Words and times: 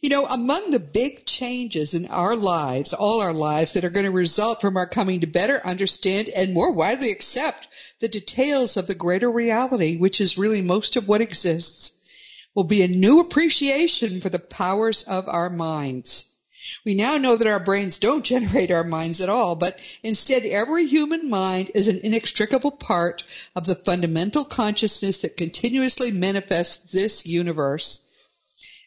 You 0.00 0.10
know, 0.10 0.26
among 0.26 0.70
the 0.70 0.78
big 0.78 1.26
changes 1.26 1.92
in 1.92 2.06
our 2.06 2.36
lives, 2.36 2.92
all 2.92 3.20
our 3.20 3.32
lives, 3.32 3.72
that 3.72 3.84
are 3.84 3.90
going 3.90 4.06
to 4.06 4.12
result 4.12 4.60
from 4.60 4.76
our 4.76 4.86
coming 4.86 5.20
to 5.20 5.26
better 5.26 5.60
understand 5.66 6.28
and 6.28 6.54
more 6.54 6.70
widely 6.70 7.10
accept 7.10 7.68
the 7.98 8.06
details 8.06 8.76
of 8.76 8.86
the 8.86 8.94
greater 8.94 9.28
reality, 9.28 9.96
which 9.96 10.20
is 10.20 10.38
really 10.38 10.62
most 10.62 10.94
of 10.94 11.08
what 11.08 11.20
exists, 11.20 12.46
will 12.54 12.62
be 12.62 12.82
a 12.82 12.88
new 12.88 13.18
appreciation 13.18 14.20
for 14.20 14.28
the 14.28 14.38
powers 14.38 15.02
of 15.02 15.28
our 15.28 15.50
minds. 15.50 16.36
We 16.84 16.94
now 16.94 17.16
know 17.16 17.36
that 17.36 17.48
our 17.48 17.58
brains 17.58 17.98
don't 17.98 18.24
generate 18.24 18.70
our 18.70 18.84
minds 18.84 19.20
at 19.20 19.28
all, 19.28 19.56
but 19.56 19.80
instead 20.04 20.44
every 20.44 20.86
human 20.86 21.28
mind 21.28 21.72
is 21.74 21.88
an 21.88 22.00
inextricable 22.04 22.72
part 22.72 23.24
of 23.56 23.66
the 23.66 23.74
fundamental 23.74 24.44
consciousness 24.44 25.18
that 25.18 25.36
continuously 25.36 26.12
manifests 26.12 26.92
this 26.92 27.26
universe. 27.26 28.07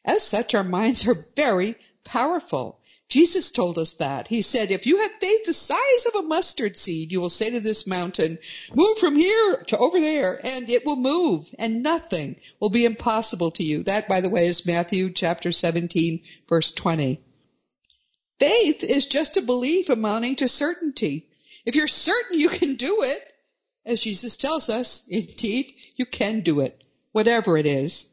As 0.04 0.24
such, 0.24 0.56
our 0.56 0.64
minds 0.64 1.08
are 1.08 1.26
very 1.36 1.76
powerful. 2.04 2.80
Jesus 3.08 3.52
told 3.52 3.78
us 3.78 3.96
that. 3.96 4.30
He 4.30 4.42
said, 4.42 4.72
if 4.72 4.88
you 4.88 4.98
have 4.98 5.12
faith 5.20 5.46
the 5.46 5.54
size 5.54 6.06
of 6.08 6.16
a 6.16 6.28
mustard 6.28 6.78
seed, 6.78 7.12
you 7.12 7.20
will 7.20 7.30
say 7.30 7.50
to 7.50 7.60
this 7.60 7.86
mountain, 7.86 8.40
move 8.74 8.98
from 8.98 9.16
here 9.16 9.64
to 9.68 9.78
over 9.78 10.00
there, 10.00 10.40
and 10.44 10.70
it 10.70 10.86
will 10.86 10.96
move, 10.96 11.50
and 11.60 11.84
nothing 11.84 12.38
will 12.60 12.70
be 12.70 12.86
impossible 12.86 13.52
to 13.52 13.64
you. 13.64 13.84
That, 13.84 14.08
by 14.08 14.22
the 14.22 14.30
way, 14.30 14.48
is 14.48 14.66
Matthew 14.66 15.12
chapter 15.12 15.52
17, 15.52 16.22
verse 16.48 16.72
20. 16.72 17.22
Faith 18.40 18.84
is 18.84 19.06
just 19.06 19.38
a 19.38 19.42
belief 19.42 19.90
amounting 19.90 20.38
to 20.38 20.48
certainty. 20.48 21.28
If 21.66 21.76
you're 21.76 21.88
certain 21.88 22.40
you 22.40 22.50
can 22.50 22.76
do 22.76 23.04
it, 23.04 23.20
as 23.86 24.00
Jesus 24.00 24.38
tells 24.38 24.70
us, 24.70 25.08
indeed, 25.10 25.74
you 25.96 26.06
can 26.06 26.42
do 26.42 26.62
it, 26.62 26.82
whatever 27.12 27.58
it 27.58 27.66
is. 27.66 28.08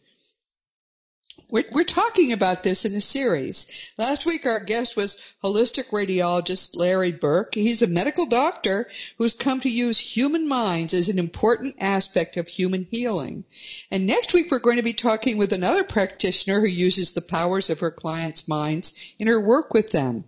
We're, 1.51 1.65
we're 1.73 1.85
talking 1.85 2.33
about 2.33 2.63
this 2.63 2.85
in 2.85 2.95
a 2.95 3.01
series. 3.01 3.95
Last 3.97 4.27
week, 4.27 4.45
our 4.45 4.61
guest 4.61 4.99
was 4.99 5.35
holistic 5.43 5.89
radiologist 5.89 6.77
Larry 6.77 7.11
Burke. 7.11 7.55
He's 7.55 7.81
a 7.81 7.87
medical 7.87 8.27
doctor 8.27 8.87
who's 9.17 9.33
come 9.33 9.59
to 9.61 9.71
use 9.71 9.99
human 9.99 10.47
minds 10.47 10.93
as 10.93 11.09
an 11.09 11.19
important 11.19 11.77
aspect 11.81 12.37
of 12.37 12.49
human 12.49 12.87
healing. 12.91 13.47
And 13.91 14.07
next 14.07 14.35
week, 14.35 14.51
we're 14.51 14.59
going 14.59 14.77
to 14.77 14.83
be 14.83 14.93
talking 14.93 15.39
with 15.39 15.55
another 15.55 15.85
practitioner 15.85 16.61
who 16.61 16.67
uses 16.67 17.13
the 17.13 17.23
powers 17.23 17.71
of 17.71 17.81
her 17.81 17.91
clients' 17.91 18.47
minds 18.47 19.15
in 19.19 19.27
her 19.27 19.41
work 19.41 19.73
with 19.73 19.91
them. 19.91 20.25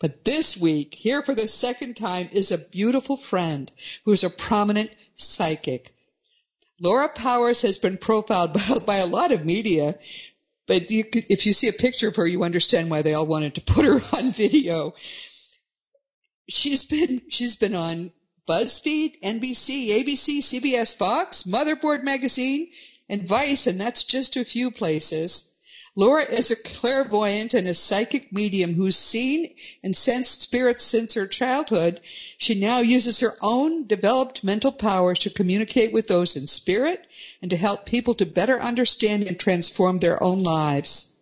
But 0.00 0.24
this 0.24 0.56
week, 0.56 0.94
here 0.94 1.22
for 1.22 1.36
the 1.36 1.46
second 1.46 1.94
time, 1.94 2.28
is 2.32 2.50
a 2.50 2.58
beautiful 2.58 3.16
friend 3.16 3.70
who's 4.04 4.24
a 4.24 4.30
prominent 4.30 4.90
psychic. 5.14 5.94
Laura 6.80 7.08
Powers 7.08 7.62
has 7.62 7.78
been 7.78 7.96
profiled 7.96 8.54
by, 8.54 8.78
by, 8.86 8.96
a 8.96 9.06
lot 9.06 9.30
of 9.30 9.44
media, 9.44 9.94
but 10.72 10.90
you 10.90 11.04
if 11.12 11.44
you 11.44 11.52
see 11.52 11.68
a 11.68 11.72
picture 11.74 12.08
of 12.08 12.16
her, 12.16 12.26
you 12.26 12.44
understand 12.44 12.90
why 12.90 13.02
they 13.02 13.12
all 13.12 13.26
wanted 13.26 13.56
to 13.56 13.60
put 13.60 13.84
her 13.84 14.00
on 14.16 14.32
video. 14.32 14.94
She's 16.48 16.84
been 16.84 17.20
she's 17.28 17.56
been 17.56 17.74
on 17.74 18.10
BuzzFeed, 18.48 19.20
NBC, 19.20 19.90
ABC, 19.90 20.38
CBS, 20.38 20.96
Fox, 20.96 21.42
Motherboard 21.42 22.04
Magazine, 22.04 22.70
and 23.10 23.28
Vice, 23.28 23.66
and 23.66 23.78
that's 23.78 24.04
just 24.04 24.36
a 24.36 24.46
few 24.46 24.70
places. 24.70 25.51
Laura 25.94 26.22
is 26.22 26.50
a 26.50 26.56
clairvoyant 26.56 27.52
and 27.52 27.68
a 27.68 27.74
psychic 27.74 28.32
medium 28.32 28.72
who's 28.72 28.96
seen 28.96 29.54
and 29.84 29.94
sensed 29.94 30.40
spirits 30.40 30.82
since 30.82 31.12
her 31.12 31.26
childhood. 31.26 32.00
She 32.02 32.54
now 32.54 32.78
uses 32.78 33.20
her 33.20 33.34
own 33.42 33.86
developed 33.86 34.42
mental 34.42 34.72
powers 34.72 35.18
to 35.20 35.30
communicate 35.30 35.92
with 35.92 36.08
those 36.08 36.34
in 36.34 36.46
spirit 36.46 37.06
and 37.42 37.50
to 37.50 37.58
help 37.58 37.84
people 37.84 38.14
to 38.14 38.24
better 38.24 38.58
understand 38.58 39.24
and 39.24 39.38
transform 39.38 39.98
their 39.98 40.22
own 40.22 40.42
lives. 40.42 41.18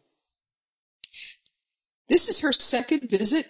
This 2.08 2.28
is 2.28 2.40
her 2.40 2.52
second 2.52 3.10
visit. 3.10 3.46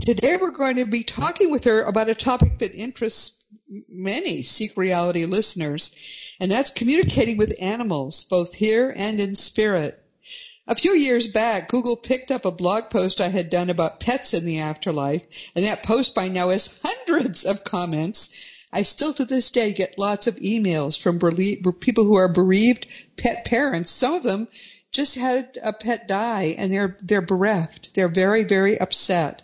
Today 0.00 0.38
we're 0.38 0.50
going 0.50 0.76
to 0.76 0.86
be 0.86 1.02
talking 1.02 1.50
with 1.50 1.64
her 1.64 1.82
about 1.82 2.08
a 2.08 2.14
topic 2.14 2.58
that 2.60 2.74
interests 2.74 3.44
many 3.88 4.42
Seek 4.42 4.78
Reality 4.78 5.26
listeners, 5.26 6.36
and 6.40 6.50
that's 6.50 6.70
communicating 6.70 7.36
with 7.36 7.60
animals, 7.60 8.24
both 8.24 8.54
here 8.54 8.92
and 8.96 9.20
in 9.20 9.34
spirit. 9.34 9.94
A 10.70 10.76
few 10.76 10.94
years 10.94 11.28
back, 11.28 11.70
Google 11.70 11.96
picked 11.96 12.30
up 12.30 12.44
a 12.44 12.52
blog 12.52 12.90
post 12.90 13.22
I 13.22 13.28
had 13.28 13.48
done 13.48 13.70
about 13.70 14.00
pets 14.00 14.34
in 14.34 14.44
the 14.44 14.58
afterlife, 14.58 15.50
and 15.56 15.64
that 15.64 15.82
post 15.82 16.14
by 16.14 16.28
now 16.28 16.50
has 16.50 16.80
hundreds 16.84 17.46
of 17.46 17.64
comments. 17.64 18.66
I 18.70 18.82
still 18.82 19.14
to 19.14 19.24
this 19.24 19.48
day 19.48 19.72
get 19.72 19.98
lots 19.98 20.26
of 20.26 20.36
emails 20.36 21.00
from 21.00 21.18
people 21.80 22.04
who 22.04 22.16
are 22.16 22.28
bereaved 22.28 22.86
pet 23.16 23.46
parents. 23.46 23.90
Some 23.90 24.12
of 24.12 24.22
them 24.24 24.46
just 24.92 25.14
had 25.14 25.56
a 25.64 25.72
pet 25.72 26.06
die 26.06 26.54
and 26.58 26.70
they're 26.70 26.98
they're 27.00 27.22
bereft. 27.22 27.94
They're 27.94 28.08
very 28.08 28.44
very 28.44 28.78
upset. 28.78 29.40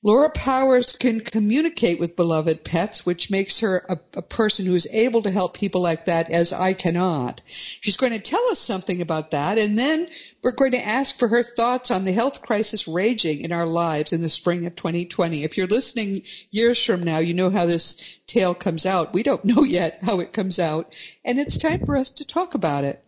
Laura 0.00 0.30
Powers 0.30 0.92
can 0.92 1.20
communicate 1.20 1.98
with 1.98 2.14
beloved 2.14 2.62
pets, 2.62 3.04
which 3.04 3.32
makes 3.32 3.58
her 3.58 3.84
a, 3.88 3.98
a, 4.14 4.22
person 4.22 4.64
who 4.64 4.76
is 4.76 4.86
able 4.92 5.22
to 5.22 5.30
help 5.30 5.56
people 5.56 5.82
like 5.82 6.04
that 6.04 6.30
as 6.30 6.52
I 6.52 6.72
cannot. 6.72 7.42
She's 7.44 7.96
going 7.96 8.12
to 8.12 8.20
tell 8.20 8.48
us 8.50 8.60
something 8.60 9.02
about 9.02 9.32
that, 9.32 9.58
and 9.58 9.76
then 9.76 10.06
we're 10.40 10.52
going 10.52 10.70
to 10.70 10.86
ask 10.86 11.18
for 11.18 11.26
her 11.26 11.42
thoughts 11.42 11.90
on 11.90 12.04
the 12.04 12.12
health 12.12 12.42
crisis 12.42 12.86
raging 12.86 13.40
in 13.40 13.50
our 13.50 13.66
lives 13.66 14.12
in 14.12 14.22
the 14.22 14.30
spring 14.30 14.66
of 14.66 14.76
2020. 14.76 15.42
If 15.42 15.56
you're 15.56 15.66
listening 15.66 16.22
years 16.52 16.84
from 16.84 17.02
now, 17.02 17.18
you 17.18 17.34
know 17.34 17.50
how 17.50 17.66
this 17.66 18.20
tale 18.28 18.54
comes 18.54 18.86
out. 18.86 19.12
We 19.12 19.24
don't 19.24 19.44
know 19.56 19.64
yet 19.64 19.98
how 20.02 20.20
it 20.20 20.32
comes 20.32 20.60
out, 20.60 20.94
and 21.24 21.40
it's 21.40 21.58
time 21.58 21.84
for 21.84 21.96
us 21.96 22.10
to 22.10 22.24
talk 22.24 22.54
about 22.54 22.84
it. 22.84 23.02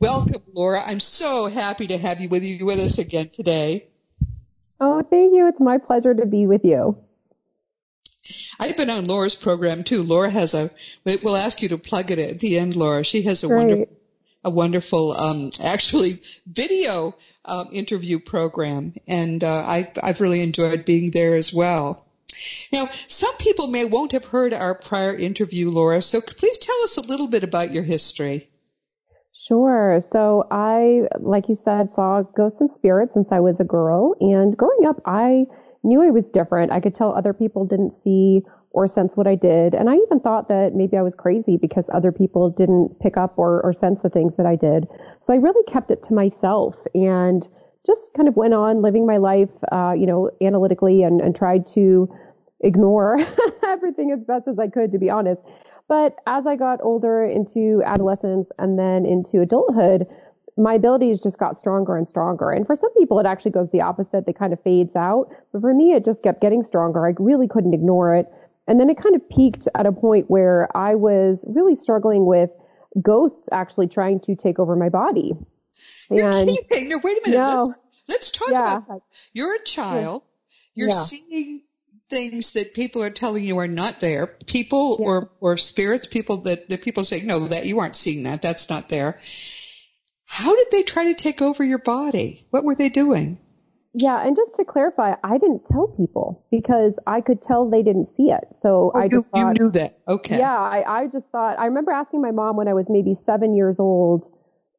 Welcome, 0.00 0.42
Laura. 0.52 0.82
I'm 0.84 1.00
so 1.00 1.46
happy 1.46 1.86
to 1.86 1.96
have 1.96 2.20
you 2.20 2.28
with 2.28 2.44
you 2.44 2.66
with 2.66 2.78
us 2.78 2.98
again 2.98 3.30
today. 3.32 3.88
Oh, 4.80 5.02
thank 5.02 5.34
you. 5.34 5.48
It's 5.48 5.60
my 5.60 5.78
pleasure 5.78 6.14
to 6.14 6.26
be 6.26 6.46
with 6.46 6.64
you. 6.64 6.98
I've 8.58 8.76
been 8.76 8.90
on 8.90 9.04
Laura's 9.04 9.34
program 9.34 9.84
too. 9.84 10.02
Laura 10.02 10.30
has 10.30 10.54
a. 10.54 10.70
We'll 11.04 11.36
ask 11.36 11.62
you 11.62 11.68
to 11.70 11.78
plug 11.78 12.10
it 12.10 12.18
at 12.18 12.40
the 12.40 12.58
end, 12.58 12.76
Laura. 12.76 13.04
She 13.04 13.22
has 13.22 13.44
a 13.44 13.48
Great. 13.48 13.58
wonderful, 13.58 13.96
a 14.44 14.50
wonderful, 14.50 15.12
um, 15.12 15.50
actually 15.62 16.22
video 16.46 17.14
um, 17.44 17.68
interview 17.72 18.18
program, 18.18 18.94
and 19.06 19.44
uh, 19.44 19.62
I, 19.66 19.92
I've 20.02 20.20
really 20.20 20.42
enjoyed 20.42 20.84
being 20.84 21.10
there 21.10 21.34
as 21.34 21.52
well. 21.52 22.06
Now, 22.72 22.88
some 23.06 23.36
people 23.38 23.68
may 23.68 23.84
won't 23.84 24.12
have 24.12 24.24
heard 24.24 24.52
our 24.52 24.74
prior 24.74 25.14
interview, 25.14 25.68
Laura. 25.68 26.02
So 26.02 26.20
please 26.20 26.58
tell 26.58 26.82
us 26.82 26.96
a 26.96 27.06
little 27.06 27.28
bit 27.28 27.44
about 27.44 27.72
your 27.72 27.84
history. 27.84 28.48
Sure. 29.46 30.00
So 30.00 30.46
I, 30.50 31.02
like 31.20 31.48
you 31.48 31.54
said, 31.54 31.90
saw 31.90 32.22
ghosts 32.22 32.60
and 32.60 32.70
spirits 32.70 33.14
since 33.14 33.30
I 33.30 33.40
was 33.40 33.60
a 33.60 33.64
girl. 33.64 34.14
And 34.20 34.56
growing 34.56 34.86
up, 34.86 35.00
I 35.04 35.44
knew 35.82 36.02
I 36.02 36.10
was 36.10 36.26
different. 36.28 36.72
I 36.72 36.80
could 36.80 36.94
tell 36.94 37.12
other 37.12 37.34
people 37.34 37.66
didn't 37.66 37.92
see 37.92 38.42
or 38.70 38.88
sense 38.88 39.16
what 39.16 39.26
I 39.26 39.34
did. 39.34 39.74
And 39.74 39.90
I 39.90 39.96
even 39.96 40.20
thought 40.20 40.48
that 40.48 40.74
maybe 40.74 40.96
I 40.96 41.02
was 41.02 41.14
crazy 41.14 41.58
because 41.60 41.90
other 41.92 42.10
people 42.10 42.50
didn't 42.50 42.98
pick 43.00 43.16
up 43.16 43.34
or, 43.36 43.62
or 43.62 43.72
sense 43.72 44.02
the 44.02 44.08
things 44.08 44.36
that 44.36 44.46
I 44.46 44.56
did. 44.56 44.86
So 45.26 45.32
I 45.34 45.36
really 45.36 45.62
kept 45.70 45.90
it 45.90 46.02
to 46.04 46.14
myself 46.14 46.74
and 46.94 47.46
just 47.86 48.02
kind 48.16 48.28
of 48.28 48.36
went 48.36 48.54
on 48.54 48.82
living 48.82 49.06
my 49.06 49.18
life, 49.18 49.52
uh, 49.70 49.92
you 49.92 50.06
know, 50.06 50.30
analytically 50.42 51.02
and, 51.02 51.20
and 51.20 51.36
tried 51.36 51.66
to 51.74 52.08
ignore 52.60 53.20
everything 53.62 54.10
as 54.10 54.24
best 54.24 54.48
as 54.48 54.58
I 54.58 54.68
could, 54.68 54.92
to 54.92 54.98
be 54.98 55.10
honest. 55.10 55.42
But 55.88 56.16
as 56.26 56.46
I 56.46 56.56
got 56.56 56.80
older 56.82 57.24
into 57.24 57.82
adolescence 57.84 58.50
and 58.58 58.78
then 58.78 59.04
into 59.04 59.40
adulthood, 59.40 60.06
my 60.56 60.74
abilities 60.74 61.22
just 61.22 61.38
got 61.38 61.58
stronger 61.58 61.96
and 61.96 62.08
stronger. 62.08 62.50
And 62.50 62.66
for 62.66 62.76
some 62.76 62.92
people, 62.94 63.18
it 63.18 63.26
actually 63.26 63.50
goes 63.50 63.70
the 63.70 63.82
opposite. 63.82 64.24
It 64.26 64.38
kind 64.38 64.52
of 64.52 64.62
fades 64.62 64.96
out. 64.96 65.28
But 65.52 65.60
for 65.60 65.74
me, 65.74 65.92
it 65.92 66.04
just 66.04 66.22
kept 66.22 66.40
getting 66.40 66.62
stronger. 66.62 67.06
I 67.06 67.14
really 67.18 67.48
couldn't 67.48 67.74
ignore 67.74 68.14
it. 68.14 68.26
And 68.66 68.80
then 68.80 68.88
it 68.88 68.96
kind 68.96 69.14
of 69.14 69.28
peaked 69.28 69.68
at 69.74 69.84
a 69.84 69.92
point 69.92 70.30
where 70.30 70.74
I 70.76 70.94
was 70.94 71.44
really 71.46 71.74
struggling 71.74 72.24
with 72.24 72.50
ghosts 73.02 73.48
actually 73.52 73.88
trying 73.88 74.20
to 74.20 74.36
take 74.36 74.58
over 74.58 74.76
my 74.76 74.88
body. 74.88 75.32
You're 76.10 76.28
and, 76.28 76.48
keeping, 76.48 76.88
no, 76.88 77.00
wait 77.02 77.18
a 77.18 77.28
minute. 77.28 77.38
No, 77.38 77.62
let's, 77.62 77.72
let's 78.08 78.30
talk 78.30 78.50
yeah, 78.50 78.78
about 78.78 79.02
you're 79.32 79.56
a 79.56 79.62
child. 79.64 80.22
You're 80.74 80.88
yeah. 80.88 80.94
seeing 80.94 81.62
things 82.14 82.52
that 82.52 82.74
people 82.74 83.02
are 83.02 83.10
telling 83.10 83.44
you 83.44 83.58
are 83.58 83.68
not 83.68 84.00
there. 84.00 84.26
People 84.46 84.96
yeah. 85.00 85.06
or, 85.06 85.30
or 85.40 85.56
spirits, 85.56 86.06
people 86.06 86.42
that, 86.42 86.68
the 86.68 86.78
people 86.78 87.04
say, 87.04 87.22
no, 87.22 87.48
that 87.48 87.66
you 87.66 87.80
aren't 87.80 87.96
seeing 87.96 88.24
that. 88.24 88.40
That's 88.40 88.70
not 88.70 88.88
there. 88.88 89.18
How 90.28 90.54
did 90.54 90.68
they 90.70 90.82
try 90.82 91.04
to 91.04 91.14
take 91.14 91.42
over 91.42 91.64
your 91.64 91.78
body? 91.78 92.38
What 92.50 92.64
were 92.64 92.76
they 92.76 92.88
doing? 92.88 93.40
Yeah, 93.96 94.26
and 94.26 94.36
just 94.36 94.54
to 94.56 94.64
clarify, 94.64 95.14
I 95.22 95.38
didn't 95.38 95.66
tell 95.66 95.86
people 95.86 96.44
because 96.50 96.98
I 97.06 97.20
could 97.20 97.42
tell 97.42 97.68
they 97.68 97.82
didn't 97.82 98.06
see 98.06 98.30
it. 98.30 98.44
So 98.60 98.90
oh, 98.92 98.98
I 98.98 99.06
just 99.06 99.26
you, 99.26 99.30
thought, 99.30 99.58
you 99.58 99.64
knew 99.64 99.72
that. 99.72 99.98
Okay. 100.08 100.38
Yeah, 100.38 100.56
I, 100.56 101.02
I 101.02 101.06
just 101.06 101.26
thought. 101.30 101.58
I 101.60 101.66
remember 101.66 101.92
asking 101.92 102.20
my 102.20 102.32
mom 102.32 102.56
when 102.56 102.66
I 102.66 102.74
was 102.74 102.88
maybe 102.90 103.14
seven 103.14 103.54
years 103.54 103.78
old 103.78 104.24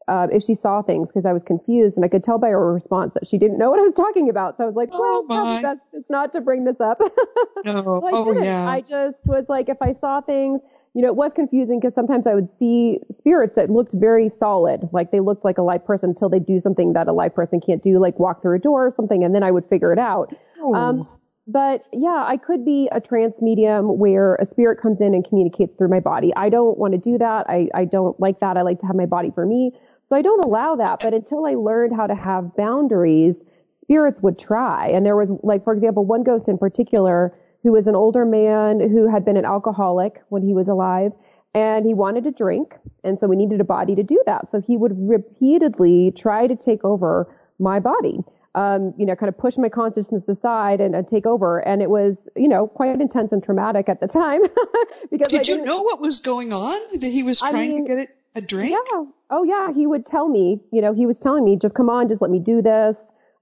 uh, 0.07 0.27
if 0.31 0.43
she 0.43 0.55
saw 0.55 0.81
things 0.81 1.09
because 1.09 1.25
I 1.25 1.33
was 1.33 1.43
confused, 1.43 1.95
and 1.95 2.05
I 2.05 2.07
could 2.07 2.23
tell 2.23 2.37
by 2.37 2.49
her 2.49 2.73
response 2.73 3.13
that 3.15 3.25
she 3.27 3.37
didn't 3.37 3.57
know 3.57 3.71
what 3.71 3.79
I 3.79 3.83
was 3.83 3.93
talking 3.93 4.29
about. 4.29 4.57
So 4.57 4.63
I 4.63 4.67
was 4.67 4.75
like, 4.75 4.89
oh, 4.91 5.25
"Well, 5.27 5.45
my. 5.45 5.61
best 5.61 5.81
it's 5.93 6.09
not 6.09 6.33
to 6.33 6.41
bring 6.41 6.63
this 6.63 6.79
up." 6.79 6.99
no. 7.65 7.83
so 7.83 8.05
I 8.05 8.11
oh 8.13 8.25
didn't. 8.25 8.43
yeah. 8.43 8.69
I 8.69 8.81
just 8.81 9.25
was 9.25 9.49
like, 9.49 9.69
if 9.69 9.81
I 9.81 9.93
saw 9.93 10.21
things, 10.21 10.61
you 10.93 11.01
know, 11.01 11.07
it 11.07 11.15
was 11.15 11.33
confusing 11.33 11.79
because 11.79 11.95
sometimes 11.95 12.27
I 12.27 12.35
would 12.35 12.51
see 12.59 12.99
spirits 13.11 13.55
that 13.55 13.69
looked 13.69 13.93
very 13.93 14.29
solid, 14.29 14.89
like 14.91 15.11
they 15.11 15.19
looked 15.19 15.43
like 15.43 15.57
a 15.57 15.63
live 15.63 15.85
person 15.85 16.11
until 16.11 16.29
they 16.29 16.39
do 16.39 16.59
something 16.59 16.93
that 16.93 17.07
a 17.07 17.13
live 17.13 17.33
person 17.33 17.59
can't 17.59 17.81
do, 17.81 17.99
like 17.99 18.19
walk 18.19 18.41
through 18.41 18.57
a 18.57 18.59
door 18.59 18.87
or 18.87 18.91
something, 18.91 19.23
and 19.23 19.33
then 19.33 19.43
I 19.43 19.51
would 19.51 19.67
figure 19.67 19.91
it 19.91 19.99
out. 19.99 20.35
Oh. 20.61 20.73
Um, 20.75 21.09
but 21.47 21.83
yeah, 21.93 22.23
I 22.27 22.37
could 22.37 22.65
be 22.65 22.89
a 22.91 22.99
trance 22.99 23.41
medium 23.41 23.99
where 23.99 24.35
a 24.35 24.45
spirit 24.45 24.81
comes 24.81 24.99
in 24.99 25.13
and 25.13 25.27
communicates 25.27 25.75
through 25.77 25.89
my 25.89 25.99
body. 25.99 26.33
I 26.35 26.49
don't 26.49 26.77
want 26.77 26.93
to 26.93 26.97
do 26.97 27.19
that. 27.19 27.45
I, 27.47 27.67
I 27.75 27.85
don't 27.85 28.19
like 28.19 28.39
that. 28.39 28.57
I 28.57 28.63
like 28.63 28.79
to 28.79 28.87
have 28.87 28.95
my 28.95 29.05
body 29.05 29.31
for 29.33 29.45
me. 29.45 29.71
So 30.07 30.15
I 30.15 30.21
don't 30.21 30.43
allow 30.43 30.75
that. 30.75 30.99
But 31.01 31.13
until 31.13 31.45
I 31.45 31.55
learned 31.55 31.95
how 31.95 32.07
to 32.07 32.15
have 32.15 32.55
boundaries, 32.55 33.41
spirits 33.71 34.19
would 34.21 34.37
try. 34.37 34.89
And 34.89 35.05
there 35.05 35.15
was 35.15 35.31
like, 35.43 35.63
for 35.63 35.73
example, 35.73 36.05
one 36.05 36.23
ghost 36.23 36.47
in 36.47 36.57
particular 36.57 37.37
who 37.63 37.71
was 37.71 37.87
an 37.87 37.95
older 37.95 38.25
man 38.25 38.79
who 38.79 39.09
had 39.09 39.25
been 39.25 39.37
an 39.37 39.45
alcoholic 39.45 40.21
when 40.29 40.43
he 40.43 40.53
was 40.53 40.67
alive 40.67 41.11
and 41.55 41.85
he 41.85 41.93
wanted 41.93 42.25
to 42.25 42.31
drink. 42.31 42.75
And 43.03 43.17
so 43.17 43.27
we 43.27 43.35
needed 43.35 43.59
a 43.61 43.63
body 43.63 43.95
to 43.95 44.03
do 44.03 44.21
that. 44.27 44.51
So 44.51 44.61
he 44.61 44.77
would 44.77 44.93
repeatedly 44.95 46.11
try 46.11 46.45
to 46.45 46.55
take 46.55 46.83
over 46.83 47.35
my 47.57 47.79
body. 47.79 48.19
Um, 48.53 48.93
you 48.97 49.05
know, 49.05 49.17
kind 49.17 49.27
of 49.27 49.37
push 49.37 49.57
my 49.57 49.67
consciousness 49.67 50.29
aside 50.29 50.79
and, 50.79 50.95
and, 50.95 51.05
take 51.05 51.25
over. 51.25 51.59
And 51.59 51.81
it 51.81 51.89
was, 51.89 52.29
you 52.37 52.47
know, 52.47 52.67
quite 52.67 53.01
intense 53.01 53.33
and 53.33 53.43
traumatic 53.43 53.89
at 53.89 53.99
the 53.99 54.07
time. 54.07 54.43
because 55.11 55.27
did 55.27 55.49
you 55.49 55.65
know 55.65 55.81
what 55.81 55.99
was 55.99 56.21
going 56.21 56.53
on? 56.53 56.79
That 56.93 57.11
he 57.11 57.23
was 57.23 57.39
trying 57.39 57.55
I 57.55 57.73
mean, 57.73 57.83
to 57.83 57.87
get 57.89 57.97
it 57.97 58.09
a 58.35 58.41
drink? 58.41 58.71
Yeah. 58.71 59.03
Oh 59.29 59.43
yeah. 59.43 59.73
He 59.73 59.87
would 59.87 60.05
tell 60.05 60.29
me, 60.29 60.61
you 60.71 60.81
know, 60.81 60.93
he 60.93 61.05
was 61.05 61.19
telling 61.19 61.43
me, 61.43 61.57
just 61.57 61.75
come 61.75 61.89
on, 61.89 62.07
just 62.07 62.21
let 62.21 62.31
me 62.31 62.39
do 62.39 62.61
this. 62.61 62.97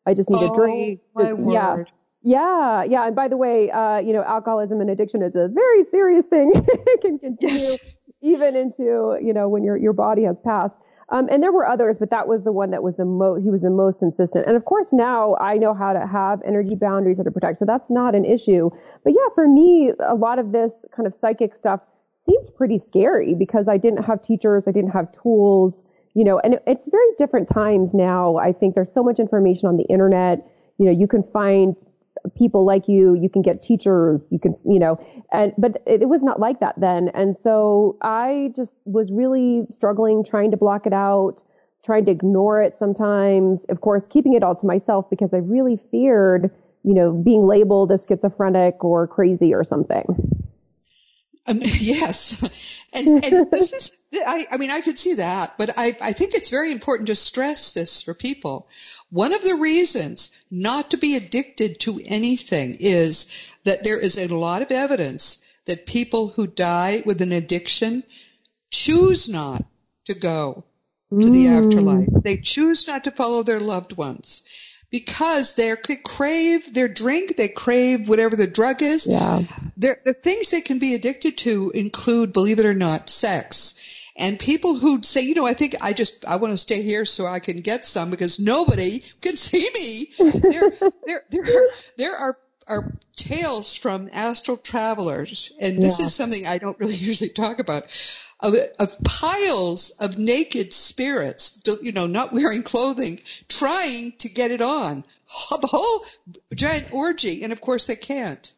I 0.05 0.13
just 0.13 0.29
need 0.29 0.41
oh, 0.41 0.53
a 0.53 0.55
drink. 0.55 1.01
My 1.15 1.33
word. 1.33 1.53
Yeah. 1.53 1.83
Yeah, 2.25 2.83
yeah. 2.85 3.05
And 3.05 3.15
by 3.15 3.27
the 3.27 3.35
way, 3.35 3.69
uh, 3.69 3.97
you 3.97 4.13
know, 4.13 4.23
alcoholism 4.23 4.79
and 4.79 4.89
addiction 4.89 5.21
is 5.21 5.35
a 5.35 5.49
very 5.49 5.83
serious 5.83 6.25
thing. 6.25 6.51
it 6.55 7.01
can 7.01 7.19
continue 7.19 7.55
yes. 7.55 7.97
even 8.21 8.55
into, 8.55 9.17
you 9.21 9.33
know, 9.33 9.49
when 9.49 9.63
your 9.63 9.75
your 9.75 9.93
body 9.93 10.23
has 10.23 10.39
passed. 10.39 10.75
Um, 11.09 11.27
and 11.29 11.43
there 11.43 11.51
were 11.51 11.67
others, 11.67 11.97
but 11.99 12.09
that 12.11 12.27
was 12.27 12.43
the 12.43 12.51
one 12.51 12.71
that 12.71 12.81
was 12.81 12.95
the 12.95 13.05
most, 13.05 13.43
he 13.43 13.49
was 13.49 13.61
the 13.61 13.69
most 13.69 14.01
insistent. 14.01 14.47
And 14.47 14.55
of 14.55 14.63
course, 14.65 14.93
now 14.93 15.35
I 15.35 15.57
know 15.57 15.73
how 15.73 15.93
to 15.93 16.07
have 16.07 16.41
energy 16.47 16.75
boundaries 16.75 17.17
that 17.17 17.27
are 17.27 17.31
protected. 17.31 17.57
So 17.57 17.65
that's 17.65 17.91
not 17.91 18.15
an 18.15 18.25
issue. 18.25 18.71
But 19.03 19.13
yeah, 19.13 19.27
for 19.35 19.47
me, 19.47 19.91
a 19.99 20.15
lot 20.15 20.39
of 20.39 20.53
this 20.53 20.73
kind 20.95 21.05
of 21.05 21.13
psychic 21.13 21.53
stuff 21.53 21.81
seems 22.25 22.51
pretty 22.51 22.79
scary 22.79 23.35
because 23.35 23.67
I 23.67 23.77
didn't 23.77 24.03
have 24.03 24.21
teachers. 24.21 24.67
I 24.67 24.71
didn't 24.71 24.91
have 24.91 25.11
tools, 25.11 25.83
you 26.13 26.23
know, 26.23 26.39
and 26.39 26.59
it's 26.67 26.87
very 26.89 27.11
different 27.17 27.49
times 27.49 27.93
now. 27.93 28.37
I 28.37 28.53
think 28.53 28.75
there's 28.75 28.91
so 28.93 29.03
much 29.03 29.19
information 29.19 29.67
on 29.67 29.77
the 29.77 29.83
internet. 29.83 30.47
You 30.77 30.85
know, 30.85 30.91
you 30.91 31.07
can 31.07 31.23
find 31.23 31.75
people 32.37 32.65
like 32.65 32.87
you, 32.87 33.15
you 33.15 33.29
can 33.29 33.41
get 33.41 33.61
teachers, 33.61 34.23
you 34.29 34.39
can, 34.39 34.55
you 34.65 34.79
know, 34.79 34.97
and, 35.31 35.53
but 35.57 35.81
it, 35.85 36.03
it, 36.03 36.09
was 36.09 36.23
not 36.23 36.39
like 36.39 36.59
that 36.61 36.75
then. 36.79 37.09
And 37.13 37.35
so 37.35 37.97
I 38.01 38.51
just 38.55 38.75
was 38.85 39.11
really 39.11 39.65
struggling 39.71 40.23
trying 40.23 40.51
to 40.51 40.57
block 40.57 40.85
it 40.85 40.93
out, 40.93 41.43
trying 41.83 42.05
to 42.05 42.11
ignore 42.11 42.61
it 42.61 42.77
sometimes. 42.77 43.65
Of 43.65 43.81
course, 43.81 44.07
keeping 44.07 44.33
it 44.33 44.43
all 44.43 44.55
to 44.55 44.65
myself 44.65 45.09
because 45.09 45.33
I 45.33 45.37
really 45.37 45.77
feared, 45.91 46.49
you 46.83 46.93
know, 46.93 47.11
being 47.11 47.45
labeled 47.45 47.91
as 47.91 48.05
schizophrenic 48.07 48.83
or 48.83 49.07
crazy 49.07 49.53
or 49.53 49.63
something. 49.63 50.05
Um, 51.45 51.59
yes. 51.63 52.85
And, 52.93 53.23
and 53.23 53.51
this 53.51 53.73
is, 53.73 53.91
I, 54.13 54.47
I 54.51 54.57
mean, 54.57 54.71
I 54.71 54.81
could 54.81 54.97
see 54.97 55.15
that, 55.15 55.55
but 55.57 55.71
I, 55.77 55.95
I 56.01 56.13
think 56.13 56.33
it's 56.33 56.49
very 56.49 56.71
important 56.71 57.07
to 57.07 57.15
stress 57.15 57.73
this 57.73 58.01
for 58.01 58.13
people. 58.13 58.67
One 59.09 59.33
of 59.33 59.43
the 59.43 59.55
reasons 59.55 60.37
not 60.49 60.91
to 60.91 60.97
be 60.97 61.15
addicted 61.15 61.79
to 61.81 62.01
anything 62.05 62.77
is 62.79 63.53
that 63.63 63.83
there 63.83 63.99
is 63.99 64.17
a 64.17 64.33
lot 64.33 64.61
of 64.61 64.71
evidence 64.71 65.47
that 65.65 65.85
people 65.85 66.29
who 66.29 66.47
die 66.47 67.03
with 67.05 67.21
an 67.21 67.31
addiction 67.31 68.03
choose 68.71 69.29
not 69.29 69.63
to 70.05 70.13
go 70.13 70.65
to 71.11 71.29
the 71.29 71.45
mm. 71.45 71.65
afterlife. 71.65 72.23
They 72.23 72.37
choose 72.37 72.87
not 72.87 73.03
to 73.03 73.11
follow 73.11 73.43
their 73.43 73.59
loved 73.59 73.95
ones 73.95 74.43
because 74.93 75.55
they 75.55 75.75
crave 76.03 76.71
their 76.71 76.87
drink, 76.87 77.35
they 77.35 77.47
crave 77.47 78.07
whatever 78.07 78.35
the 78.35 78.45
drug 78.45 78.83
is. 78.83 79.07
Yeah. 79.07 79.41
They're, 79.75 79.99
the 80.05 80.13
things 80.13 80.51
they 80.51 80.61
can 80.61 80.77
be 80.77 80.93
addicted 80.93 81.35
to 81.39 81.71
include, 81.71 82.31
believe 82.31 82.59
it 82.59 82.65
or 82.67 82.75
not, 82.75 83.09
sex. 83.09 84.11
And 84.15 84.37
people 84.37 84.75
who 84.75 85.01
say, 85.01 85.21
you 85.21 85.33
know, 85.33 85.47
I 85.47 85.55
think 85.55 85.73
I 85.81 85.93
just, 85.93 86.25
I 86.25 86.35
want 86.35 86.53
to 86.53 86.57
stay 86.57 86.83
here 86.83 87.05
so 87.05 87.25
I 87.25 87.39
can 87.39 87.61
get 87.61 87.87
some 87.87 88.11
because 88.11 88.39
nobody 88.39 89.03
can 89.19 89.35
see 89.35 89.67
me. 89.73 90.09
There, 90.29 90.71
there, 91.07 91.23
there, 91.31 91.43
are, 91.43 91.67
there 91.97 92.15
are, 92.15 92.37
are 92.67 92.93
tales 93.15 93.75
from 93.75 94.09
astral 94.11 94.57
travelers, 94.57 95.51
and 95.59 95.81
this 95.81 95.99
yeah. 95.99 96.05
is 96.05 96.15
something 96.15 96.47
I 96.47 96.57
don't 96.57 96.79
really 96.79 96.95
usually 97.09 97.29
talk 97.29 97.59
about, 97.59 97.83
of, 98.39 98.55
of 98.79 98.97
piles 99.03 99.91
of 99.99 100.17
naked 100.17 100.73
spirits, 100.73 101.61
you 101.81 101.91
know, 101.91 102.07
not 102.07 102.33
wearing 102.33 102.63
clothing, 102.63 103.21
trying 103.47 104.13
to 104.19 104.29
get 104.29 104.51
it 104.51 104.61
on. 104.61 105.03
A 105.51 105.67
whole 105.67 106.05
giant 106.53 106.93
orgy, 106.93 107.43
and 107.43 107.51
of 107.53 107.61
course 107.61 107.85
they 107.85 107.95
can't. 107.95 108.53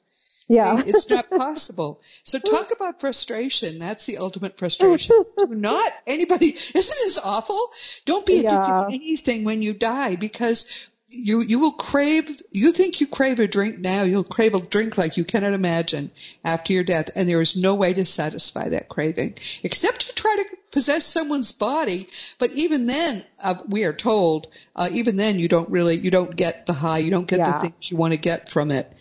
Yeah. 0.47 0.83
it's 0.85 1.09
not 1.09 1.29
possible. 1.37 2.01
So 2.23 2.39
talk 2.39 2.71
about 2.71 2.99
frustration. 2.99 3.79
That's 3.79 4.05
the 4.05 4.17
ultimate 4.17 4.57
frustration. 4.57 5.23
Do 5.37 5.47
not 5.47 5.91
anybody, 6.05 6.47
isn't 6.47 6.73
this 6.73 7.19
awful? 7.23 7.59
Don't 8.05 8.25
be 8.25 8.39
addicted 8.39 8.69
yeah. 8.69 8.77
to 8.77 8.85
anything 8.87 9.43
when 9.43 9.61
you 9.61 9.73
die 9.73 10.15
because 10.15 10.89
you 11.07 11.41
you 11.41 11.59
will 11.59 11.71
crave 11.71 12.29
you 12.51 12.71
think 12.71 12.99
you 12.99 13.07
crave 13.07 13.39
a 13.39 13.47
drink 13.47 13.77
now 13.79 14.03
you'll 14.03 14.23
crave 14.23 14.55
a 14.55 14.61
drink 14.61 14.97
like 14.97 15.17
you 15.17 15.23
cannot 15.23 15.53
imagine 15.53 16.09
after 16.43 16.73
your 16.73 16.83
death 16.83 17.09
and 17.15 17.29
there 17.29 17.41
is 17.41 17.55
no 17.55 17.75
way 17.75 17.93
to 17.93 18.05
satisfy 18.05 18.69
that 18.69 18.89
craving 18.89 19.35
except 19.63 20.07
to 20.07 20.15
try 20.15 20.35
to 20.35 20.57
possess 20.75 21.05
someone's 21.05 21.53
body. 21.53 22.07
But 22.37 22.51
even 22.51 22.85
then 22.85 23.23
uh, 23.41 23.55
we 23.67 23.85
are 23.85 23.93
told 23.93 24.47
uh, 24.75 24.89
even 24.91 25.15
then 25.15 25.39
you 25.39 25.47
don't 25.47 25.69
really 25.69 25.95
you 25.95 26.11
don't 26.11 26.35
get 26.35 26.65
the 26.67 26.73
high 26.73 26.99
you 26.99 27.09
don't 27.09 27.27
get 27.27 27.39
yeah. 27.39 27.53
the 27.53 27.59
things 27.59 27.89
you 27.89 27.97
want 27.97 28.13
to 28.13 28.19
get 28.19 28.51
from 28.51 28.69
it. 28.69 28.91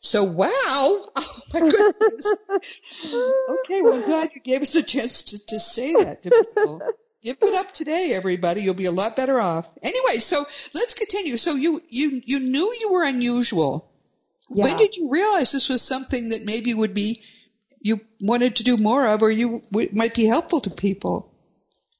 So 0.00 0.24
wow! 0.24 0.48
Oh 1.20 1.60
my 1.60 1.70
goodness. 1.70 2.32
Okay 3.48 3.80
well 3.80 3.94
i'm 3.94 4.04
glad 4.04 4.28
you 4.34 4.40
gave 4.42 4.60
us 4.60 4.74
a 4.74 4.82
chance 4.82 5.22
to, 5.22 5.46
to 5.46 5.58
say 5.58 5.94
that 5.94 6.22
to 6.24 6.30
people 6.30 6.82
Give 7.22 7.36
it 7.42 7.54
up 7.54 7.72
today, 7.72 8.12
everybody. 8.14 8.62
You'll 8.62 8.74
be 8.74 8.84
a 8.84 8.92
lot 8.92 9.16
better 9.16 9.40
off. 9.40 9.68
Anyway, 9.82 10.18
so 10.18 10.44
let's 10.74 10.94
continue. 10.94 11.36
So 11.36 11.54
you 11.54 11.80
you 11.88 12.20
you 12.24 12.38
knew 12.38 12.72
you 12.80 12.92
were 12.92 13.02
unusual. 13.04 13.90
Yeah. 14.50 14.64
When 14.64 14.76
did 14.76 14.96
you 14.96 15.10
realize 15.10 15.52
this 15.52 15.68
was 15.68 15.82
something 15.82 16.30
that 16.30 16.44
maybe 16.44 16.72
would 16.74 16.94
be 16.94 17.22
you 17.80 18.00
wanted 18.20 18.56
to 18.56 18.64
do 18.64 18.76
more 18.76 19.06
of, 19.06 19.22
or 19.22 19.30
you 19.30 19.62
w- 19.70 19.90
might 19.92 20.14
be 20.14 20.26
helpful 20.26 20.60
to 20.62 20.70
people? 20.70 21.34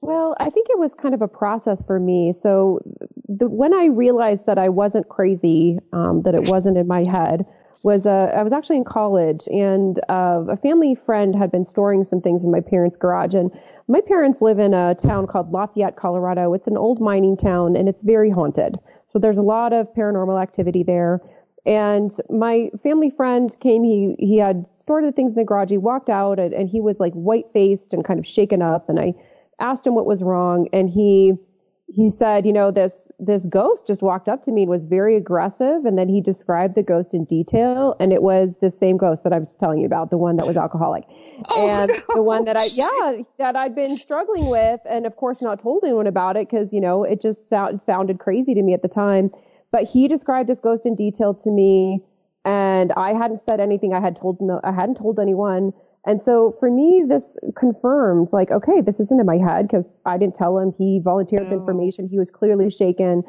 Well, 0.00 0.36
I 0.38 0.50
think 0.50 0.68
it 0.70 0.78
was 0.78 0.94
kind 0.94 1.14
of 1.14 1.22
a 1.22 1.28
process 1.28 1.82
for 1.84 1.98
me. 1.98 2.32
So 2.32 2.80
the, 3.26 3.48
when 3.48 3.74
I 3.74 3.86
realized 3.86 4.46
that 4.46 4.58
I 4.58 4.68
wasn't 4.68 5.08
crazy, 5.08 5.78
um, 5.92 6.22
that 6.22 6.34
it 6.34 6.44
wasn't 6.44 6.78
in 6.78 6.86
my 6.86 7.04
head, 7.04 7.44
was 7.82 8.06
uh, 8.06 8.32
I 8.36 8.42
was 8.42 8.52
actually 8.52 8.76
in 8.76 8.84
college, 8.84 9.46
and 9.52 10.00
uh, 10.08 10.44
a 10.48 10.56
family 10.56 10.94
friend 10.94 11.34
had 11.34 11.50
been 11.50 11.64
storing 11.64 12.04
some 12.04 12.20
things 12.20 12.42
in 12.42 12.50
my 12.50 12.60
parents' 12.60 12.96
garage, 12.96 13.34
and 13.34 13.50
my 13.88 14.02
parents 14.02 14.42
live 14.42 14.58
in 14.58 14.74
a 14.74 14.94
town 14.94 15.26
called 15.26 15.50
Lafayette, 15.50 15.96
Colorado. 15.96 16.52
It's 16.52 16.66
an 16.66 16.76
old 16.76 17.00
mining 17.00 17.38
town 17.38 17.74
and 17.74 17.88
it's 17.88 18.02
very 18.02 18.30
haunted. 18.30 18.76
So 19.10 19.18
there's 19.18 19.38
a 19.38 19.42
lot 19.42 19.72
of 19.72 19.92
paranormal 19.94 20.40
activity 20.40 20.82
there. 20.82 21.22
And 21.64 22.10
my 22.28 22.70
family 22.82 23.08
friend 23.08 23.50
came, 23.60 23.82
he, 23.82 24.14
he 24.18 24.36
had 24.36 24.66
stored 24.66 25.04
the 25.04 25.12
things 25.12 25.32
in 25.32 25.36
the 25.36 25.44
garage. 25.44 25.70
He 25.70 25.78
walked 25.78 26.10
out 26.10 26.38
and, 26.38 26.52
and 26.52 26.68
he 26.68 26.80
was 26.80 27.00
like 27.00 27.14
white 27.14 27.46
faced 27.52 27.94
and 27.94 28.04
kind 28.04 28.18
of 28.18 28.26
shaken 28.26 28.60
up. 28.60 28.90
And 28.90 29.00
I 29.00 29.14
asked 29.58 29.86
him 29.86 29.94
what 29.94 30.06
was 30.06 30.22
wrong. 30.22 30.68
And 30.72 30.90
he, 30.90 31.32
he 31.90 32.10
said, 32.10 32.44
you 32.44 32.52
know, 32.52 32.70
this, 32.70 33.10
this 33.18 33.46
ghost 33.46 33.86
just 33.86 34.02
walked 34.02 34.28
up 34.28 34.42
to 34.42 34.52
me 34.52 34.62
and 34.62 34.70
was 34.70 34.84
very 34.84 35.16
aggressive. 35.16 35.86
And 35.86 35.96
then 35.96 36.06
he 36.08 36.20
described 36.20 36.74
the 36.74 36.82
ghost 36.82 37.14
in 37.14 37.24
detail. 37.24 37.96
And 37.98 38.12
it 38.12 38.22
was 38.22 38.56
the 38.60 38.70
same 38.70 38.98
ghost 38.98 39.24
that 39.24 39.32
I 39.32 39.38
was 39.38 39.56
telling 39.58 39.78
you 39.78 39.86
about, 39.86 40.10
the 40.10 40.18
one 40.18 40.36
that 40.36 40.46
was 40.46 40.56
alcoholic. 40.56 41.04
Oh, 41.50 41.68
and 41.68 41.88
no. 41.88 42.16
the 42.16 42.22
one 42.22 42.46
that 42.46 42.56
I, 42.56 42.64
yeah, 42.74 43.22
that 43.38 43.54
I'd 43.54 43.72
been 43.72 43.96
struggling 43.96 44.50
with. 44.50 44.80
And 44.90 45.06
of 45.06 45.14
course, 45.14 45.40
not 45.40 45.60
told 45.60 45.84
anyone 45.84 46.08
about 46.08 46.36
it 46.36 46.50
because, 46.50 46.72
you 46.72 46.80
know, 46.80 47.04
it 47.04 47.22
just 47.22 47.48
sound, 47.48 47.80
sounded 47.80 48.18
crazy 48.18 48.54
to 48.54 48.62
me 48.62 48.74
at 48.74 48.82
the 48.82 48.88
time. 48.88 49.30
But 49.70 49.84
he 49.84 50.08
described 50.08 50.48
this 50.48 50.58
ghost 50.58 50.84
in 50.84 50.96
detail 50.96 51.34
to 51.34 51.50
me. 51.50 52.00
And 52.44 52.92
I 52.94 53.12
hadn't 53.12 53.40
said 53.48 53.60
anything. 53.60 53.94
I 53.94 54.00
had 54.00 54.16
told 54.16 54.40
no, 54.40 54.60
I 54.64 54.72
hadn't 54.72 54.96
told 54.96 55.20
anyone. 55.20 55.72
And 56.08 56.22
so 56.22 56.56
for 56.58 56.70
me, 56.70 57.04
this 57.06 57.36
confirmed 57.54 58.28
like, 58.32 58.50
okay, 58.50 58.80
this 58.80 58.98
isn't 58.98 59.20
in 59.20 59.26
my 59.26 59.36
head 59.36 59.68
because 59.68 59.92
I 60.06 60.16
didn't 60.16 60.36
tell 60.36 60.56
him. 60.56 60.72
He 60.78 61.02
volunteered 61.04 61.52
information. 61.52 62.08
He 62.08 62.18
was 62.18 62.30
clearly 62.30 62.70
shaken. 62.70 63.24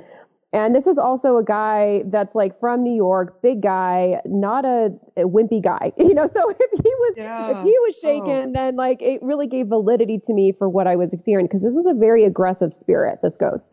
And 0.54 0.74
this 0.74 0.88
is 0.88 0.98
also 0.98 1.36
a 1.36 1.44
guy 1.44 2.04
that's 2.06 2.36
like 2.36 2.58
from 2.62 2.82
New 2.84 2.96
York, 2.96 3.42
big 3.42 3.62
guy, 3.62 4.22
not 4.26 4.64
a, 4.64 4.92
a 5.18 5.24
wimpy 5.24 5.62
guy, 5.62 5.92
you 5.98 6.14
know. 6.14 6.26
So 6.26 6.50
if 6.50 6.72
he 6.72 6.90
was 6.90 7.16
yeah. 7.18 7.50
if 7.50 7.64
he 7.66 7.72
was 7.80 8.00
oh. 8.02 8.08
shaken, 8.08 8.50
oh. 8.50 8.52
then 8.54 8.78
like 8.78 9.02
it 9.02 9.22
really 9.22 9.48
gave 9.48 9.68
validity 9.68 10.18
to 10.28 10.34
me 10.34 10.54
for 10.58 10.70
what 10.70 10.88
I 10.88 10.96
was 10.96 11.12
experiencing 11.14 11.50
because 11.50 11.64
this 11.64 11.76
was 11.76 11.86
a 11.86 11.94
very 11.94 12.24
aggressive 12.24 12.74
spirit, 12.74 13.20
this 13.22 13.36
ghost. 13.36 13.70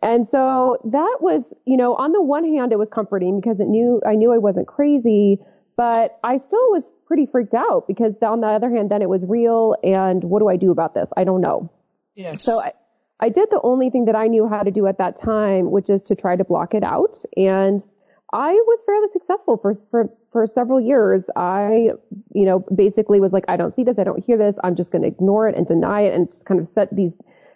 And 0.00 0.28
so 0.28 0.78
that 0.92 1.16
was, 1.20 1.54
you 1.66 1.76
know, 1.76 1.96
on 1.96 2.12
the 2.12 2.22
one 2.22 2.44
hand, 2.44 2.72
it 2.72 2.78
was 2.78 2.88
comforting 2.88 3.40
because 3.40 3.58
it 3.58 3.66
knew 3.66 4.00
I 4.06 4.14
knew 4.14 4.32
I 4.32 4.38
wasn't 4.38 4.68
crazy, 4.68 5.40
but 5.76 6.18
I 6.22 6.36
still 6.36 6.70
was 6.70 6.90
pretty 7.06 7.26
freaked 7.26 7.54
out 7.54 7.86
because 7.88 8.14
on 8.22 8.40
the 8.40 8.48
other 8.48 8.70
hand, 8.70 8.90
then 8.90 9.02
it 9.02 9.08
was 9.08 9.24
real. 9.26 9.76
And 9.82 10.22
what 10.22 10.40
do 10.40 10.48
I 10.48 10.56
do 10.56 10.70
about 10.70 10.94
this? 10.94 11.10
I 11.16 11.24
don't 11.24 11.40
know. 11.40 11.70
Yes. 12.14 12.44
So 12.44 12.52
I, 12.52 12.72
I 13.20 13.28
did 13.28 13.50
the 13.50 13.60
only 13.62 13.90
thing 13.90 14.04
that 14.06 14.16
I 14.16 14.28
knew 14.28 14.48
how 14.48 14.62
to 14.62 14.70
do 14.70 14.86
at 14.86 14.98
that 14.98 15.20
time, 15.20 15.70
which 15.70 15.90
is 15.90 16.02
to 16.04 16.14
try 16.14 16.36
to 16.36 16.44
block 16.44 16.74
it 16.74 16.84
out. 16.84 17.16
And 17.36 17.84
I 18.32 18.52
was 18.52 18.82
fairly 18.84 19.08
successful 19.12 19.56
for, 19.56 19.74
for, 19.90 20.10
for 20.32 20.46
several 20.46 20.80
years. 20.80 21.28
I, 21.36 21.90
you 22.34 22.44
know, 22.44 22.64
basically 22.74 23.20
was 23.20 23.32
like, 23.32 23.44
I 23.48 23.56
don't 23.56 23.72
see 23.72 23.84
this. 23.84 23.98
I 23.98 24.04
don't 24.04 24.24
hear 24.24 24.36
this. 24.36 24.56
I'm 24.62 24.76
just 24.76 24.92
going 24.92 25.02
to 25.02 25.08
ignore 25.08 25.48
it 25.48 25.56
and 25.56 25.66
deny 25.66 26.02
it 26.02 26.14
and 26.14 26.28
just 26.28 26.44
kind 26.44 26.60
of 26.60 26.66
set 26.66 26.94
these, 26.94 27.14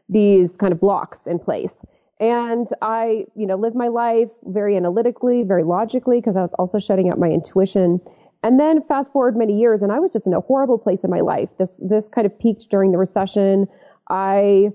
these 0.08 0.56
kind 0.56 0.72
of 0.72 0.80
blocks 0.80 1.26
in 1.26 1.38
place. 1.38 1.76
And 2.20 2.66
I, 2.82 3.26
you 3.36 3.46
know, 3.46 3.56
lived 3.56 3.76
my 3.76 3.88
life 3.88 4.32
very 4.42 4.76
analytically, 4.76 5.44
very 5.44 5.62
logically, 5.62 6.20
because 6.20 6.36
I 6.36 6.42
was 6.42 6.52
also 6.54 6.78
shutting 6.78 7.10
out 7.10 7.18
my 7.18 7.28
intuition. 7.28 8.00
And 8.42 8.58
then 8.58 8.82
fast 8.82 9.12
forward 9.12 9.36
many 9.36 9.58
years 9.58 9.82
and 9.82 9.90
I 9.90 9.98
was 9.98 10.12
just 10.12 10.26
in 10.26 10.32
a 10.32 10.40
horrible 10.40 10.78
place 10.78 11.02
in 11.02 11.10
my 11.10 11.20
life. 11.20 11.50
This, 11.58 11.80
this 11.82 12.08
kind 12.08 12.26
of 12.26 12.38
peaked 12.38 12.70
during 12.70 12.92
the 12.92 12.98
recession. 12.98 13.66
I, 14.08 14.70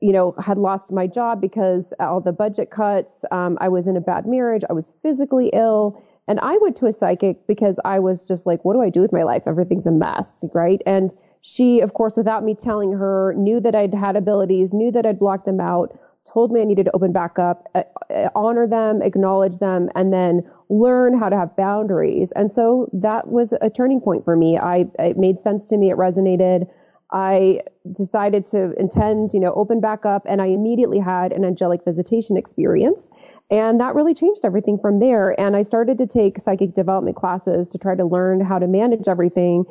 you 0.00 0.12
know, 0.12 0.34
had 0.42 0.58
lost 0.58 0.92
my 0.92 1.06
job 1.06 1.40
because 1.40 1.92
all 2.00 2.20
the 2.20 2.32
budget 2.32 2.70
cuts. 2.70 3.24
Um, 3.30 3.58
I 3.60 3.68
was 3.68 3.86
in 3.86 3.96
a 3.96 4.00
bad 4.00 4.26
marriage. 4.26 4.62
I 4.68 4.72
was 4.72 4.92
physically 5.02 5.50
ill. 5.52 6.02
And 6.26 6.38
I 6.40 6.58
went 6.58 6.76
to 6.76 6.86
a 6.86 6.92
psychic 6.92 7.46
because 7.46 7.80
I 7.84 7.98
was 7.98 8.26
just 8.26 8.46
like, 8.46 8.64
what 8.64 8.74
do 8.74 8.82
I 8.82 8.90
do 8.90 9.00
with 9.00 9.12
my 9.12 9.24
life? 9.24 9.42
Everything's 9.46 9.86
a 9.86 9.90
mess, 9.90 10.44
right? 10.54 10.80
And 10.86 11.10
she, 11.40 11.80
of 11.80 11.94
course, 11.94 12.16
without 12.16 12.44
me 12.44 12.54
telling 12.54 12.92
her, 12.92 13.34
knew 13.36 13.60
that 13.60 13.74
I'd 13.74 13.94
had 13.94 14.14
abilities, 14.14 14.72
knew 14.72 14.92
that 14.92 15.06
I'd 15.06 15.18
blocked 15.18 15.46
them 15.46 15.60
out, 15.60 15.98
told 16.32 16.52
me 16.52 16.60
I 16.60 16.64
needed 16.64 16.84
to 16.84 16.94
open 16.94 17.12
back 17.12 17.38
up, 17.38 17.66
uh, 17.74 17.82
uh 18.14 18.28
honor 18.34 18.66
them, 18.66 19.02
acknowledge 19.02 19.58
them, 19.58 19.88
and 19.94 20.12
then 20.12 20.42
learn 20.68 21.18
how 21.18 21.28
to 21.28 21.36
have 21.36 21.56
boundaries. 21.56 22.32
And 22.36 22.50
so 22.50 22.88
that 22.92 23.28
was 23.28 23.52
a 23.60 23.70
turning 23.70 24.00
point 24.00 24.24
for 24.24 24.36
me. 24.36 24.58
I, 24.58 24.86
it 24.98 25.16
made 25.16 25.40
sense 25.40 25.66
to 25.66 25.76
me. 25.76 25.90
It 25.90 25.96
resonated. 25.96 26.68
I 27.12 27.60
decided 27.90 28.46
to 28.46 28.72
intend, 28.78 29.30
you 29.34 29.40
know, 29.40 29.52
open 29.52 29.80
back 29.80 30.06
up 30.06 30.22
and 30.28 30.40
I 30.40 30.46
immediately 30.46 31.00
had 31.00 31.32
an 31.32 31.44
angelic 31.44 31.80
visitation 31.84 32.36
experience. 32.36 33.10
And 33.50 33.80
that 33.80 33.96
really 33.96 34.14
changed 34.14 34.42
everything 34.44 34.78
from 34.78 35.00
there. 35.00 35.38
And 35.38 35.56
I 35.56 35.62
started 35.62 35.98
to 35.98 36.06
take 36.06 36.38
psychic 36.38 36.74
development 36.74 37.16
classes 37.16 37.68
to 37.70 37.78
try 37.78 37.96
to 37.96 38.04
learn 38.04 38.40
how 38.40 38.60
to 38.60 38.68
manage 38.68 39.08
everything. 39.08 39.64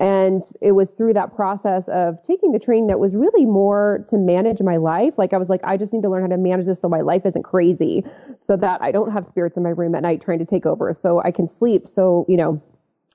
And 0.00 0.42
it 0.60 0.72
was 0.72 0.90
through 0.90 1.14
that 1.14 1.34
process 1.36 1.86
of 1.88 2.22
taking 2.22 2.52
the 2.52 2.58
training 2.58 2.86
that 2.86 2.98
was 2.98 3.14
really 3.14 3.44
more 3.44 4.04
to 4.08 4.16
manage 4.16 4.62
my 4.62 4.78
life. 4.78 5.18
Like 5.18 5.32
I 5.34 5.36
was 5.36 5.50
like, 5.50 5.60
I 5.64 5.76
just 5.76 5.92
need 5.92 6.02
to 6.02 6.08
learn 6.08 6.22
how 6.22 6.28
to 6.28 6.38
manage 6.38 6.66
this 6.66 6.80
so 6.80 6.88
my 6.88 7.02
life 7.02 7.26
isn't 7.26 7.42
crazy, 7.42 8.04
so 8.38 8.56
that 8.56 8.80
I 8.80 8.90
don't 8.90 9.12
have 9.12 9.26
spirits 9.26 9.56
in 9.56 9.62
my 9.62 9.70
room 9.70 9.94
at 9.94 10.02
night 10.02 10.22
trying 10.22 10.38
to 10.38 10.46
take 10.46 10.64
over, 10.64 10.92
so 10.94 11.20
I 11.22 11.30
can 11.30 11.48
sleep. 11.48 11.86
So, 11.86 12.24
you 12.28 12.36
know, 12.36 12.62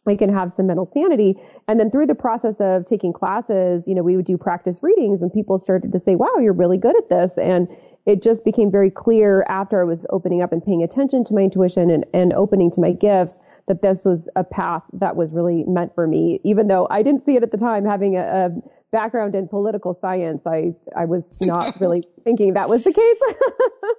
I 0.05 0.15
can 0.15 0.34
have 0.34 0.51
some 0.51 0.67
mental 0.67 0.89
sanity. 0.93 1.36
And 1.67 1.79
then 1.79 1.91
through 1.91 2.07
the 2.07 2.15
process 2.15 2.62
of 2.62 2.86
taking 2.86 3.12
classes, 3.12 3.86
you 3.88 3.96
know, 3.96 4.03
we 4.03 4.15
would 4.15 4.25
do 4.25 4.38
practice 4.38 4.79
readings 4.81 5.22
and 5.22 5.34
people 5.34 5.57
started 5.57 5.91
to 5.91 6.00
say, 6.00 6.15
wow, 6.15 6.38
you're 6.39 6.53
really 6.53 6.77
good 6.77 6.96
at 6.96 7.10
this. 7.10 7.38
And 7.38 7.67
it 8.05 8.24
just 8.24 8.46
became 8.46 8.72
very 8.72 8.89
clear 8.89 9.46
after 9.50 9.81
I 9.81 9.84
was 9.84 10.05
opening 10.12 10.41
up 10.41 10.53
and 10.53 10.63
paying 10.63 10.81
attention 10.81 11.25
to 11.25 11.34
my 11.34 11.41
intuition 11.41 11.89
and, 11.89 12.05
and 12.13 12.31
opening 12.34 12.72
to 12.72 12.81
my 12.81 12.91
gifts 12.91 13.38
that 13.68 13.82
this 13.82 14.06
was 14.06 14.30
a 14.36 14.44
path 14.44 14.84
that 14.94 15.16
was 15.16 15.32
really 15.34 15.64
meant 15.66 15.94
for 15.94 16.08
me. 16.08 16.40
Even 16.44 16.68
though 16.68 16.88
I 16.90 17.04
didn't 17.04 17.26
see 17.26 17.36
it 17.36 17.44
at 17.44 17.52
the 17.52 17.58
time, 17.58 17.86
having 17.86 18.18
a, 18.18 18.22
a 18.22 18.50
background 18.92 19.36
in 19.36 19.48
political 19.48 19.94
science, 19.94 20.42
I, 20.46 20.74
I 20.96 21.06
was 21.06 21.30
not 21.42 21.78
really 21.82 22.08
thinking 22.24 22.54
that 22.54 22.70
was 22.70 22.84
the 22.84 22.94
case. 22.94 23.20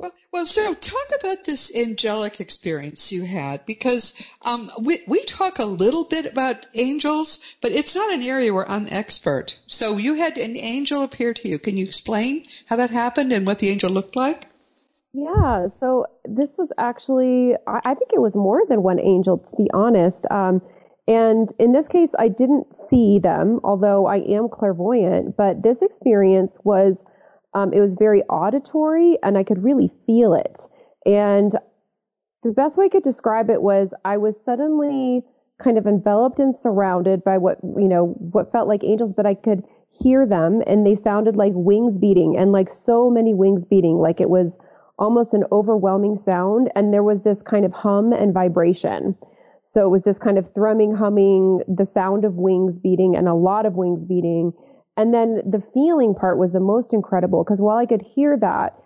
Well, 0.00 0.12
well, 0.32 0.46
so 0.46 0.72
talk 0.72 1.08
about 1.18 1.44
this 1.44 1.76
angelic 1.76 2.40
experience 2.40 3.12
you 3.12 3.22
had 3.22 3.66
because 3.66 4.32
um, 4.40 4.70
we 4.82 4.98
we 5.06 5.22
talk 5.24 5.58
a 5.58 5.64
little 5.66 6.04
bit 6.04 6.24
about 6.24 6.64
angels, 6.74 7.58
but 7.60 7.72
it's 7.72 7.94
not 7.94 8.10
an 8.10 8.22
area 8.22 8.54
where 8.54 8.66
I'm 8.66 8.86
expert. 8.88 9.58
So 9.66 9.98
you 9.98 10.14
had 10.14 10.38
an 10.38 10.56
angel 10.56 11.02
appear 11.02 11.34
to 11.34 11.48
you. 11.50 11.58
Can 11.58 11.76
you 11.76 11.84
explain 11.84 12.46
how 12.66 12.76
that 12.76 12.88
happened 12.88 13.30
and 13.34 13.46
what 13.46 13.58
the 13.58 13.68
angel 13.68 13.90
looked 13.90 14.16
like? 14.16 14.46
Yeah, 15.12 15.66
so 15.66 16.06
this 16.24 16.54
was 16.56 16.70
actually 16.78 17.54
I, 17.66 17.94
think 17.94 18.12
it 18.12 18.20
was 18.20 18.36
more 18.36 18.62
than 18.68 18.82
one 18.82 19.00
angel 19.00 19.38
to 19.38 19.56
be 19.56 19.68
honest. 19.74 20.24
Um, 20.30 20.62
and 21.08 21.48
in 21.58 21.72
this 21.72 21.88
case, 21.88 22.12
I 22.16 22.28
didn't 22.28 22.72
see 22.72 23.18
them, 23.18 23.58
although 23.64 24.06
I 24.06 24.18
am 24.18 24.48
clairvoyant. 24.48 25.36
But 25.36 25.62
this 25.62 25.82
experience 25.82 26.56
was 26.62 27.04
um, 27.54 27.72
it 27.72 27.80
was 27.80 27.96
very 27.98 28.22
auditory 28.24 29.18
and 29.22 29.36
I 29.36 29.42
could 29.42 29.64
really 29.64 29.90
feel 30.06 30.34
it. 30.34 30.60
And 31.04 31.52
the 32.44 32.52
best 32.52 32.78
way 32.78 32.86
I 32.86 32.88
could 32.88 33.02
describe 33.02 33.50
it 33.50 33.60
was 33.60 33.92
I 34.04 34.18
was 34.18 34.40
suddenly 34.44 35.22
kind 35.62 35.76
of 35.76 35.86
enveloped 35.86 36.38
and 36.38 36.54
surrounded 36.54 37.24
by 37.24 37.38
what, 37.38 37.58
you 37.62 37.88
know, 37.88 38.14
what 38.18 38.52
felt 38.52 38.68
like 38.68 38.84
angels, 38.84 39.12
but 39.14 39.26
I 39.26 39.34
could 39.34 39.64
hear 40.02 40.24
them 40.26 40.62
and 40.66 40.86
they 40.86 40.94
sounded 40.94 41.34
like 41.36 41.52
wings 41.54 41.98
beating 41.98 42.36
and 42.38 42.52
like 42.52 42.68
so 42.68 43.10
many 43.10 43.34
wings 43.34 43.66
beating, 43.66 43.98
like 43.98 44.20
it 44.20 44.30
was 44.30 44.58
almost 45.00 45.34
an 45.34 45.44
overwhelming 45.50 46.16
sound. 46.16 46.70
And 46.76 46.92
there 46.92 47.02
was 47.02 47.22
this 47.22 47.42
kind 47.42 47.64
of 47.64 47.72
hum 47.72 48.12
and 48.12 48.32
vibration. 48.32 49.16
So 49.72 49.86
it 49.86 49.90
was 49.90 50.04
this 50.04 50.18
kind 50.18 50.38
of 50.38 50.52
thrumming, 50.52 50.94
humming, 50.94 51.62
the 51.66 51.86
sound 51.86 52.24
of 52.24 52.34
wings 52.34 52.78
beating 52.78 53.16
and 53.16 53.26
a 53.26 53.34
lot 53.34 53.66
of 53.66 53.74
wings 53.74 54.04
beating. 54.04 54.52
And 54.96 55.14
then 55.14 55.42
the 55.48 55.62
feeling 55.72 56.14
part 56.14 56.38
was 56.38 56.52
the 56.52 56.60
most 56.60 56.92
incredible 56.92 57.42
because 57.42 57.60
while 57.60 57.78
I 57.78 57.86
could 57.86 58.02
hear 58.02 58.36
that, 58.36 58.76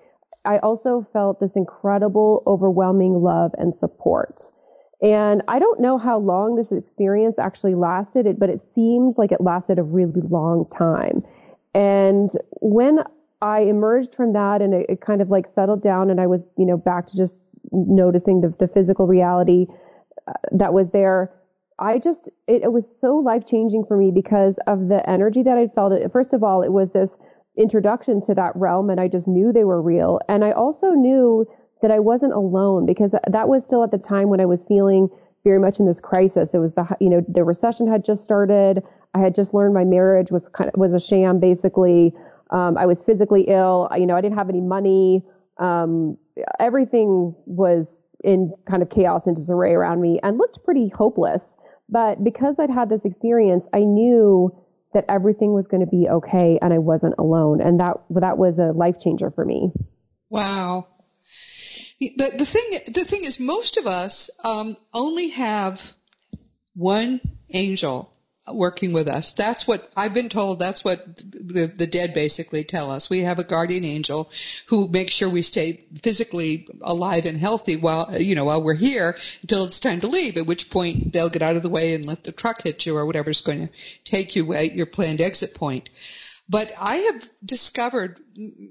I 0.45 0.59
also 0.59 1.01
felt 1.13 1.41
this 1.41 1.57
incredible, 1.57 2.43
overwhelming 2.47 3.15
love 3.15 3.53
and 3.57 3.75
support. 3.75 4.43
And 5.03 5.43
I 5.49 5.59
don't 5.59 5.81
know 5.81 5.99
how 5.99 6.19
long 6.19 6.57
this 6.57 6.71
experience 6.71 7.39
actually 7.39 7.75
lasted, 7.75 8.39
but 8.39 8.51
it 8.51 8.61
seemed 8.61 9.15
like 9.17 9.33
it 9.33 9.41
lasted 9.41 9.79
a 9.79 9.83
really 9.83 10.21
long 10.21 10.67
time. 10.71 11.25
And 11.75 12.31
when 12.61 13.01
I 13.41 13.61
emerged 13.61 14.15
from 14.15 14.33
that 14.33 14.63
and 14.63 14.75
it, 14.75 14.87
it 14.89 15.01
kind 15.01 15.21
of 15.21 15.31
like 15.31 15.47
settled 15.47 15.83
down 15.83 16.11
and 16.11 16.21
I 16.21 16.27
was, 16.27 16.45
you 16.57 16.67
know, 16.67 16.77
back 16.77 17.09
to 17.09 17.17
just 17.17 17.39
noticing 17.73 18.41
the, 18.41 18.55
the 18.59 18.69
physical 18.69 19.07
reality 19.07 19.67
uh, 20.27 20.33
that 20.53 20.73
was 20.73 20.91
there, 20.91 21.33
I 21.79 21.99
just, 21.99 22.29
it, 22.47 22.63
it 22.63 22.73
was 22.73 22.87
so 23.01 23.17
life 23.17 23.47
changing 23.47 23.85
for 23.87 23.97
me 23.97 24.13
because 24.13 24.59
of 24.67 24.89
the 24.89 25.09
energy 25.09 25.43
that 25.43 25.59
I 25.59 25.67
felt. 25.69 25.93
First 26.13 26.33
of 26.33 26.43
all, 26.43 26.63
it 26.63 26.73
was 26.73 26.93
this 26.93 27.17
introduction 27.57 28.21
to 28.23 28.35
that 28.35 28.53
realm 28.55 28.91
and 28.91 29.01
I 29.01 29.09
just 29.09 29.29
knew 29.29 29.53
they 29.53 29.65
were 29.65 29.83
real. 29.83 30.21
And 30.29 30.45
I 30.45 30.53
also 30.53 30.91
knew 30.91 31.47
that 31.83 31.91
I 31.91 31.99
wasn't 31.99 32.33
alone 32.33 32.87
because 32.87 33.15
that 33.27 33.49
was 33.49 33.65
still 33.65 33.83
at 33.83 33.91
the 33.91 33.99
time 33.99 34.29
when 34.29 34.41
I 34.41 34.47
was 34.47 34.65
feeling 34.65 35.09
very 35.43 35.59
much 35.59 35.79
in 35.79 35.87
this 35.87 36.01
crisis. 36.01 36.55
It 36.55 36.59
was 36.59 36.75
the, 36.75 36.87
you 37.01 37.11
know, 37.11 37.23
the 37.29 37.45
recession 37.45 37.87
had 37.87 38.05
just 38.05 38.25
started. 38.25 38.83
I 39.13 39.19
had 39.19 39.35
just 39.35 39.53
learned 39.53 39.75
my 39.75 39.85
marriage 39.85 40.31
was 40.31 40.49
kind 40.49 40.71
of, 40.73 40.81
was 40.81 40.95
a 40.95 41.01
sham 41.01 41.41
basically. 41.41 42.15
Um, 42.55 42.79
I 42.79 42.87
was 42.87 43.03
physically 43.03 43.43
ill. 43.49 43.89
You 43.97 44.07
know, 44.07 44.15
I 44.15 44.21
didn't 44.21 44.39
have 44.39 44.49
any 44.49 44.61
money. 44.61 45.25
Um, 45.59 46.17
everything 46.61 47.35
was 47.47 48.01
in 48.23 48.53
kind 48.71 48.81
of 48.83 48.91
chaos 48.91 49.27
and 49.27 49.35
disarray 49.35 49.73
around 49.73 50.01
me 50.01 50.21
and 50.23 50.39
looked 50.39 50.65
pretty 50.65 50.89
hopeless. 50.89 51.57
But 51.89 52.23
because 52.23 52.61
I'd 52.61 52.71
had 52.71 52.89
this 52.89 53.05
experience, 53.05 53.67
I 53.75 53.81
knew 53.81 54.57
that 54.95 55.05
everything 55.09 55.53
was 55.53 55.67
going 55.67 55.81
to 55.81 55.91
be 55.91 56.09
okay 56.09 56.61
and 56.63 56.73
I 56.73 56.79
wasn't 56.79 57.17
alone. 57.19 57.61
And 57.61 57.81
that, 57.81 57.97
that 58.11 58.39
was 58.39 58.61
a 58.61 58.71
life 58.71 59.01
changer 59.01 59.33
for 59.33 59.45
me. 59.45 59.73
Wow. 60.31 60.87
The, 61.99 62.33
the 62.39 62.47
thing, 62.47 62.95
the 62.95 63.05
thing 63.05 63.25
is 63.25 63.41
most 63.41 63.79
of 63.79 63.87
us, 63.87 64.31
um, 64.45 64.77
only 64.95 65.31
have 65.31 65.83
one 66.75 67.21
angel 67.53 68.14
working 68.53 68.93
with 68.93 69.09
us. 69.09 69.33
That's 69.33 69.67
what 69.67 69.91
I've 69.97 70.13
been 70.13 70.29
told. 70.29 70.59
That's 70.59 70.85
what 70.85 70.99
the, 71.17 71.73
the 71.75 71.87
dead 71.87 72.13
basically 72.13 72.65
tell 72.65 72.91
us. 72.91 73.09
We 73.09 73.21
have 73.21 73.39
a 73.39 73.45
guardian 73.45 73.85
angel 73.85 74.31
who 74.67 74.89
makes 74.89 75.15
sure 75.15 75.31
we 75.31 75.43
stay 75.43 75.85
physically 76.03 76.69
alive 76.83 77.25
and 77.25 77.39
healthy 77.39 77.77
while, 77.77 78.09
you 78.19 78.35
know, 78.35 78.45
while 78.45 78.63
we're 78.63 78.75
here 78.75 79.17
until 79.43 79.65
it's 79.65 79.81
time 79.81 80.01
to 80.01 80.09
leave, 80.09 80.37
at 80.37 80.47
which 80.47 80.71
point 80.71 81.13
they'll 81.13 81.31
get 81.31 81.43
out 81.43 81.57
of 81.57 81.63
the 81.63 81.71
way 81.71 81.95
and 81.95 82.05
let 82.05 82.25
the 82.25 82.33
truck 82.33 82.63
hit 82.63 82.85
you 82.85 82.97
or 82.97 83.07
whatever's 83.07 83.41
going 83.41 83.69
to 83.69 83.75
take 84.05 84.37
you 84.37 84.53
at 84.53 84.75
your 84.75 84.87
planned 84.87 85.21
exit 85.21 85.55
point. 85.55 85.89
But 86.47 86.73
I 86.79 86.97
have 86.97 87.25
discovered 87.43 88.21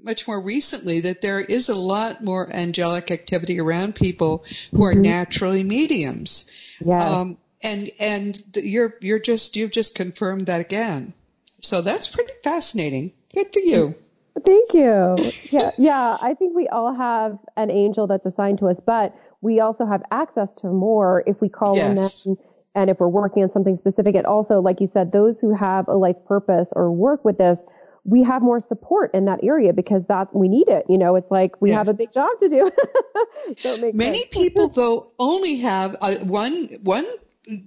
much 0.04 0.28
more 0.28 0.40
recently 0.40 1.00
that 1.00 1.22
there 1.22 1.40
is 1.40 1.68
a 1.68 1.74
lot 1.74 2.22
more 2.22 2.48
angelic 2.54 3.10
activity 3.10 3.58
around 3.58 3.96
people 3.96 4.44
who 4.70 4.84
are 4.84 4.94
naturally 4.94 5.64
mediums. 5.64 6.48
Yeah. 6.78 7.04
Um, 7.04 7.38
and 7.64 7.90
and 7.98 8.42
you're 8.54 8.94
you're 9.00 9.18
just 9.18 9.56
you've 9.56 9.72
just 9.72 9.96
confirmed 9.96 10.46
that 10.46 10.60
again. 10.60 11.14
So 11.60 11.80
that's 11.80 12.06
pretty 12.06 12.32
fascinating. 12.44 13.12
Good 13.34 13.52
for 13.52 13.58
you. 13.58 13.94
Thank 14.44 14.74
you. 14.74 15.32
Yeah, 15.50 15.70
yeah. 15.78 16.18
I 16.20 16.34
think 16.34 16.54
we 16.54 16.68
all 16.68 16.94
have 16.94 17.38
an 17.56 17.70
angel 17.70 18.06
that's 18.06 18.26
assigned 18.26 18.58
to 18.58 18.68
us, 18.68 18.80
but 18.84 19.14
we 19.40 19.60
also 19.60 19.86
have 19.86 20.02
access 20.10 20.52
to 20.54 20.66
more 20.66 21.22
if 21.26 21.40
we 21.40 21.48
call 21.48 21.76
yes. 21.76 22.26
in 22.26 22.32
them 22.32 22.44
and 22.74 22.90
if 22.90 22.98
we're 22.98 23.08
working 23.08 23.44
on 23.44 23.52
something 23.52 23.76
specific. 23.76 24.16
And 24.16 24.26
also, 24.26 24.60
like 24.60 24.80
you 24.80 24.86
said, 24.86 25.12
those 25.12 25.40
who 25.40 25.54
have 25.54 25.86
a 25.88 25.94
life 25.94 26.16
purpose 26.26 26.72
or 26.74 26.90
work 26.90 27.24
with 27.24 27.38
this, 27.38 27.62
we 28.04 28.24
have 28.24 28.42
more 28.42 28.60
support 28.60 29.14
in 29.14 29.26
that 29.26 29.40
area 29.42 29.72
because 29.72 30.04
that's 30.06 30.34
we 30.34 30.48
need 30.48 30.68
it. 30.68 30.84
You 30.88 30.98
know, 30.98 31.16
it's 31.16 31.30
like 31.30 31.60
we 31.62 31.70
yes. 31.70 31.78
have 31.78 31.88
a 31.88 31.94
big 31.94 32.12
job 32.12 32.30
to 32.40 32.48
do. 32.48 33.92
Many 33.94 34.24
people 34.32 34.68
though 34.68 35.12
only 35.18 35.58
have 35.58 35.96
uh, 36.00 36.16
one 36.24 36.68
one 36.82 37.06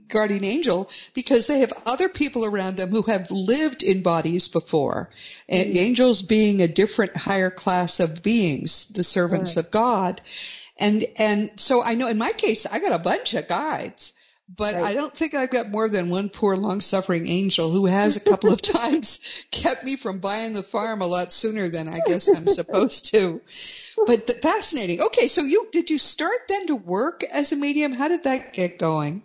guardian 0.07 0.43
angel 0.43 0.89
because 1.13 1.47
they 1.47 1.59
have 1.59 1.73
other 1.85 2.09
people 2.09 2.45
around 2.45 2.77
them 2.77 2.89
who 2.89 3.03
have 3.03 3.29
lived 3.31 3.83
in 3.83 4.01
bodies 4.01 4.47
before. 4.47 5.09
Mm-hmm. 5.49 5.77
Angels 5.77 6.21
being 6.21 6.61
a 6.61 6.67
different 6.67 7.15
higher 7.15 7.51
class 7.51 7.99
of 7.99 8.23
beings, 8.23 8.89
the 8.89 9.03
servants 9.03 9.55
right. 9.55 9.65
of 9.65 9.71
God. 9.71 10.21
And, 10.79 11.03
and 11.17 11.51
so 11.55 11.83
I 11.83 11.95
know 11.95 12.07
in 12.07 12.17
my 12.17 12.31
case, 12.31 12.65
I 12.65 12.79
got 12.79 12.99
a 12.99 13.03
bunch 13.03 13.33
of 13.33 13.47
guides, 13.47 14.13
but 14.49 14.75
right. 14.75 14.83
I 14.83 14.93
don't 14.93 15.13
think 15.13 15.33
I've 15.33 15.49
got 15.49 15.69
more 15.69 15.89
than 15.89 16.09
one 16.09 16.29
poor 16.29 16.55
long 16.55 16.79
suffering 16.79 17.27
angel 17.27 17.69
who 17.69 17.85
has 17.85 18.15
a 18.15 18.21
couple 18.21 18.53
of 18.53 18.61
times 18.61 19.45
kept 19.51 19.83
me 19.83 19.95
from 19.95 20.19
buying 20.19 20.53
the 20.53 20.63
farm 20.63 21.01
a 21.01 21.07
lot 21.07 21.31
sooner 21.31 21.69
than 21.69 21.87
I 21.87 21.99
guess 22.05 22.27
I'm 22.29 22.47
supposed 22.47 23.07
to. 23.07 23.41
But 24.05 24.27
the, 24.27 24.33
fascinating. 24.41 25.01
Okay. 25.01 25.27
So 25.27 25.43
you, 25.43 25.67
did 25.71 25.89
you 25.89 25.97
start 25.97 26.39
then 26.47 26.67
to 26.67 26.75
work 26.75 27.23
as 27.31 27.51
a 27.51 27.55
medium? 27.55 27.91
How 27.91 28.07
did 28.07 28.23
that 28.23 28.53
get 28.53 28.79
going? 28.79 29.23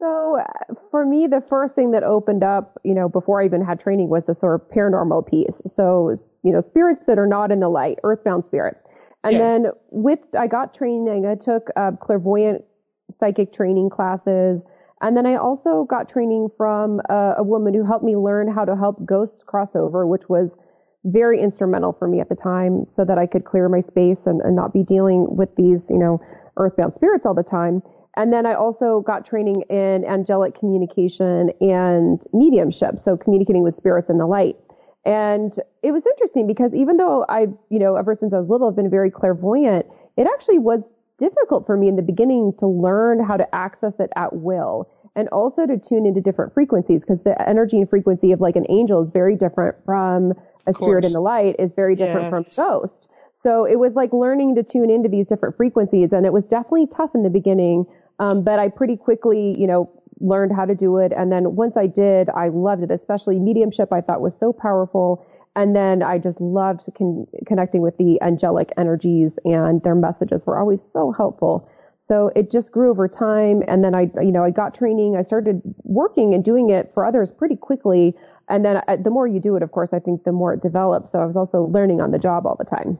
So 0.00 0.38
uh, 0.40 0.74
for 0.90 1.06
me, 1.06 1.26
the 1.26 1.42
first 1.48 1.74
thing 1.74 1.92
that 1.92 2.02
opened 2.02 2.42
up, 2.42 2.78
you 2.84 2.94
know, 2.94 3.08
before 3.08 3.40
I 3.40 3.46
even 3.46 3.64
had 3.64 3.80
training 3.80 4.08
was 4.08 4.26
the 4.26 4.34
sort 4.34 4.60
of 4.60 4.68
paranormal 4.68 5.28
piece. 5.28 5.62
So, 5.66 6.14
you 6.42 6.52
know, 6.52 6.60
spirits 6.60 7.00
that 7.06 7.18
are 7.18 7.26
not 7.26 7.50
in 7.52 7.60
the 7.60 7.68
light, 7.68 7.98
earthbound 8.02 8.44
spirits. 8.44 8.82
And 9.22 9.32
yes. 9.32 9.40
then 9.40 9.66
with, 9.90 10.18
I 10.38 10.46
got 10.46 10.74
training, 10.74 11.26
I 11.26 11.36
took 11.36 11.68
uh, 11.76 11.92
clairvoyant 11.92 12.64
psychic 13.10 13.52
training 13.52 13.90
classes. 13.90 14.62
And 15.00 15.16
then 15.16 15.26
I 15.26 15.36
also 15.36 15.86
got 15.88 16.08
training 16.08 16.48
from 16.56 17.00
a, 17.08 17.34
a 17.38 17.42
woman 17.42 17.74
who 17.74 17.84
helped 17.84 18.04
me 18.04 18.16
learn 18.16 18.52
how 18.52 18.64
to 18.64 18.76
help 18.76 19.04
ghosts 19.04 19.42
cross 19.44 19.74
over, 19.74 20.06
which 20.06 20.28
was 20.28 20.56
very 21.04 21.40
instrumental 21.40 21.92
for 21.92 22.08
me 22.08 22.20
at 22.20 22.28
the 22.28 22.34
time 22.34 22.86
so 22.88 23.04
that 23.04 23.18
I 23.18 23.26
could 23.26 23.44
clear 23.44 23.68
my 23.68 23.80
space 23.80 24.26
and, 24.26 24.40
and 24.40 24.56
not 24.56 24.72
be 24.72 24.82
dealing 24.82 25.26
with 25.36 25.54
these, 25.56 25.90
you 25.90 25.98
know, 25.98 26.20
earthbound 26.56 26.94
spirits 26.94 27.26
all 27.26 27.34
the 27.34 27.42
time. 27.42 27.82
And 28.16 28.32
then 28.32 28.46
I 28.46 28.54
also 28.54 29.00
got 29.00 29.26
training 29.26 29.62
in 29.68 30.04
angelic 30.04 30.58
communication 30.58 31.50
and 31.60 32.22
mediumship, 32.32 32.98
so 32.98 33.16
communicating 33.16 33.62
with 33.62 33.74
spirits 33.74 34.08
in 34.08 34.18
the 34.18 34.26
light. 34.26 34.56
And 35.04 35.52
it 35.82 35.92
was 35.92 36.06
interesting 36.06 36.46
because 36.46 36.74
even 36.74 36.96
though 36.96 37.26
I, 37.28 37.48
you 37.68 37.78
know, 37.78 37.96
ever 37.96 38.14
since 38.14 38.32
I 38.32 38.38
was 38.38 38.48
little, 38.48 38.68
I've 38.68 38.76
been 38.76 38.90
very 38.90 39.10
clairvoyant, 39.10 39.86
it 40.16 40.26
actually 40.26 40.58
was 40.58 40.90
difficult 41.18 41.66
for 41.66 41.76
me 41.76 41.88
in 41.88 41.96
the 41.96 42.02
beginning 42.02 42.54
to 42.58 42.66
learn 42.66 43.22
how 43.22 43.36
to 43.36 43.54
access 43.54 44.00
it 44.00 44.10
at 44.16 44.34
will 44.34 44.88
and 45.16 45.28
also 45.28 45.66
to 45.66 45.78
tune 45.78 46.06
into 46.06 46.20
different 46.20 46.52
frequencies 46.52 47.02
because 47.02 47.22
the 47.22 47.40
energy 47.48 47.78
and 47.78 47.88
frequency 47.88 48.32
of 48.32 48.40
like 48.40 48.56
an 48.56 48.66
angel 48.68 49.02
is 49.02 49.10
very 49.12 49.36
different 49.36 49.76
from 49.84 50.32
a 50.66 50.72
spirit 50.72 51.04
in 51.04 51.12
the 51.12 51.20
light 51.20 51.56
is 51.58 51.74
very 51.74 51.94
different 51.94 52.32
yes. 52.32 52.54
from 52.56 52.64
ghost. 52.64 53.08
So 53.34 53.64
it 53.66 53.78
was 53.78 53.94
like 53.94 54.12
learning 54.12 54.54
to 54.56 54.62
tune 54.62 54.90
into 54.90 55.08
these 55.08 55.26
different 55.26 55.56
frequencies 55.56 56.12
and 56.12 56.24
it 56.26 56.32
was 56.32 56.44
definitely 56.44 56.86
tough 56.86 57.14
in 57.14 57.22
the 57.22 57.30
beginning 57.30 57.86
um, 58.18 58.44
but 58.44 58.58
I 58.58 58.68
pretty 58.68 58.96
quickly, 58.96 59.58
you 59.58 59.66
know, 59.66 59.90
learned 60.20 60.52
how 60.54 60.64
to 60.64 60.74
do 60.74 60.98
it. 60.98 61.12
And 61.16 61.32
then 61.32 61.56
once 61.56 61.76
I 61.76 61.86
did, 61.86 62.28
I 62.30 62.48
loved 62.48 62.82
it, 62.82 62.90
especially 62.90 63.38
mediumship. 63.38 63.92
I 63.92 64.00
thought 64.00 64.20
was 64.20 64.36
so 64.38 64.52
powerful. 64.52 65.24
And 65.56 65.74
then 65.74 66.02
I 66.02 66.18
just 66.18 66.40
loved 66.40 66.82
con- 66.96 67.26
connecting 67.46 67.80
with 67.82 67.96
the 67.96 68.20
angelic 68.22 68.72
energies 68.76 69.38
and 69.44 69.82
their 69.82 69.94
messages 69.94 70.44
were 70.46 70.58
always 70.58 70.82
so 70.92 71.12
helpful. 71.12 71.68
So 71.98 72.30
it 72.36 72.50
just 72.50 72.70
grew 72.70 72.90
over 72.90 73.08
time. 73.08 73.62
And 73.66 73.82
then 73.82 73.94
I, 73.94 74.10
you 74.20 74.32
know, 74.32 74.44
I 74.44 74.50
got 74.50 74.74
training. 74.74 75.16
I 75.16 75.22
started 75.22 75.62
working 75.84 76.34
and 76.34 76.44
doing 76.44 76.70
it 76.70 76.92
for 76.92 77.04
others 77.06 77.30
pretty 77.30 77.56
quickly. 77.56 78.14
And 78.48 78.64
then 78.64 78.76
I, 78.76 78.82
uh, 78.88 78.96
the 78.96 79.10
more 79.10 79.26
you 79.26 79.40
do 79.40 79.56
it, 79.56 79.62
of 79.62 79.72
course, 79.72 79.92
I 79.92 80.00
think 80.00 80.24
the 80.24 80.32
more 80.32 80.52
it 80.52 80.60
develops. 80.60 81.12
So 81.12 81.20
I 81.20 81.24
was 81.24 81.36
also 81.36 81.62
learning 81.62 82.00
on 82.00 82.10
the 82.10 82.18
job 82.18 82.46
all 82.46 82.56
the 82.56 82.64
time. 82.64 82.98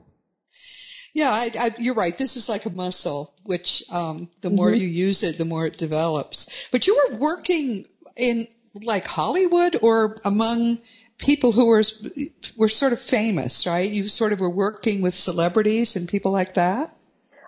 Yeah, 1.15 1.31
I, 1.31 1.51
I, 1.59 1.71
you're 1.79 1.95
right. 1.95 2.17
This 2.19 2.37
is 2.37 2.49
like 2.49 2.67
a 2.67 2.71
muscle, 2.71 3.33
which 3.45 3.85
um, 3.91 4.29
the 4.43 4.51
more 4.51 4.71
mm-hmm. 4.71 4.81
you 4.81 4.89
use 4.89 5.23
it, 5.23 5.39
the 5.39 5.45
more 5.45 5.65
it 5.65 5.79
develops. 5.79 6.69
But 6.73 6.89
you 6.89 7.01
were 7.09 7.17
working 7.17 7.87
in 8.17 8.47
like 8.83 9.07
Hollywood 9.07 9.77
or 9.81 10.17
among 10.25 10.79
people 11.19 11.53
who 11.53 11.67
were 11.67 11.85
were 12.57 12.69
sort 12.69 12.93
of 12.93 13.01
famous, 13.01 13.67
right? 13.67 13.89
You 13.89 14.05
sort 14.05 14.33
of 14.33 14.41
were 14.41 14.51
working 14.51 15.03
with 15.03 15.15
celebrities 15.15 15.95
and 15.95 16.09
people 16.09 16.33
like 16.33 16.55
that. 16.55 16.93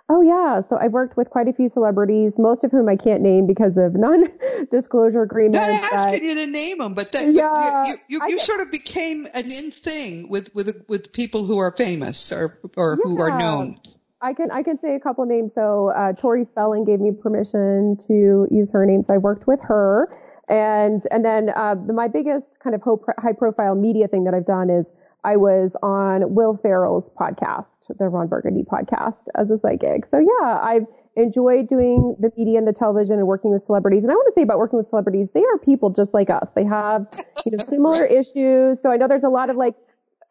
Oh 0.09 0.21
yeah, 0.21 0.61
so 0.61 0.77
I've 0.77 0.93
worked 0.93 1.17
with 1.17 1.29
quite 1.29 1.49
a 1.49 1.53
few 1.53 1.67
celebrities, 1.67 2.39
most 2.39 2.63
of 2.63 2.71
whom 2.71 2.87
I 2.87 2.95
can't 2.95 3.21
name 3.21 3.45
because 3.45 3.75
of 3.75 3.93
non-disclosure 3.93 5.21
agreements. 5.21 5.67
I'm 5.67 5.81
not 5.81 5.91
asking 5.91 6.23
you 6.23 6.35
to 6.35 6.47
name 6.47 6.77
them, 6.77 6.93
but, 6.93 7.11
that, 7.11 7.33
yeah, 7.33 7.83
but 7.83 7.87
you, 8.07 8.21
you, 8.21 8.29
you 8.29 8.39
sort 8.39 8.61
of 8.61 8.71
became 8.71 9.25
an 9.33 9.51
in 9.51 9.69
thing 9.69 10.29
with 10.29 10.49
with 10.55 10.85
with 10.87 11.11
people 11.11 11.45
who 11.45 11.57
are 11.57 11.75
famous 11.75 12.31
or 12.31 12.57
or 12.77 12.97
yeah. 12.97 13.03
who 13.03 13.21
are 13.21 13.37
known. 13.37 13.81
I 14.21 14.33
can 14.33 14.49
I 14.49 14.63
can 14.63 14.79
say 14.79 14.95
a 14.95 14.99
couple 14.99 15.25
names. 15.25 15.51
So 15.53 15.89
uh, 15.89 16.13
Tori 16.13 16.45
Spelling 16.45 16.85
gave 16.85 17.01
me 17.01 17.11
permission 17.11 17.97
to 18.07 18.47
use 18.49 18.71
her 18.71 18.85
name, 18.85 19.03
so 19.03 19.13
I 19.13 19.17
worked 19.17 19.45
with 19.45 19.59
her, 19.63 20.07
and 20.47 21.03
and 21.11 21.25
then 21.25 21.49
uh, 21.49 21.75
my 21.75 22.07
biggest 22.07 22.59
kind 22.63 22.75
of 22.75 22.81
high 23.19 23.33
profile 23.33 23.75
media 23.75 24.07
thing 24.07 24.23
that 24.23 24.33
I've 24.33 24.47
done 24.47 24.69
is 24.69 24.85
I 25.23 25.37
was 25.37 25.75
on 25.81 26.33
Will 26.35 26.57
Ferrell's 26.57 27.09
podcast, 27.19 27.65
the 27.97 28.07
Ron 28.07 28.27
Burgundy 28.27 28.63
podcast, 28.63 29.25
as 29.35 29.49
a 29.49 29.57
psychic. 29.59 30.05
So 30.05 30.19
yeah, 30.19 30.59
I've 30.61 30.85
enjoyed 31.17 31.67
doing 31.67 32.15
the 32.19 32.31
media 32.37 32.59
and 32.59 32.67
the 32.67 32.73
television 32.73 33.17
and 33.17 33.27
working 33.27 33.51
with 33.51 33.65
celebrities. 33.65 34.03
And 34.03 34.11
I 34.11 34.15
want 34.15 34.27
to 34.27 34.39
say 34.39 34.43
about 34.43 34.59
working 34.59 34.77
with 34.77 34.87
celebrities, 34.89 35.31
they 35.31 35.43
are 35.43 35.57
people 35.57 35.89
just 35.89 36.13
like 36.13 36.29
us. 36.29 36.51
They 36.55 36.63
have, 36.63 37.07
you 37.45 37.51
know, 37.51 37.57
similar 37.57 38.05
issues. 38.21 38.81
So 38.81 38.91
I 38.91 38.97
know 38.97 39.07
there's 39.07 39.23
a 39.23 39.29
lot 39.29 39.49
of 39.49 39.55
like 39.55 39.75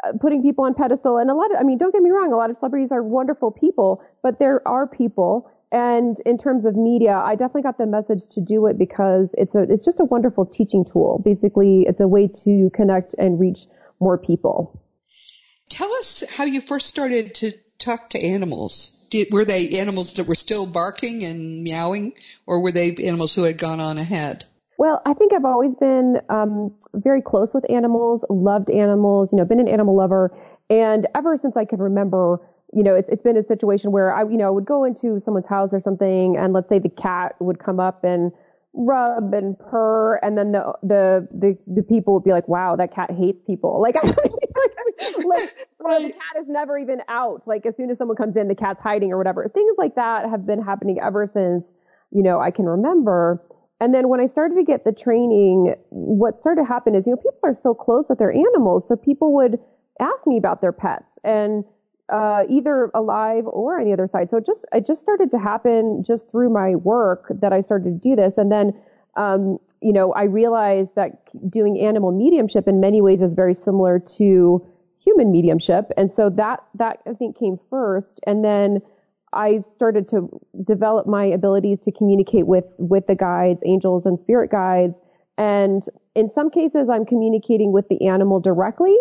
uh, 0.04 0.12
putting 0.20 0.42
people 0.42 0.64
on 0.64 0.74
pedestal 0.74 1.18
and 1.18 1.28
a 1.28 1.34
lot 1.34 1.50
of, 1.52 1.58
I 1.58 1.64
mean, 1.64 1.78
don't 1.78 1.92
get 1.92 2.02
me 2.02 2.10
wrong, 2.10 2.32
a 2.32 2.36
lot 2.36 2.50
of 2.50 2.56
celebrities 2.56 2.92
are 2.92 3.02
wonderful 3.02 3.50
people, 3.50 4.02
but 4.22 4.38
there 4.38 4.66
are 4.66 4.86
people. 4.86 5.50
And 5.72 6.20
in 6.24 6.38
terms 6.38 6.64
of 6.64 6.76
media, 6.76 7.16
I 7.16 7.34
definitely 7.34 7.62
got 7.62 7.78
the 7.78 7.86
message 7.86 8.28
to 8.30 8.40
do 8.40 8.66
it 8.66 8.78
because 8.78 9.34
it's 9.36 9.56
a, 9.56 9.62
it's 9.62 9.84
just 9.84 9.98
a 9.98 10.04
wonderful 10.04 10.46
teaching 10.46 10.84
tool. 10.84 11.20
Basically, 11.24 11.84
it's 11.88 12.00
a 12.00 12.06
way 12.06 12.28
to 12.44 12.70
connect 12.72 13.16
and 13.18 13.40
reach 13.40 13.66
more 14.00 14.18
people. 14.18 14.82
Tell 15.68 15.92
us 15.94 16.24
how 16.36 16.44
you 16.44 16.60
first 16.60 16.86
started 16.86 17.34
to 17.36 17.52
talk 17.78 18.10
to 18.10 18.24
animals. 18.24 19.08
Did, 19.10 19.28
were 19.32 19.44
they 19.44 19.78
animals 19.78 20.14
that 20.14 20.26
were 20.26 20.34
still 20.34 20.66
barking 20.66 21.22
and 21.24 21.62
meowing, 21.62 22.12
or 22.46 22.60
were 22.60 22.72
they 22.72 22.94
animals 22.96 23.34
who 23.34 23.42
had 23.42 23.58
gone 23.58 23.80
on 23.80 23.98
ahead? 23.98 24.44
Well, 24.78 25.00
I 25.06 25.14
think 25.14 25.32
I've 25.32 25.44
always 25.44 25.74
been 25.74 26.20
um, 26.28 26.74
very 26.94 27.22
close 27.22 27.54
with 27.54 27.70
animals, 27.70 28.24
loved 28.28 28.70
animals, 28.70 29.32
you 29.32 29.38
know, 29.38 29.44
been 29.44 29.60
an 29.60 29.68
animal 29.68 29.96
lover. 29.96 30.36
And 30.68 31.06
ever 31.14 31.36
since 31.36 31.56
I 31.56 31.64
can 31.64 31.78
remember, 31.78 32.40
you 32.72 32.82
know, 32.82 32.94
it's, 32.94 33.08
it's 33.08 33.22
been 33.22 33.36
a 33.36 33.42
situation 33.42 33.92
where 33.92 34.14
I, 34.14 34.22
you 34.22 34.36
know, 34.36 34.52
would 34.52 34.66
go 34.66 34.84
into 34.84 35.18
someone's 35.20 35.48
house 35.48 35.70
or 35.72 35.80
something, 35.80 36.36
and 36.36 36.52
let's 36.52 36.68
say 36.68 36.78
the 36.78 36.90
cat 36.90 37.36
would 37.40 37.58
come 37.58 37.80
up 37.80 38.04
and 38.04 38.32
rub 38.76 39.32
and 39.32 39.58
purr, 39.58 40.16
and 40.16 40.36
then 40.36 40.52
the 40.52 40.72
the 40.82 41.28
the, 41.32 41.58
the 41.66 41.82
people 41.82 42.14
would 42.14 42.24
be 42.24 42.30
like, 42.30 42.46
"Wow, 42.46 42.76
that 42.76 42.94
cat 42.94 43.10
hates 43.10 43.42
people." 43.46 43.80
Like, 43.86 43.96
I, 43.96 44.06
like, 44.06 44.16
right. 45.80 46.02
the 46.02 46.12
cat 46.12 46.42
is 46.42 46.48
never 46.48 46.78
even 46.78 47.00
out. 47.08 47.42
Like, 47.46 47.66
as 47.66 47.76
soon 47.76 47.90
as 47.90 47.98
someone 47.98 48.16
comes 48.16 48.36
in, 48.36 48.48
the 48.48 48.54
cat's 48.54 48.82
hiding 48.82 49.12
or 49.12 49.18
whatever. 49.18 49.48
Things 49.52 49.74
like 49.78 49.94
that 49.94 50.28
have 50.28 50.46
been 50.46 50.62
happening 50.62 50.98
ever 51.02 51.26
since 51.26 51.72
you 52.12 52.22
know 52.22 52.40
I 52.40 52.50
can 52.50 52.66
remember. 52.66 53.42
And 53.80 53.94
then 53.94 54.08
when 54.08 54.20
I 54.20 54.26
started 54.26 54.54
to 54.54 54.64
get 54.64 54.84
the 54.84 54.92
training, 54.92 55.74
what 55.90 56.40
started 56.40 56.62
to 56.62 56.66
happen 56.66 56.94
is, 56.94 57.06
you 57.06 57.12
know, 57.12 57.16
people 57.16 57.38
are 57.44 57.54
so 57.54 57.74
close 57.74 58.06
with 58.08 58.18
their 58.18 58.32
animals, 58.32 58.88
so 58.88 58.96
people 58.96 59.34
would 59.34 59.58
ask 60.00 60.26
me 60.26 60.38
about 60.38 60.60
their 60.60 60.72
pets 60.72 61.18
and 61.24 61.64
uh, 62.08 62.44
either 62.48 62.90
alive 62.94 63.44
or 63.46 63.80
on 63.80 63.86
the 63.86 63.92
other 63.92 64.06
side. 64.06 64.30
So 64.30 64.36
it 64.36 64.46
just 64.46 64.64
it 64.72 64.86
just 64.86 65.02
started 65.02 65.30
to 65.32 65.38
happen 65.38 66.02
just 66.04 66.30
through 66.30 66.50
my 66.50 66.76
work 66.76 67.32
that 67.40 67.52
I 67.52 67.60
started 67.60 67.84
to 67.84 68.08
do 68.08 68.16
this, 68.16 68.38
and 68.38 68.50
then 68.50 68.72
um, 69.16 69.58
you 69.80 69.92
know 69.92 70.12
I 70.12 70.24
realized 70.24 70.94
that 70.94 71.22
doing 71.50 71.80
animal 71.80 72.12
mediumship 72.12 72.68
in 72.68 72.80
many 72.80 73.00
ways 73.00 73.22
is 73.22 73.34
very 73.34 73.54
similar 73.54 73.98
to 74.18 74.66
human 75.04 75.32
mediumship, 75.32 75.90
and 75.96 76.12
so 76.12 76.30
that 76.30 76.62
that 76.74 77.00
I 77.06 77.14
think 77.14 77.38
came 77.38 77.58
first, 77.70 78.20
and 78.26 78.44
then 78.44 78.82
I 79.32 79.58
started 79.58 80.08
to 80.08 80.28
develop 80.64 81.06
my 81.06 81.24
abilities 81.24 81.80
to 81.80 81.92
communicate 81.92 82.46
with 82.46 82.66
with 82.78 83.06
the 83.08 83.16
guides, 83.16 83.62
angels, 83.66 84.06
and 84.06 84.18
spirit 84.18 84.50
guides. 84.50 85.00
And 85.38 85.82
in 86.14 86.30
some 86.30 86.50
cases, 86.50 86.88
I'm 86.88 87.04
communicating 87.04 87.72
with 87.72 87.88
the 87.88 88.06
animal 88.06 88.40
directly 88.40 88.96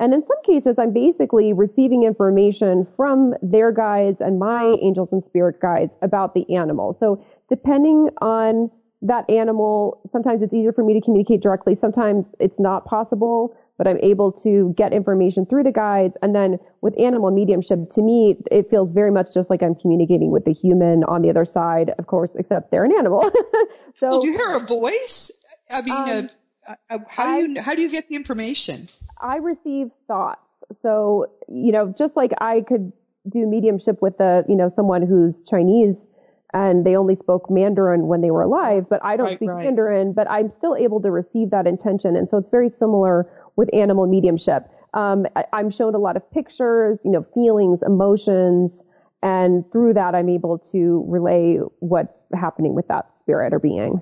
and 0.00 0.14
in 0.14 0.24
some 0.24 0.36
cases, 0.44 0.78
I'm 0.78 0.92
basically 0.92 1.52
receiving 1.52 2.04
information 2.04 2.84
from 2.84 3.34
their 3.42 3.72
guides 3.72 4.20
and 4.20 4.38
my 4.38 4.76
angels 4.80 5.12
and 5.12 5.24
spirit 5.24 5.60
guides 5.60 5.96
about 6.02 6.34
the 6.34 6.54
animal. 6.54 6.96
So 7.00 7.24
depending 7.48 8.10
on 8.20 8.70
that 9.02 9.28
animal, 9.28 10.00
sometimes 10.06 10.42
it's 10.42 10.54
easier 10.54 10.72
for 10.72 10.84
me 10.84 10.94
to 10.94 11.00
communicate 11.00 11.40
directly. 11.40 11.74
Sometimes 11.74 12.26
it's 12.38 12.60
not 12.60 12.84
possible, 12.84 13.56
but 13.76 13.88
I'm 13.88 13.98
able 14.02 14.32
to 14.42 14.72
get 14.76 14.92
information 14.92 15.46
through 15.46 15.64
the 15.64 15.72
guides. 15.72 16.16
And 16.22 16.34
then 16.34 16.58
with 16.80 16.98
animal 17.00 17.30
mediumship, 17.30 17.90
to 17.90 18.02
me, 18.02 18.36
it 18.50 18.68
feels 18.68 18.92
very 18.92 19.10
much 19.10 19.34
just 19.34 19.50
like 19.50 19.62
I'm 19.62 19.74
communicating 19.74 20.30
with 20.30 20.44
the 20.44 20.52
human 20.52 21.04
on 21.04 21.22
the 21.22 21.30
other 21.30 21.44
side, 21.44 21.90
of 21.98 22.06
course, 22.06 22.36
except 22.36 22.70
they're 22.70 22.84
an 22.84 22.92
animal. 22.96 23.30
so, 24.00 24.20
do 24.20 24.28
you 24.28 24.32
hear 24.32 24.56
a 24.56 24.60
voice? 24.60 25.32
I 25.70 25.82
mean, 25.82 26.18
um, 26.18 26.30
uh, 26.66 26.74
uh, 26.90 26.98
how 27.08 27.40
do 27.40 27.50
you 27.50 27.62
how 27.62 27.74
do 27.74 27.82
you 27.82 27.90
get 27.90 28.08
the 28.08 28.16
information? 28.16 28.88
I 29.20 29.36
receive 29.36 29.88
thoughts. 30.06 30.64
So 30.80 31.26
you 31.48 31.72
know, 31.72 31.94
just 31.96 32.16
like 32.16 32.32
I 32.40 32.62
could 32.62 32.92
do 33.28 33.46
mediumship 33.46 34.00
with 34.00 34.20
a 34.20 34.44
you 34.48 34.56
know 34.56 34.68
someone 34.68 35.02
who's 35.02 35.42
Chinese 35.42 36.06
and 36.54 36.84
they 36.86 36.96
only 36.96 37.14
spoke 37.14 37.50
Mandarin 37.50 38.06
when 38.06 38.22
they 38.22 38.30
were 38.30 38.42
alive, 38.42 38.86
but 38.88 39.04
I 39.04 39.16
don't 39.16 39.26
right, 39.26 39.36
speak 39.36 39.50
right. 39.50 39.64
Mandarin, 39.64 40.14
but 40.14 40.30
I'm 40.30 40.50
still 40.50 40.74
able 40.76 41.02
to 41.02 41.10
receive 41.10 41.50
that 41.50 41.66
intention. 41.66 42.16
And 42.16 42.28
so 42.30 42.38
it's 42.38 42.48
very 42.48 42.70
similar 42.70 43.30
with 43.56 43.68
animal 43.74 44.06
mediumship. 44.06 44.66
Um, 44.94 45.26
I, 45.36 45.44
I'm 45.52 45.68
shown 45.68 45.94
a 45.94 45.98
lot 45.98 46.16
of 46.16 46.30
pictures, 46.30 47.00
you 47.04 47.10
know, 47.10 47.26
feelings, 47.34 47.80
emotions, 47.84 48.82
and 49.22 49.70
through 49.72 49.94
that, 49.94 50.14
I'm 50.14 50.28
able 50.28 50.58
to 50.72 51.04
relay 51.08 51.58
what's 51.80 52.22
happening 52.32 52.74
with 52.74 52.88
that 52.88 53.14
spirit 53.18 53.52
or 53.52 53.58
being. 53.58 54.00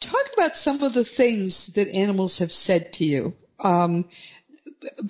Talk 0.00 0.24
about 0.36 0.56
some 0.56 0.82
of 0.82 0.92
the 0.94 1.04
things 1.04 1.74
that 1.74 1.88
animals 1.88 2.38
have 2.38 2.52
said 2.52 2.92
to 2.94 3.04
you. 3.04 3.34
Um, 3.62 4.08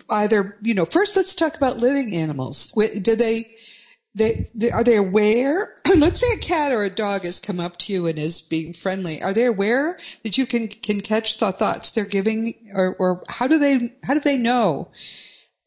either, 0.08 0.56
you 0.62 0.74
know, 0.74 0.84
first 0.84 1.16
let's 1.16 1.34
talk 1.34 1.56
about 1.56 1.76
living 1.76 2.14
animals. 2.14 2.72
Do 2.72 3.16
they, 3.16 3.46
they, 4.14 4.46
they, 4.54 4.70
are 4.70 4.84
they 4.84 4.96
aware? 4.96 5.74
Let's 5.96 6.20
say 6.20 6.36
a 6.36 6.40
cat 6.40 6.72
or 6.72 6.82
a 6.82 6.90
dog 6.90 7.22
has 7.22 7.40
come 7.40 7.60
up 7.60 7.76
to 7.78 7.92
you 7.92 8.06
and 8.06 8.18
is 8.18 8.42
being 8.42 8.72
friendly. 8.72 9.22
Are 9.22 9.32
they 9.32 9.44
aware 9.44 9.98
that 10.24 10.38
you 10.38 10.46
can 10.46 10.68
can 10.68 11.00
catch 11.00 11.38
the 11.38 11.52
thoughts 11.52 11.92
they're 11.92 12.04
giving, 12.04 12.54
or, 12.74 12.96
or 12.98 13.22
how 13.28 13.46
do 13.46 13.58
they 13.58 13.94
how 14.02 14.14
do 14.14 14.20
they 14.20 14.36
know 14.36 14.88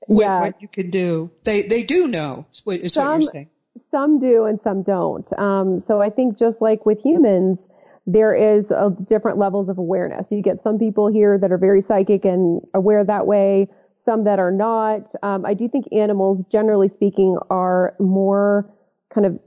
what, 0.07 0.23
yeah. 0.23 0.41
what 0.41 0.61
you 0.61 0.67
can 0.67 0.89
do? 0.89 1.31
They 1.43 1.63
they 1.63 1.83
do 1.83 2.07
know. 2.07 2.45
Is 2.51 2.93
some, 2.93 3.07
what 3.07 3.13
you're 3.13 3.21
saying. 3.21 3.49
Some 3.89 4.19
do 4.19 4.45
and 4.45 4.59
some 4.59 4.83
don't. 4.83 5.27
Um, 5.39 5.79
so 5.79 6.01
I 6.01 6.09
think 6.09 6.37
just 6.37 6.61
like 6.61 6.85
with 6.85 7.01
humans, 7.01 7.67
there 8.07 8.33
is 8.33 8.71
a 8.71 8.95
different 9.07 9.37
levels 9.37 9.69
of 9.69 9.77
awareness. 9.77 10.31
You 10.31 10.41
get 10.41 10.59
some 10.59 10.79
people 10.79 11.07
here 11.07 11.37
that 11.37 11.51
are 11.51 11.57
very 11.57 11.81
psychic 11.81 12.25
and 12.25 12.61
aware 12.73 13.03
that 13.03 13.27
way 13.27 13.67
some 14.01 14.23
that 14.23 14.39
are 14.39 14.51
not. 14.51 15.07
Um, 15.21 15.45
I 15.45 15.53
do 15.53 15.69
think 15.69 15.85
animals, 15.91 16.43
generally 16.51 16.87
speaking, 16.87 17.37
are 17.49 17.95
more 17.99 18.69
kind 19.13 19.27
of 19.27 19.39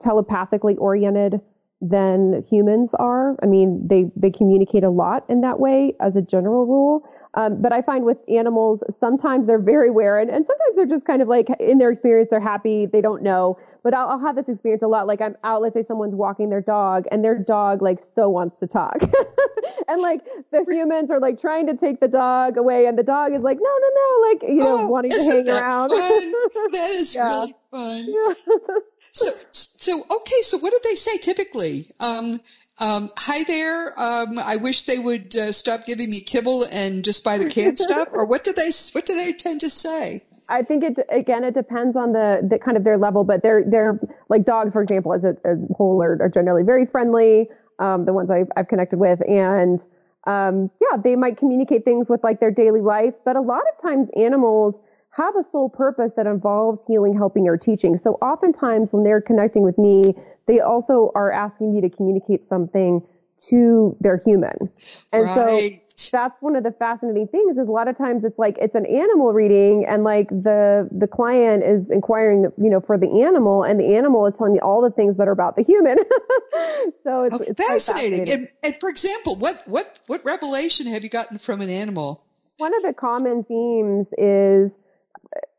telepathically 0.00 0.76
oriented 0.76 1.40
than 1.82 2.42
humans 2.48 2.94
are. 2.94 3.36
I 3.42 3.46
mean, 3.46 3.86
they, 3.86 4.10
they 4.16 4.30
communicate 4.30 4.84
a 4.84 4.90
lot 4.90 5.24
in 5.28 5.42
that 5.42 5.60
way 5.60 5.94
as 6.00 6.16
a 6.16 6.22
general 6.22 6.66
rule. 6.66 7.06
Um, 7.34 7.62
but 7.62 7.72
I 7.72 7.82
find 7.82 8.04
with 8.04 8.18
animals, 8.28 8.82
sometimes 8.90 9.46
they're 9.46 9.60
very 9.60 9.88
aware 9.88 10.18
and, 10.18 10.30
and 10.30 10.44
sometimes 10.44 10.76
they're 10.76 10.86
just 10.86 11.04
kind 11.04 11.22
of 11.22 11.28
like 11.28 11.48
in 11.60 11.78
their 11.78 11.90
experience, 11.90 12.30
they're 12.30 12.40
happy, 12.40 12.86
they 12.86 13.00
don't 13.00 13.22
know. 13.22 13.58
But 13.82 13.94
I'll, 13.94 14.08
I'll 14.08 14.18
have 14.18 14.36
this 14.36 14.48
experience 14.48 14.82
a 14.82 14.88
lot. 14.88 15.06
Like 15.06 15.20
I'm 15.20 15.36
out, 15.44 15.62
let's 15.62 15.74
say 15.74 15.82
someone's 15.82 16.14
walking 16.14 16.50
their 16.50 16.60
dog 16.60 17.04
and 17.10 17.24
their 17.24 17.38
dog 17.38 17.82
like 17.82 18.00
so 18.14 18.28
wants 18.28 18.58
to 18.60 18.66
talk. 18.66 18.96
and 19.88 20.02
like 20.02 20.22
the 20.50 20.64
humans 20.68 21.10
are 21.10 21.20
like 21.20 21.40
trying 21.40 21.66
to 21.68 21.76
take 21.76 22.00
the 22.00 22.08
dog 22.08 22.56
away 22.56 22.86
and 22.86 22.98
the 22.98 23.04
dog 23.04 23.32
is 23.32 23.42
like, 23.42 23.58
no, 23.60 23.70
no, 23.80 23.88
no, 23.94 24.28
like, 24.28 24.42
you 24.42 24.54
know, 24.56 24.80
oh, 24.80 24.86
wanting 24.86 25.12
to 25.12 25.22
hang 25.22 25.48
around. 25.48 25.90
that 25.90 26.90
is 26.92 27.16
really 27.20 27.54
fun. 27.70 28.04
Yeah. 28.08 28.34
so, 29.12 29.30
so, 29.52 30.00
okay. 30.00 30.42
So 30.42 30.58
what 30.58 30.72
did 30.72 30.82
they 30.82 30.96
say 30.96 31.18
typically? 31.18 31.86
Um, 32.00 32.40
um, 32.80 33.10
hi 33.16 33.44
there. 33.44 33.88
Um, 34.00 34.38
I 34.38 34.56
wish 34.56 34.84
they 34.84 34.98
would 34.98 35.36
uh, 35.36 35.52
stop 35.52 35.84
giving 35.84 36.10
me 36.10 36.20
kibble 36.20 36.64
and 36.72 37.04
just 37.04 37.22
buy 37.22 37.38
the 37.38 37.48
canned 37.48 37.78
stuff. 37.88 38.08
Or 38.12 38.24
what 38.24 38.42
do 38.42 38.52
they 38.52 38.70
what 38.92 39.06
do 39.06 39.14
they 39.14 39.32
tend 39.32 39.60
to 39.60 39.70
say? 39.70 40.22
I 40.48 40.62
think 40.62 40.82
it 40.82 41.06
again 41.10 41.44
it 41.44 41.54
depends 41.54 41.96
on 41.96 42.12
the, 42.12 42.40
the 42.48 42.58
kind 42.58 42.76
of 42.76 42.84
their 42.84 42.98
level, 42.98 43.22
but 43.22 43.42
they're 43.42 43.64
they're 43.66 44.00
like 44.28 44.44
dogs, 44.44 44.72
for 44.72 44.82
example, 44.82 45.12
as 45.12 45.24
a, 45.24 45.36
a 45.44 45.56
whole 45.76 46.02
are, 46.02 46.20
are 46.22 46.28
generally 46.28 46.62
very 46.62 46.86
friendly. 46.86 47.48
Um, 47.78 48.04
the 48.04 48.12
ones 48.12 48.30
I've, 48.30 48.48
I've 48.56 48.68
connected 48.68 48.98
with, 48.98 49.20
and 49.26 49.82
um, 50.26 50.70
yeah, 50.82 50.98
they 51.02 51.16
might 51.16 51.38
communicate 51.38 51.84
things 51.84 52.08
with 52.08 52.22
like 52.22 52.40
their 52.40 52.50
daily 52.50 52.82
life, 52.82 53.14
but 53.24 53.36
a 53.36 53.40
lot 53.40 53.62
of 53.72 53.82
times 53.82 54.08
animals 54.16 54.74
have 55.10 55.34
a 55.36 55.42
sole 55.50 55.68
purpose 55.68 56.12
that 56.16 56.26
involves 56.26 56.80
healing, 56.86 57.16
helping, 57.16 57.48
or 57.48 57.56
teaching. 57.56 57.98
So 57.98 58.12
oftentimes 58.22 58.88
when 58.92 59.04
they're 59.04 59.20
connecting 59.20 59.62
with 59.62 59.76
me, 59.76 60.14
they 60.46 60.60
also 60.60 61.10
are 61.14 61.32
asking 61.32 61.74
me 61.74 61.80
to 61.80 61.90
communicate 61.90 62.48
something 62.48 63.02
to 63.48 63.96
their 64.00 64.18
human. 64.18 64.70
And 65.12 65.24
right. 65.24 65.34
so 65.34 65.80
that's 66.12 66.40
one 66.40 66.56
of 66.56 66.64
the 66.64 66.72
fascinating 66.72 67.26
things 67.28 67.58
is 67.58 67.68
a 67.68 67.70
lot 67.70 67.88
of 67.88 67.98
times 67.98 68.24
it's 68.24 68.38
like 68.38 68.56
it's 68.58 68.74
an 68.74 68.86
animal 68.86 69.32
reading 69.32 69.84
and 69.86 70.02
like 70.02 70.28
the 70.30 70.88
the 70.90 71.06
client 71.06 71.62
is 71.62 71.90
inquiring 71.90 72.50
you 72.56 72.70
know 72.70 72.80
for 72.80 72.96
the 72.96 73.22
animal 73.22 73.64
and 73.64 73.78
the 73.78 73.96
animal 73.96 74.24
is 74.26 74.32
telling 74.34 74.54
me 74.54 74.60
all 74.60 74.80
the 74.80 74.90
things 74.90 75.16
that 75.18 75.28
are 75.28 75.32
about 75.32 75.56
the 75.56 75.62
human 75.62 75.98
so 77.04 77.24
it's, 77.24 77.36
oh, 77.36 77.44
it's 77.46 77.56
fascinating, 77.56 78.20
fascinating. 78.20 78.32
And, 78.32 78.48
and 78.64 78.80
for 78.80 78.88
example 78.88 79.36
what 79.36 79.62
what 79.66 79.98
what 80.06 80.24
revelation 80.24 80.86
have 80.86 81.04
you 81.04 81.10
gotten 81.10 81.36
from 81.36 81.60
an 81.60 81.68
animal 81.68 82.24
one 82.56 82.74
of 82.74 82.82
the 82.82 82.94
common 82.94 83.44
themes 83.44 84.06
is 84.16 84.72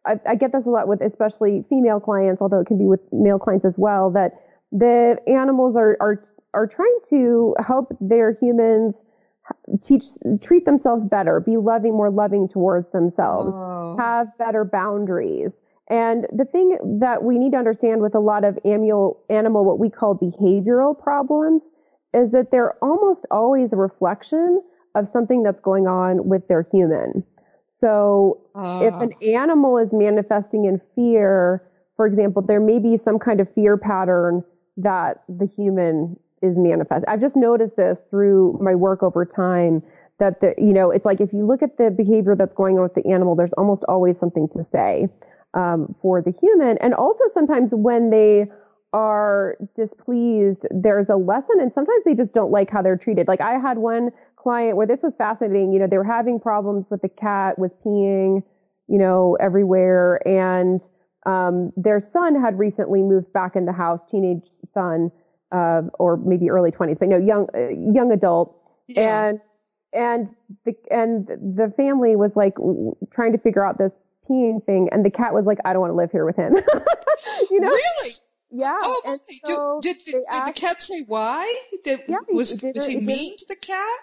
I, 0.05 0.19
I 0.27 0.35
get 0.35 0.51
this 0.51 0.65
a 0.65 0.69
lot 0.69 0.87
with 0.87 1.01
especially 1.01 1.63
female 1.69 1.99
clients 1.99 2.41
although 2.41 2.59
it 2.59 2.67
can 2.67 2.77
be 2.77 2.85
with 2.85 3.01
male 3.11 3.39
clients 3.39 3.65
as 3.65 3.75
well 3.77 4.09
that 4.11 4.33
the 4.71 5.17
animals 5.27 5.75
are, 5.75 5.97
are, 5.99 6.23
are 6.53 6.67
trying 6.67 6.97
to 7.09 7.55
help 7.65 7.95
their 7.99 8.37
humans 8.41 8.95
teach, 9.81 10.05
treat 10.41 10.65
themselves 10.65 11.05
better, 11.05 11.39
be 11.39 11.57
loving, 11.57 11.93
more 11.93 12.09
loving 12.09 12.47
towards 12.47 12.89
themselves, 12.91 13.53
oh. 13.55 13.97
have 13.99 14.27
better 14.37 14.63
boundaries. 14.63 15.51
And 15.89 16.25
the 16.31 16.45
thing 16.45 16.77
that 17.01 17.23
we 17.23 17.37
need 17.37 17.51
to 17.51 17.57
understand 17.57 18.01
with 18.01 18.15
a 18.15 18.19
lot 18.19 18.45
of 18.45 18.57
animal, 18.63 19.21
animal, 19.29 19.65
what 19.65 19.77
we 19.77 19.89
call 19.89 20.15
behavioral 20.15 20.97
problems, 20.97 21.63
is 22.13 22.31
that 22.31 22.51
they're 22.51 22.75
almost 22.81 23.25
always 23.29 23.73
a 23.73 23.75
reflection 23.75 24.61
of 24.95 25.07
something 25.07 25.43
that's 25.43 25.59
going 25.61 25.87
on 25.87 26.27
with 26.29 26.47
their 26.47 26.65
human. 26.71 27.23
So 27.81 28.41
uh. 28.55 28.79
if 28.83 28.93
an 29.01 29.11
animal 29.35 29.77
is 29.77 29.89
manifesting 29.91 30.65
in 30.65 30.79
fear, 30.95 31.63
for 31.97 32.05
example, 32.07 32.41
there 32.41 32.59
may 32.59 32.79
be 32.79 32.97
some 32.97 33.19
kind 33.19 33.41
of 33.41 33.53
fear 33.53 33.77
pattern 33.77 34.43
that 34.77 35.23
the 35.27 35.45
human 35.45 36.17
is 36.41 36.55
manifest. 36.57 37.05
I've 37.07 37.21
just 37.21 37.35
noticed 37.35 37.75
this 37.75 38.01
through 38.09 38.57
my 38.61 38.75
work 38.75 39.03
over 39.03 39.25
time 39.25 39.83
that 40.19 40.39
the, 40.41 40.53
you 40.57 40.73
know, 40.73 40.91
it's 40.91 41.05
like 41.05 41.19
if 41.19 41.33
you 41.33 41.45
look 41.45 41.61
at 41.61 41.77
the 41.77 41.91
behavior 41.91 42.35
that's 42.35 42.53
going 42.53 42.77
on 42.77 42.83
with 42.83 42.93
the 42.93 43.05
animal, 43.11 43.35
there's 43.35 43.53
almost 43.53 43.83
always 43.87 44.17
something 44.17 44.47
to 44.49 44.63
say 44.63 45.07
um, 45.53 45.93
for 46.01 46.21
the 46.21 46.33
human. 46.41 46.77
And 46.77 46.93
also 46.93 47.23
sometimes 47.33 47.71
when 47.71 48.09
they 48.09 48.45
are 48.93 49.57
displeased, 49.75 50.65
there's 50.69 51.09
a 51.09 51.15
lesson 51.15 51.59
and 51.59 51.71
sometimes 51.73 52.03
they 52.03 52.13
just 52.13 52.33
don't 52.33 52.51
like 52.51 52.69
how 52.69 52.81
they're 52.81 52.97
treated. 52.97 53.27
Like 53.27 53.41
I 53.41 53.57
had 53.57 53.77
one 53.77 54.11
client 54.41 54.77
where 54.77 54.87
this 54.87 54.99
was 55.01 55.13
fascinating. 55.17 55.71
You 55.71 55.79
know, 55.79 55.87
they 55.87 55.97
were 55.97 56.03
having 56.03 56.39
problems 56.39 56.85
with 56.89 57.01
the 57.01 57.09
cat 57.09 57.59
with 57.59 57.71
peeing, 57.83 58.43
you 58.87 58.97
know, 58.97 59.37
everywhere. 59.39 60.25
And 60.27 60.81
um, 61.25 61.71
their 61.77 61.99
son 61.99 62.41
had 62.41 62.57
recently 62.57 63.03
moved 63.03 63.31
back 63.33 63.55
in 63.55 63.65
the 63.65 63.73
house, 63.73 64.01
teenage 64.09 64.47
son, 64.73 65.11
uh, 65.51 65.81
or 65.99 66.17
maybe 66.17 66.49
early 66.49 66.71
twenties, 66.71 66.97
but 66.99 67.09
no, 67.09 67.17
young 67.17 67.47
uh, 67.53 67.69
young 67.69 68.11
adult, 68.11 68.57
yeah. 68.87 69.27
and 69.27 69.39
and 69.93 70.29
the 70.65 70.73
and 70.89 71.27
the 71.27 71.73
family 71.75 72.15
was 72.15 72.31
like 72.35 72.55
trying 73.13 73.33
to 73.33 73.37
figure 73.37 73.65
out 73.65 73.77
this 73.77 73.91
peeing 74.29 74.65
thing, 74.65 74.89
and 74.91 75.05
the 75.05 75.11
cat 75.11 75.33
was 75.33 75.45
like, 75.45 75.59
"I 75.65 75.73
don't 75.73 75.81
want 75.81 75.91
to 75.91 75.97
live 75.97 76.11
here 76.11 76.25
with 76.25 76.37
him." 76.37 76.55
you 77.51 77.59
know, 77.59 77.67
really. 77.67 78.11
Yeah. 78.53 78.77
Oh, 78.81 79.01
and 79.07 79.19
so 79.45 79.79
did, 79.81 79.97
did, 79.99 80.11
did 80.11 80.23
asked, 80.29 80.55
the 80.55 80.61
cat 80.61 80.81
say 80.81 81.03
why? 81.07 81.53
Did, 81.83 82.01
yeah, 82.07 82.17
was, 82.29 82.51
did, 82.53 82.75
was 82.75 82.85
he 82.85 82.99
mean 82.99 83.37
to 83.37 83.45
the 83.47 83.55
cat? 83.55 83.99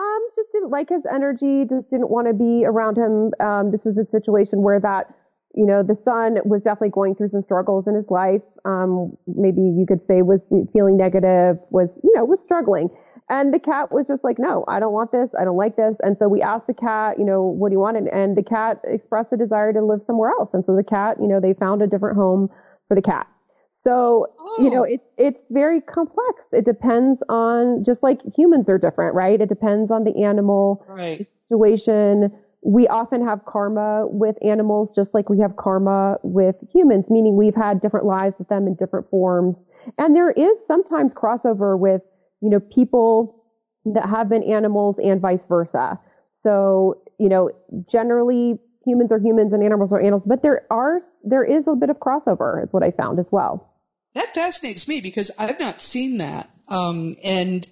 Um, 0.00 0.20
just 0.34 0.50
didn't 0.52 0.70
like 0.70 0.88
his 0.88 1.02
energy. 1.12 1.66
Just 1.68 1.90
didn't 1.90 2.08
want 2.10 2.26
to 2.26 2.32
be 2.32 2.64
around 2.64 2.96
him. 2.96 3.32
Um, 3.38 3.70
this 3.70 3.84
is 3.84 3.98
a 3.98 4.06
situation 4.06 4.62
where 4.62 4.80
that 4.80 5.14
you 5.54 5.66
know, 5.66 5.82
the 5.82 5.96
son 6.04 6.38
was 6.44 6.62
definitely 6.62 6.90
going 6.90 7.14
through 7.16 7.30
some 7.30 7.42
struggles 7.42 7.86
in 7.88 7.94
his 7.94 8.08
life. 8.08 8.42
Um, 8.64 9.16
maybe 9.26 9.60
you 9.60 9.84
could 9.86 10.00
say 10.06 10.22
was 10.22 10.40
feeling 10.72 10.96
negative, 10.96 11.58
was, 11.70 11.98
you 12.04 12.12
know, 12.14 12.24
was 12.24 12.42
struggling. 12.42 12.88
And 13.28 13.52
the 13.54 13.58
cat 13.58 13.92
was 13.92 14.06
just 14.06 14.22
like, 14.22 14.38
no, 14.38 14.64
I 14.68 14.80
don't 14.80 14.92
want 14.92 15.12
this. 15.12 15.30
I 15.38 15.44
don't 15.44 15.56
like 15.56 15.76
this. 15.76 15.96
And 16.02 16.16
so 16.18 16.28
we 16.28 16.42
asked 16.42 16.66
the 16.66 16.74
cat, 16.74 17.18
you 17.18 17.24
know, 17.24 17.42
what 17.42 17.70
do 17.70 17.74
you 17.74 17.80
want? 17.80 17.96
And, 17.96 18.08
and 18.08 18.36
the 18.36 18.42
cat 18.42 18.80
expressed 18.84 19.32
a 19.32 19.36
desire 19.36 19.72
to 19.72 19.84
live 19.84 20.02
somewhere 20.02 20.30
else. 20.30 20.54
And 20.54 20.64
so 20.64 20.74
the 20.74 20.84
cat, 20.84 21.16
you 21.20 21.28
know, 21.28 21.40
they 21.40 21.54
found 21.54 21.82
a 21.82 21.86
different 21.86 22.16
home 22.16 22.48
for 22.88 22.94
the 22.94 23.02
cat. 23.02 23.26
So, 23.70 24.26
oh. 24.38 24.62
you 24.62 24.70
know, 24.70 24.82
oh. 24.82 24.94
it, 24.94 25.00
it's 25.16 25.46
very 25.50 25.80
complex. 25.80 26.44
It 26.52 26.64
depends 26.64 27.22
on, 27.28 27.82
just 27.84 28.02
like 28.02 28.20
humans 28.36 28.68
are 28.68 28.78
different, 28.78 29.14
right? 29.14 29.40
It 29.40 29.48
depends 29.48 29.90
on 29.90 30.04
the 30.04 30.22
animal, 30.22 30.84
right. 30.88 31.18
the 31.18 31.24
situation, 31.24 32.30
we 32.62 32.86
often 32.88 33.24
have 33.24 33.44
karma 33.46 34.06
with 34.06 34.36
animals 34.44 34.94
just 34.94 35.14
like 35.14 35.30
we 35.30 35.38
have 35.40 35.56
karma 35.56 36.18
with 36.22 36.56
humans, 36.72 37.06
meaning 37.08 37.36
we've 37.36 37.54
had 37.54 37.80
different 37.80 38.04
lives 38.04 38.36
with 38.38 38.48
them 38.48 38.66
in 38.66 38.74
different 38.74 39.08
forms. 39.08 39.64
And 39.96 40.14
there 40.14 40.30
is 40.30 40.58
sometimes 40.66 41.14
crossover 41.14 41.78
with, 41.78 42.02
you 42.42 42.50
know, 42.50 42.60
people 42.60 43.42
that 43.86 44.06
have 44.08 44.28
been 44.28 44.42
animals 44.42 44.98
and 44.98 45.22
vice 45.22 45.46
versa. 45.46 45.98
So, 46.42 47.00
you 47.18 47.30
know, 47.30 47.50
generally 47.88 48.58
humans 48.84 49.12
are 49.12 49.18
humans 49.18 49.52
and 49.52 49.62
animals 49.62 49.92
are 49.92 50.00
animals, 50.00 50.24
but 50.26 50.42
there 50.42 50.66
are, 50.70 51.00
there 51.24 51.44
is 51.44 51.68
a 51.68 51.74
bit 51.74 51.90
of 51.90 51.98
crossover 51.98 52.62
is 52.62 52.72
what 52.72 52.82
I 52.82 52.90
found 52.90 53.18
as 53.18 53.28
well. 53.30 53.68
That 54.14 54.34
fascinates 54.34 54.88
me 54.88 55.00
because 55.00 55.30
I've 55.38 55.60
not 55.60 55.80
seen 55.80 56.18
that. 56.18 56.48
Um, 56.68 57.14
and 57.24 57.66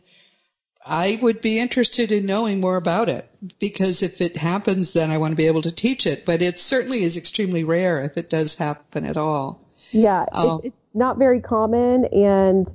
I 0.87 1.19
would 1.21 1.41
be 1.41 1.59
interested 1.59 2.13
in 2.13 2.27
knowing 2.27 2.61
more 2.61 2.77
about 2.77 3.09
it 3.09 3.29
because 3.59 4.03
if 4.03 4.21
it 4.21 4.37
happens, 4.37 4.93
then 4.93 5.11
I 5.11 5.19
want 5.19 5.33
to 5.33 5.37
be 5.37 5.47
able 5.47 5.63
to 5.63 5.73
teach 5.73 6.07
it. 6.07 6.25
But 6.25 6.41
it 6.41 6.61
certainly 6.61 7.03
is 7.03 7.17
extremely 7.17 7.65
rare 7.65 8.03
if 8.03 8.17
it 8.17 8.31
does 8.31 8.55
happen 8.55 9.05
at 9.05 9.17
all. 9.17 9.61
Yeah, 9.91 10.27
um, 10.33 10.61
it's, 10.63 10.67
it's 10.67 10.77
not 10.95 11.19
very 11.19 11.41
common. 11.41 12.05
And 12.07 12.69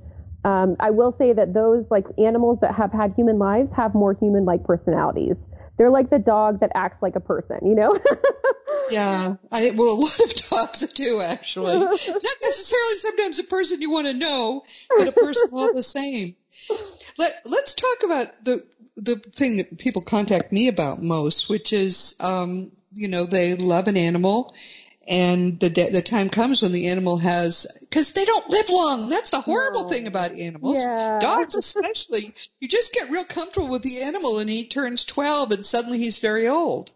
um, 0.43 0.75
I 0.79 0.89
will 0.89 1.11
say 1.11 1.33
that 1.33 1.53
those 1.53 1.89
like 1.89 2.05
animals 2.17 2.59
that 2.61 2.75
have 2.75 2.91
had 2.91 3.13
human 3.13 3.39
lives 3.39 3.71
have 3.71 3.95
more 3.95 4.13
human 4.13 4.45
like 4.45 4.63
personalities. 4.63 5.37
They're 5.77 5.89
like 5.89 6.09
the 6.09 6.19
dog 6.19 6.59
that 6.59 6.71
acts 6.75 7.01
like 7.01 7.15
a 7.15 7.19
person, 7.19 7.59
you 7.63 7.75
know? 7.75 7.97
yeah. 8.91 9.35
I, 9.51 9.71
well, 9.71 9.95
a 9.95 9.99
lot 9.99 10.19
of 10.21 10.33
dogs 10.49 10.87
do, 10.93 11.21
actually. 11.21 11.79
Not 11.79 11.89
necessarily 11.89 12.97
sometimes 12.97 13.39
a 13.39 13.43
person 13.45 13.81
you 13.81 13.91
want 13.91 14.07
to 14.07 14.13
know, 14.13 14.63
but 14.95 15.07
a 15.07 15.11
person 15.11 15.49
all 15.51 15.73
the 15.73 15.83
same. 15.83 16.35
Let, 17.17 17.41
let's 17.45 17.73
talk 17.73 18.03
about 18.03 18.45
the 18.45 18.63
the 18.95 19.15
thing 19.15 19.57
that 19.57 19.79
people 19.79 20.03
contact 20.03 20.51
me 20.51 20.67
about 20.67 21.01
most, 21.01 21.49
which 21.49 21.73
is, 21.73 22.15
um, 22.19 22.71
you 22.93 23.07
know, 23.07 23.25
they 23.25 23.55
love 23.55 23.87
an 23.87 23.97
animal, 23.97 24.53
and 25.07 25.59
the 25.59 25.69
de- 25.69 25.89
the 25.89 26.01
time 26.01 26.29
comes 26.29 26.61
when 26.61 26.71
the 26.71 26.87
animal 26.87 27.17
has 27.17 27.67
because 27.81 28.13
they 28.13 28.23
don't 28.23 28.49
live 28.49 28.69
long. 28.69 29.09
That's 29.09 29.31
the 29.31 29.41
horrible 29.41 29.83
no. 29.83 29.89
thing 29.89 30.07
about 30.07 30.31
animals, 30.31 30.83
yeah. 30.83 31.19
dogs 31.19 31.55
especially. 31.55 32.33
you 32.59 32.67
just 32.67 32.93
get 32.93 33.09
real 33.09 33.25
comfortable 33.25 33.69
with 33.69 33.81
the 33.81 34.01
animal, 34.01 34.39
and 34.39 34.49
he 34.49 34.65
turns 34.65 35.03
twelve, 35.03 35.51
and 35.51 35.65
suddenly 35.65 35.97
he's 35.97 36.19
very 36.19 36.47
old. 36.47 36.91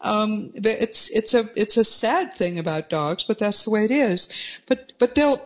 Um, 0.00 0.50
but 0.54 0.66
it's 0.66 1.10
it's 1.10 1.34
a 1.34 1.48
it's 1.56 1.76
a 1.76 1.84
sad 1.84 2.34
thing 2.34 2.58
about 2.58 2.90
dogs, 2.90 3.24
but 3.24 3.38
that's 3.38 3.64
the 3.64 3.70
way 3.70 3.84
it 3.84 3.90
is. 3.90 4.60
But 4.66 4.92
but 4.98 5.14
they'll 5.14 5.40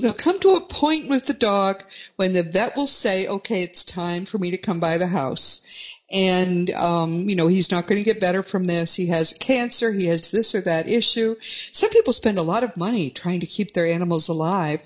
they'll 0.00 0.12
come 0.12 0.38
to 0.40 0.50
a 0.50 0.60
point 0.60 1.08
with 1.08 1.26
the 1.26 1.34
dog 1.34 1.82
when 2.16 2.32
the 2.32 2.42
vet 2.42 2.76
will 2.76 2.86
say, 2.86 3.26
okay, 3.26 3.62
it's 3.62 3.84
time 3.84 4.24
for 4.24 4.38
me 4.38 4.52
to 4.52 4.58
come 4.58 4.80
by 4.80 4.98
the 4.98 5.06
house. 5.06 5.96
And, 6.10 6.70
um, 6.70 7.28
you 7.28 7.36
know, 7.36 7.48
he's 7.48 7.70
not 7.70 7.86
going 7.86 7.98
to 7.98 8.04
get 8.04 8.20
better 8.20 8.42
from 8.42 8.64
this. 8.64 8.94
He 8.94 9.08
has 9.08 9.34
cancer. 9.34 9.92
He 9.92 10.06
has 10.06 10.30
this 10.30 10.54
or 10.54 10.62
that 10.62 10.88
issue. 10.88 11.36
Some 11.40 11.90
people 11.90 12.14
spend 12.14 12.38
a 12.38 12.42
lot 12.42 12.64
of 12.64 12.78
money 12.78 13.10
trying 13.10 13.40
to 13.40 13.46
keep 13.46 13.74
their 13.74 13.86
animals 13.86 14.28
alive, 14.28 14.80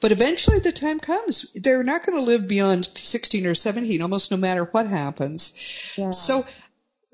but 0.00 0.12
eventually 0.12 0.58
the 0.58 0.72
time 0.72 1.00
comes. 1.00 1.50
They're 1.54 1.82
not 1.82 2.04
going 2.04 2.18
to 2.18 2.24
live 2.24 2.46
beyond 2.46 2.84
16 2.86 3.46
or 3.46 3.54
17, 3.54 4.02
almost 4.02 4.30
no 4.30 4.36
matter 4.36 4.64
what 4.64 4.86
happens. 4.86 5.94
Yeah. 5.96 6.10
So 6.10 6.44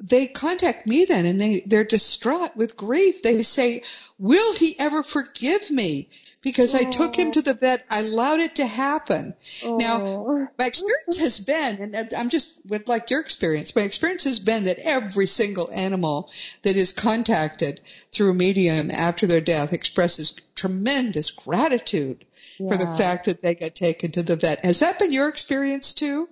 they 0.03 0.27
contact 0.27 0.87
me 0.87 1.05
then 1.09 1.25
and 1.25 1.41
they, 1.41 1.63
they're 1.65 1.85
distraught 1.85 2.57
with 2.57 2.77
grief. 2.77 3.23
They 3.23 3.45
say, 3.45 3.83
will 4.19 4.55
he 4.55 4.75
ever 4.79 5.05
forgive 5.05 5.71
me? 5.71 6.09
Because 6.43 6.75
I 6.75 6.85
took 6.91 7.17
him 7.17 7.29
oh. 7.29 7.33
to 7.33 7.43
the 7.43 7.55
vet. 7.55 7.85
I 7.91 8.01
allowed 8.01 8.41
it 8.41 8.57
to 8.57 8.67
happen. 8.67 9.35
Now, 9.65 10.01
oh. 10.03 10.49
my 10.59 10.67
experience 10.67 11.19
has 11.19 11.39
been, 11.41 11.95
and 11.95 12.13
I'm 12.15 12.29
just 12.29 12.61
with 12.69 12.89
like 12.89 13.11
your 13.11 13.21
experience, 13.21 13.75
my 13.75 13.83
experience 13.83 14.25
has 14.25 14.39
been 14.39 14.65
that 14.65 14.79
every 14.85 15.27
single 15.27 15.71
animal 15.73 16.31
that 16.63 16.77
is 16.77 16.93
contacted 16.93 17.81
through 18.13 18.31
a 18.31 18.35
medium 18.35 18.91
after 18.91 19.27
their 19.27 19.41
death 19.41 19.73
expresses 19.73 20.33
tremendous 20.55 21.31
gratitude 21.31 22.25
yeah. 22.59 22.69
for 22.69 22.77
the 22.77 22.93
fact 22.99 23.27
that 23.27 23.43
they 23.43 23.55
got 23.55 23.75
taken 23.75 24.11
to 24.11 24.23
the 24.23 24.37
vet. 24.37 24.65
Has 24.65 24.81
that 24.81 24.99
been 24.99 25.13
your 25.13 25.29
experience 25.29 25.95
too? 25.95 26.29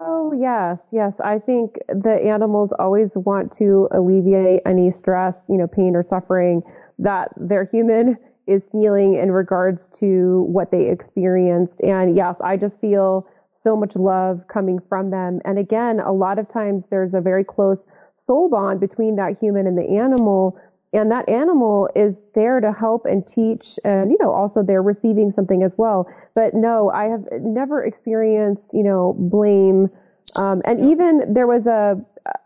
Oh, 0.00 0.32
yes, 0.38 0.80
yes. 0.90 1.14
I 1.24 1.38
think 1.38 1.78
the 1.88 2.20
animals 2.22 2.70
always 2.78 3.10
want 3.14 3.56
to 3.58 3.88
alleviate 3.90 4.60
any 4.66 4.90
stress, 4.90 5.42
you 5.48 5.56
know, 5.56 5.66
pain 5.66 5.96
or 5.96 6.02
suffering 6.02 6.62
that 6.98 7.30
their 7.36 7.64
human 7.64 8.18
is 8.46 8.62
feeling 8.70 9.14
in 9.14 9.30
regards 9.30 9.88
to 10.00 10.44
what 10.48 10.70
they 10.70 10.88
experienced. 10.88 11.80
And 11.80 12.16
yes, 12.16 12.36
I 12.42 12.56
just 12.56 12.80
feel 12.80 13.26
so 13.62 13.76
much 13.76 13.96
love 13.96 14.42
coming 14.46 14.78
from 14.88 15.10
them. 15.10 15.40
And 15.44 15.58
again, 15.58 16.00
a 16.00 16.12
lot 16.12 16.38
of 16.38 16.52
times 16.52 16.84
there's 16.90 17.14
a 17.14 17.20
very 17.20 17.44
close 17.44 17.78
soul 18.26 18.48
bond 18.50 18.80
between 18.80 19.16
that 19.16 19.38
human 19.38 19.66
and 19.66 19.76
the 19.76 19.98
animal. 19.98 20.58
And 20.92 21.10
that 21.10 21.28
animal 21.28 21.88
is 21.96 22.16
there 22.34 22.60
to 22.60 22.72
help 22.72 23.06
and 23.06 23.26
teach. 23.26 23.78
And, 23.84 24.12
you 24.12 24.18
know, 24.20 24.30
also 24.30 24.62
they're 24.62 24.82
receiving 24.82 25.32
something 25.32 25.62
as 25.62 25.74
well. 25.76 26.06
But 26.34 26.54
no, 26.54 26.90
I 26.90 27.04
have 27.04 27.24
never 27.40 27.84
experienced, 27.84 28.72
you 28.72 28.84
know, 28.84 29.16
blame. 29.18 29.88
Um, 30.36 30.62
and 30.64 30.80
even 30.80 31.32
there 31.32 31.46
was 31.46 31.66
a, 31.66 31.96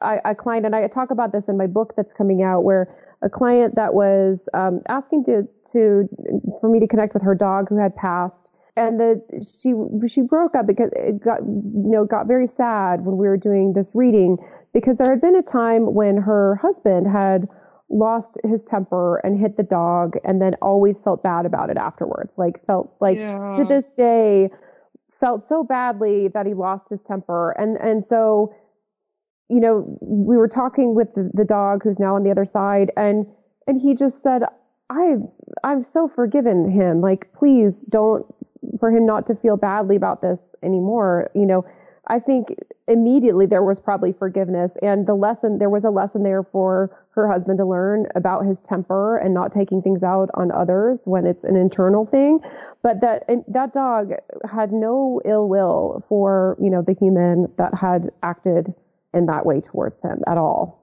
a, 0.01 0.19
a 0.25 0.35
client, 0.35 0.67
and 0.67 0.75
I 0.75 0.87
talk 0.87 1.11
about 1.11 1.33
this 1.33 1.49
in 1.49 1.57
my 1.57 1.67
book 1.67 1.95
that's 1.97 2.13
coming 2.13 2.43
out 2.43 2.63
where 2.63 2.89
a 3.23 3.29
client 3.29 3.75
that 3.77 3.95
was 3.95 4.49
um, 4.55 4.81
asking 4.89 5.25
to 5.25 5.49
to 5.73 6.09
for 6.61 6.69
me 6.69 6.81
to 6.81 6.87
connect 6.87 7.15
with 7.15 7.23
her 7.23 7.35
dog 7.35 7.69
who 7.69 7.77
had 7.77 7.95
passed, 7.97 8.49
and 8.77 9.01
that 9.01 9.23
she 9.43 9.75
she 10.09 10.23
broke 10.23 10.55
up 10.55 10.67
because 10.67 10.91
it 10.95 11.23
got 11.23 11.41
you 11.41 11.91
know 11.91 12.05
got 12.05 12.27
very 12.27 12.47
sad 12.47 13.05
when 13.05 13.17
we 13.17 13.27
were 13.27 13.37
doing 13.37 13.73
this 13.73 13.91
reading 13.95 14.37
because 14.73 14.97
there 14.99 15.11
had 15.11 15.21
been 15.21 15.37
a 15.37 15.43
time 15.43 15.95
when 15.95 16.17
her 16.17 16.57
husband 16.57 17.07
had 17.07 17.49
lost 17.91 18.39
his 18.45 18.63
temper 18.65 19.19
and 19.25 19.41
hit 19.41 19.57
the 19.57 19.63
dog 19.63 20.17
and 20.25 20.43
then 20.43 20.55
always 20.61 21.01
felt 21.01 21.23
bad 21.23 21.47
about 21.47 21.71
it 21.71 21.77
afterwards. 21.77 22.35
Like 22.37 22.65
felt 22.67 22.95
like 23.01 23.19
yeah. 23.19 23.57
to 23.57 23.65
this 23.65 23.91
day 23.97 24.51
felt 25.19 25.49
so 25.49 25.65
badly 25.65 26.29
that 26.29 26.47
he 26.47 26.55
lost 26.55 26.89
his 26.91 27.03
temper. 27.03 27.53
And 27.53 27.77
and 27.77 28.05
so 28.05 28.55
you 29.49 29.61
know, 29.61 29.99
we 30.01 30.37
were 30.37 30.49
talking 30.49 30.95
with 30.95 31.15
the, 31.15 31.31
the 31.33 31.45
dog 31.45 31.83
who's 31.83 31.99
now 31.99 32.17
on 32.17 32.23
the 32.23 32.31
other 32.31 32.45
side 32.45 32.93
and, 32.97 33.27
and 33.67 33.81
he 33.81 33.95
just 33.95 34.23
said, 34.23 34.43
I, 34.91 35.17
I've 35.65 35.85
so 35.85 36.09
forgiven 36.09 36.71
him. 36.71 37.01
Like, 37.01 37.33
please 37.33 37.75
don't, 37.89 38.27
for 38.79 38.91
him 38.91 39.07
not 39.07 39.27
to 39.29 39.35
feel 39.35 39.57
badly 39.57 39.97
about 39.97 40.23
this 40.23 40.39
anymore. 40.63 41.31
You 41.35 41.47
know, 41.47 41.65
I 42.07 42.19
think 42.19 42.55
immediately 42.87 43.47
there 43.47 43.63
was 43.63 43.79
probably 43.81 44.13
forgiveness 44.13 44.73
and 44.81 45.07
the 45.07 45.15
lesson, 45.15 45.59
there 45.59 45.69
was 45.69 45.85
a 45.85 45.91
lesson 45.91 46.23
there 46.23 46.43
for 46.43 47.07
her 47.11 47.31
husband 47.31 47.59
to 47.59 47.67
learn 47.67 48.07
about 48.15 48.47
his 48.47 48.61
temper 48.61 49.19
and 49.19 49.35
not 49.35 49.53
taking 49.53 49.83
things 49.83 50.03
out 50.03 50.31
on 50.35 50.51
others 50.53 51.01
when 51.05 51.27
it's 51.27 51.45
an 51.45 51.57
internal 51.57 52.07
thing. 52.07 52.41
But 52.83 53.01
that, 53.03 53.25
that 53.49 53.75
dog 53.75 54.13
had 54.51 54.73
no 54.73 55.21
ill 55.25 55.49
will 55.49 56.05
for, 56.09 56.57
you 56.61 56.71
know, 56.71 56.83
the 56.83 56.95
human 56.95 57.53
that 57.59 57.75
had 57.75 58.11
acted 58.23 58.73
in 59.19 59.27
that 59.27 59.45
way 59.45 59.61
towards 59.61 60.01
him 60.01 60.23
at 60.27 60.39
all 60.39 60.79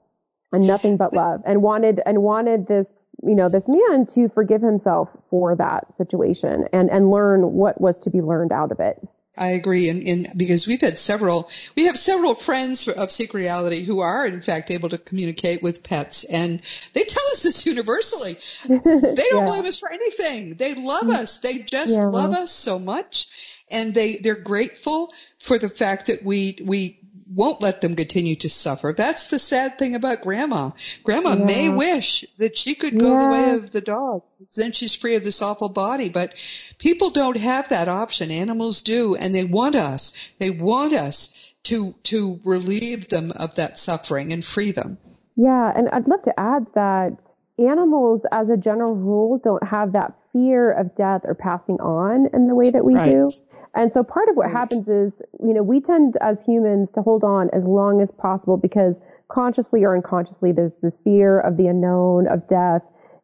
and 0.52 0.66
nothing 0.66 0.96
but 0.96 1.14
love 1.14 1.42
and 1.44 1.62
wanted 1.62 2.00
and 2.06 2.22
wanted 2.22 2.66
this 2.68 2.92
you 3.22 3.34
know 3.34 3.48
this 3.48 3.66
man 3.66 4.06
to 4.06 4.28
forgive 4.28 4.62
himself 4.62 5.08
for 5.30 5.56
that 5.56 5.84
situation 5.96 6.68
and 6.72 6.90
and 6.90 7.10
learn 7.10 7.52
what 7.52 7.80
was 7.80 7.98
to 7.98 8.10
be 8.10 8.20
learned 8.20 8.52
out 8.52 8.70
of 8.70 8.78
it 8.78 8.98
I 9.38 9.48
agree, 9.48 9.90
and, 9.90 10.06
and, 10.06 10.28
because 10.34 10.66
we've 10.66 10.80
had 10.80 10.98
several, 10.98 11.50
we 11.76 11.84
have 11.86 11.98
several 11.98 12.34
friends 12.34 12.88
of 12.88 13.10
Seek 13.10 13.34
Reality 13.34 13.84
who 13.84 14.00
are, 14.00 14.26
in 14.26 14.40
fact, 14.40 14.70
able 14.70 14.88
to 14.88 14.96
communicate 14.96 15.62
with 15.62 15.82
pets, 15.82 16.24
and 16.24 16.60
they 16.94 17.02
tell 17.02 17.22
us 17.32 17.42
this 17.42 17.66
universally. 17.66 18.36
They 18.66 19.22
don't 19.30 19.44
yeah. 19.44 19.44
blame 19.44 19.66
us 19.66 19.78
for 19.78 19.92
anything. 19.92 20.54
They 20.54 20.74
love 20.74 21.08
us. 21.08 21.38
They 21.38 21.58
just 21.58 21.96
yeah. 21.96 22.04
love 22.04 22.32
us 22.32 22.50
so 22.50 22.78
much, 22.78 23.26
and 23.70 23.94
they 23.94 24.16
they're 24.16 24.34
grateful 24.34 25.12
for 25.38 25.58
the 25.58 25.68
fact 25.68 26.06
that 26.06 26.24
we 26.24 26.58
we 26.64 26.98
won't 27.36 27.60
let 27.60 27.82
them 27.82 27.94
continue 27.94 28.34
to 28.36 28.48
suffer. 28.48 28.94
That's 28.96 29.28
the 29.28 29.38
sad 29.38 29.78
thing 29.78 29.94
about 29.94 30.22
grandma. 30.22 30.70
Grandma 31.04 31.36
yeah. 31.36 31.44
may 31.44 31.68
wish 31.68 32.24
that 32.38 32.56
she 32.56 32.74
could 32.74 32.98
go 32.98 33.12
yeah. 33.12 33.20
the 33.20 33.30
way 33.30 33.50
of 33.50 33.70
the 33.70 33.82
dog. 33.82 34.22
Then 34.56 34.72
she's 34.72 34.96
free 34.96 35.14
of 35.16 35.22
this 35.22 35.42
awful 35.42 35.68
body. 35.68 36.08
But 36.08 36.34
people 36.78 37.10
don't 37.10 37.36
have 37.36 37.68
that 37.68 37.88
option. 37.88 38.30
Animals 38.30 38.82
do, 38.82 39.14
and 39.14 39.34
they 39.34 39.44
want 39.44 39.76
us. 39.76 40.32
They 40.38 40.50
want 40.50 40.94
us 40.94 41.52
to 41.64 41.94
to 42.04 42.40
relieve 42.44 43.08
them 43.08 43.32
of 43.32 43.54
that 43.56 43.78
suffering 43.78 44.32
and 44.32 44.44
free 44.44 44.72
them. 44.72 44.98
Yeah, 45.36 45.70
and 45.76 45.90
I'd 45.90 46.08
love 46.08 46.22
to 46.22 46.40
add 46.40 46.66
that 46.74 47.22
animals, 47.58 48.22
as 48.32 48.50
a 48.50 48.56
general 48.56 48.94
rule, 48.94 49.38
don't 49.42 49.66
have 49.66 49.92
that 49.92 50.14
fear 50.32 50.70
of 50.70 50.94
death 50.94 51.22
or 51.24 51.34
passing 51.34 51.80
on 51.80 52.28
in 52.32 52.46
the 52.46 52.54
way 52.54 52.70
that 52.70 52.84
we 52.84 52.94
right. 52.94 53.10
do. 53.10 53.30
And 53.76 53.92
so 53.92 54.02
part 54.02 54.30
of 54.30 54.36
what 54.36 54.50
happens 54.50 54.88
is, 54.88 55.20
you 55.38 55.52
know, 55.52 55.62
we 55.62 55.80
tend 55.80 56.16
as 56.22 56.42
humans 56.44 56.90
to 56.92 57.02
hold 57.02 57.22
on 57.22 57.50
as 57.52 57.66
long 57.66 58.00
as 58.00 58.10
possible 58.10 58.56
because 58.56 58.98
consciously 59.28 59.84
or 59.84 59.94
unconsciously 59.94 60.50
there's 60.50 60.78
this 60.78 60.98
fear 61.04 61.40
of 61.40 61.58
the 61.58 61.66
unknown, 61.66 62.26
of 62.26 62.48
death. 62.48 62.82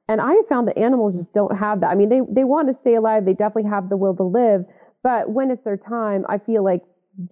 And 0.09 0.21
I 0.21 0.33
have 0.35 0.47
found 0.49 0.69
that 0.69 0.77
animals 0.77 1.17
just 1.17 1.33
don't 1.33 1.57
have 1.57 1.81
that. 1.81 1.89
I 1.89 1.95
mean, 1.95 2.11
they, 2.11 2.21
they 2.29 2.45
want 2.45 2.69
to 2.69 2.75
stay 2.75 2.97
alive. 2.97 3.25
They 3.25 3.33
definitely 3.33 3.71
have 3.71 3.89
the 3.89 3.97
will 3.97 4.15
to 4.17 4.25
live. 4.25 4.67
But 5.03 5.31
when 5.31 5.51
it's 5.51 5.65
their 5.65 5.79
time, 5.79 6.27
I 6.29 6.37
feel 6.37 6.63
like 6.63 6.83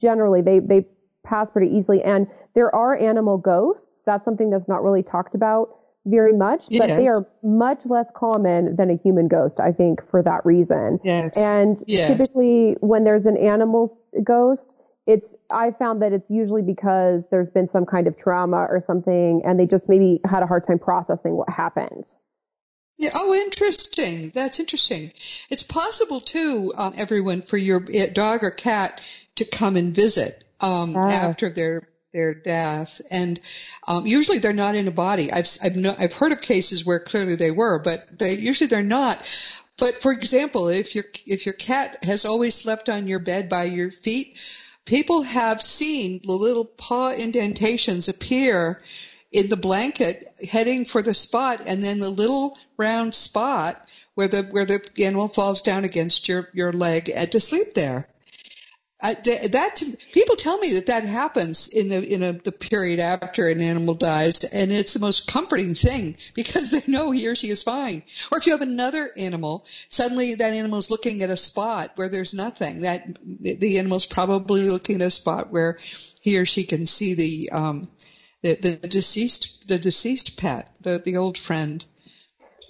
generally 0.01 0.41
they, 0.41 0.61
they 0.61 0.87
pass 1.23 1.51
pretty 1.51 1.77
easily. 1.77 2.03
And 2.03 2.27
there 2.55 2.75
are 2.75 2.97
animal 2.97 3.37
ghosts 3.37 4.03
That's 4.07 4.25
something 4.25 4.49
that's 4.49 4.67
not 4.69 4.83
really 4.83 5.03
talked 5.03 5.35
about 5.35 5.77
very 6.07 6.33
much, 6.33 6.67
but 6.69 6.89
yes. 6.89 6.97
they 6.97 7.09
are 7.09 7.27
much 7.43 7.87
less 7.87 8.07
common 8.15 8.77
than 8.77 8.91
a 8.91 8.97
human 8.97 9.29
ghost, 9.29 9.61
I 9.61 9.73
think, 9.73 10.03
for 10.05 10.23
that 10.23 10.45
reason. 10.47 10.99
Yes. 11.05 11.37
And 11.37 11.83
yes. 11.87 12.09
typically 12.09 12.77
when 12.81 13.05
there's 13.05 13.27
an 13.27 13.37
animal 13.37 13.97
ghost, 14.23 14.73
it's, 15.07 15.35
I 15.51 15.73
found 15.73 16.03
that 16.03 16.13
it's 16.13 16.31
usually 16.31 16.63
because 16.63 17.27
there's 17.31 17.51
been 17.51 17.69
some 17.69 17.85
kind 17.85 18.07
of 18.07 18.17
trauma 18.17 18.67
or 18.69 18.81
something 18.81 19.43
and 19.45 19.59
they 19.59 19.67
just 19.67 19.89
maybe 19.89 20.21
had 20.25 20.43
a 20.43 20.47
hard 20.47 20.67
time 20.67 20.79
processing 20.79 21.37
what 21.37 21.49
happened. 21.49 22.05
Yeah. 22.99 23.11
Oh, 23.15 23.35
interesting. 23.35 24.31
That's 24.35 24.61
interesting. 24.61 25.13
It's 25.51 25.63
possible 25.63 26.21
too, 26.21 26.73
um, 26.77 26.93
everyone, 26.97 27.43
for 27.43 27.57
your 27.57 27.85
eh, 27.93 28.09
dog 28.13 28.45
or 28.45 28.51
cat 28.51 29.03
to 29.37 29.45
come 29.47 29.77
and 29.77 29.95
visit 29.95 30.45
um, 30.61 30.95
after 30.97 31.49
their 31.49 31.89
their 32.13 32.35
death, 32.35 33.01
and 33.11 33.39
um, 33.87 34.07
usually 34.07 34.39
they're 34.39 34.53
not 34.53 34.75
in 34.75 34.89
a 34.89 34.93
body. 34.93 35.33
I've 35.33 35.47
I've, 35.63 35.77
no, 35.77 35.95
I've 35.99 36.15
heard 36.15 36.33
of 36.33 36.41
cases 36.41 36.85
where 36.85 37.01
clearly 37.01 37.37
they 37.37 37.51
were, 37.51 37.79
but 37.79 38.01
they 38.19 38.35
usually 38.35 38.69
they're 38.69 38.83
not. 38.83 39.19
But 39.79 40.03
for 40.03 40.13
example, 40.13 40.69
if 40.69 40.95
your 40.95 41.05
if 41.27 41.47
your 41.47 41.55
cat 41.55 42.05
has 42.05 42.25
always 42.25 42.55
slept 42.55 42.89
on 42.89 43.07
your 43.07 43.21
bed 43.21 43.49
by 43.49 43.65
your 43.65 43.91
feet, 43.91 44.39
people 44.85 45.23
have 45.23 45.63
seen 45.63 46.21
the 46.25 46.33
little 46.33 46.65
paw 46.65 47.13
indentations 47.13 48.09
appear 48.09 48.81
in 49.33 49.49
the 49.49 49.57
blanket 49.57 50.25
heading 50.51 50.85
for 50.85 51.03
the 51.03 51.15
spot 51.15 51.63
and 51.67 51.83
then 51.83 52.01
the 52.01 52.11
little 52.11 52.59
round 52.77 53.15
spot 53.15 53.77
where 54.15 54.29
the 54.29 54.43
where 54.51 54.67
the 54.67 54.81
animal 55.05 55.29
falls 55.29 55.63
down 55.63 55.85
against 55.85 56.29
your 56.29 56.49
your 56.53 56.73
leg 56.73 57.11
to 57.31 57.41
sleep 57.41 57.75
there 57.75 58.09
uh, 59.03 59.15
that 59.15 59.83
people 60.13 60.37
tell 60.37 60.59
me 60.59 60.75
that 60.75 60.87
that 60.87 61.05
happens 61.05 61.69
in 61.69 61.89
the 61.89 62.03
in 62.03 62.23
a, 62.23 62.33
the 62.33 62.53
period 62.53 63.01
after 63.01 63.49
an 63.49 63.61
animal 63.61 63.95
dies, 63.95 64.45
and 64.45 64.71
it's 64.71 64.93
the 64.93 65.01
most 65.01 65.27
comforting 65.27 65.75
thing 65.75 66.17
because 66.35 66.71
they 66.71 66.93
know 66.93 67.11
he 67.11 67.27
or 67.27 67.35
she 67.35 67.49
is 67.49 67.63
fine. 67.63 68.03
Or 68.31 68.39
if 68.39 68.47
you 68.47 68.53
have 68.53 68.61
another 68.61 69.11
animal, 69.17 69.65
suddenly 69.89 70.35
that 70.35 70.53
animal 70.53 70.79
is 70.79 70.91
looking 70.91 71.23
at 71.23 71.31
a 71.31 71.37
spot 71.37 71.93
where 71.97 72.09
there's 72.09 72.35
nothing. 72.35 72.81
That 72.81 73.19
the 73.41 73.79
animal's 73.79 74.07
probably 74.07 74.69
looking 74.69 74.97
at 74.97 75.09
a 75.09 75.11
spot 75.11 75.51
where 75.51 75.79
he 76.21 76.39
or 76.39 76.45
she 76.45 76.65
can 76.65 76.87
see 76.87 77.15
the 77.15 77.51
um, 77.57 77.89
the, 78.43 78.55
the 78.57 78.77
deceased 78.89 79.67
the 79.69 79.79
deceased 79.79 80.39
pet, 80.39 80.71
the 80.81 80.99
the 80.99 81.17
old 81.17 81.39
friend. 81.39 81.85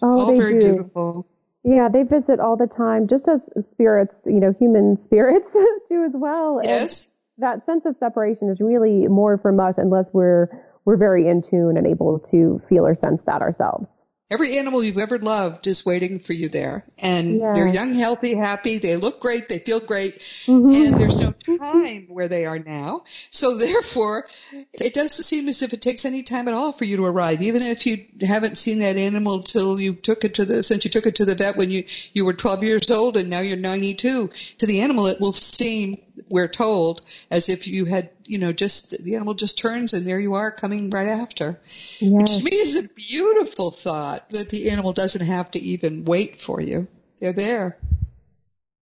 Oh, 0.03 0.21
All 0.21 0.37
very 0.37 0.59
do. 0.59 0.75
beautiful. 0.75 1.27
Yeah, 1.63 1.89
they 1.89 2.05
visit 2.05 2.41
all 2.41 2.57
the 2.57 2.67
time, 2.67 3.07
just 3.07 3.29
as 3.29 3.49
spirits, 3.69 4.23
you 4.25 4.41
know, 4.41 4.53
human 4.59 4.97
spirits 5.05 5.53
do 5.89 6.05
as 6.05 6.13
well. 6.15 6.61
Yes. 6.63 7.15
And 7.37 7.45
that 7.45 7.67
sense 7.67 7.87
of 7.87 7.97
separation 7.97 8.49
is 8.49 8.61
really 8.61 9.09
more 9.09 9.39
from 9.39 9.61
us 9.61 9.79
unless 9.79 10.11
we're 10.13 10.49
we're 10.85 10.97
very 10.97 11.29
in 11.29 11.43
tune 11.43 11.77
and 11.77 11.87
able 11.87 12.19
to 12.31 12.61
feel 12.69 12.87
or 12.87 12.95
sense 12.95 13.23
that 13.27 13.43
ourselves. 13.43 13.89
Every 14.31 14.59
animal 14.59 14.85
you've 14.85 14.99
ever 14.99 15.19
loved 15.19 15.67
is 15.67 15.85
waiting 15.85 16.21
for 16.21 16.33
you 16.33 16.49
there. 16.49 16.85
And 16.99 17.41
yeah. 17.41 17.53
they're 17.53 17.67
young, 17.67 17.95
healthy, 17.95 18.37
happy. 18.37 18.79
They 18.79 18.97
look 18.97 19.21
great. 19.21 19.49
They 19.49 19.59
feel 19.59 19.81
great. 19.81 20.19
Mm-hmm. 20.47 20.69
And 20.69 20.99
there's 20.99 21.21
no 21.21 21.33
time 21.33 22.07
where 22.09 22.29
they 22.29 22.47
are 22.47 22.61
now. 22.61 23.03
So 23.33 23.57
therefore, 23.59 24.27
it 24.73 24.95
doesn't 24.95 25.25
seem 25.25 25.49
as 25.49 25.63
if 25.63 25.73
it 25.73 25.83
takes 25.83 26.05
any 26.05 26.23
time 26.23 26.47
at 26.47 26.55
all 26.55 26.73
for 26.73 26.85
you 26.85 26.97
to 26.99 27.05
arrive. 27.07 27.43
Even 27.43 27.63
if 27.63 27.87
you 27.87 27.99
haven't 28.21 28.57
seen 28.57 28.79
that 28.79 28.97
animal 28.97 29.43
till 29.43 29.81
you 29.81 29.95
took 29.95 30.25
it 30.25 30.35
to 30.35 30.45
the, 30.45 30.63
since 30.63 30.85
you 30.85 30.91
took 30.91 31.07
it 31.07 31.17
to 31.17 31.25
the 31.25 31.35
vet 31.35 31.57
when 31.57 31.71
you, 31.71 31.85
you 32.13 32.25
were 32.25 32.33
12 32.33 32.63
years 32.63 32.91
old 32.91 33.17
and 33.17 33.31
now 33.31 33.41
you're 33.41 33.57
92. 33.57 34.29
To 34.59 34.67
the 34.67 34.81
animal, 34.81 35.07
it 35.07 35.21
will 35.21 35.33
seem 35.33 35.99
we're 36.29 36.49
told, 36.49 37.03
as 37.31 37.49
if 37.49 37.67
you 37.67 37.85
had, 37.85 38.11
you 38.31 38.39
know, 38.39 38.53
just 38.53 39.03
the 39.03 39.17
animal 39.17 39.35
just 39.35 39.59
turns 39.59 39.93
and 39.93 40.07
there 40.07 40.21
you 40.21 40.35
are 40.35 40.53
coming 40.53 40.89
right 40.89 41.09
after. 41.09 41.59
Yes. 41.99 42.01
Which 42.01 42.39
to 42.39 42.45
me 42.45 42.57
is 42.57 42.77
a 42.77 42.89
beautiful 42.95 43.73
thought 43.73 44.31
that 44.31 44.51
the 44.51 44.71
animal 44.71 44.93
doesn't 44.93 45.27
have 45.27 45.51
to 45.51 45.59
even 45.59 46.05
wait 46.05 46.37
for 46.37 46.61
you. 46.61 46.87
They're 47.21 47.33
there. 47.33 47.77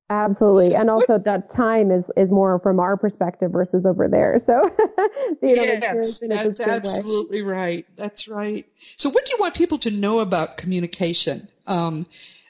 Absolutely. 0.10 0.76
And 0.76 0.90
also 0.90 1.18
that 1.18 1.50
time 1.52 1.92
is, 1.92 2.12
is 2.18 2.30
more 2.30 2.60
from 2.60 2.80
our 2.80 2.98
perspective 2.98 3.52
versus 3.52 3.86
over 3.86 4.10
there. 4.10 4.38
So 4.40 4.62
the 4.82 5.38
yes, 5.42 6.20
that's 6.20 6.60
absolutely 6.60 7.42
way. 7.42 7.52
right. 7.52 7.86
That's 7.96 8.28
right. 8.28 8.66
So 8.98 9.10
what 9.10 9.26
do 9.26 9.32
you 9.34 9.38
want 9.40 9.56
people 9.56 9.78
to 9.80 9.92
know 9.92 10.20
about 10.20 10.58
communication? 10.58 11.48
Um, 11.68 12.06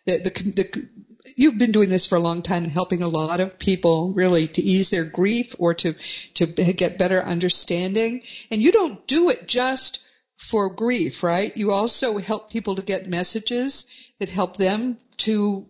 the, 0.06 0.18
the, 0.18 0.52
the, 0.52 0.90
you've 1.36 1.58
been 1.58 1.72
doing 1.72 1.90
this 1.90 2.08
for 2.08 2.16
a 2.16 2.20
long 2.20 2.42
time 2.42 2.64
and 2.64 2.72
helping 2.72 3.02
a 3.02 3.08
lot 3.08 3.40
of 3.40 3.60
people 3.60 4.14
really 4.14 4.48
to 4.48 4.62
ease 4.62 4.90
their 4.90 5.06
grief 5.06 5.56
or 5.60 5.74
to 5.76 5.94
to 6.36 6.46
get 6.46 6.98
better 6.98 7.20
understanding. 7.20 8.24
And 8.52 8.62
you 8.62 8.72
don't 8.72 9.06
do 9.08 9.30
it 9.30 9.48
just 9.48 10.06
for 10.38 10.70
grief, 10.70 11.24
right? 11.24 11.52
You 11.58 11.72
also 11.72 12.18
help 12.18 12.52
people 12.52 12.76
to 12.76 12.82
get 12.82 13.08
messages 13.08 14.12
that 14.20 14.30
help 14.30 14.58
them 14.58 14.98
to 15.18 15.66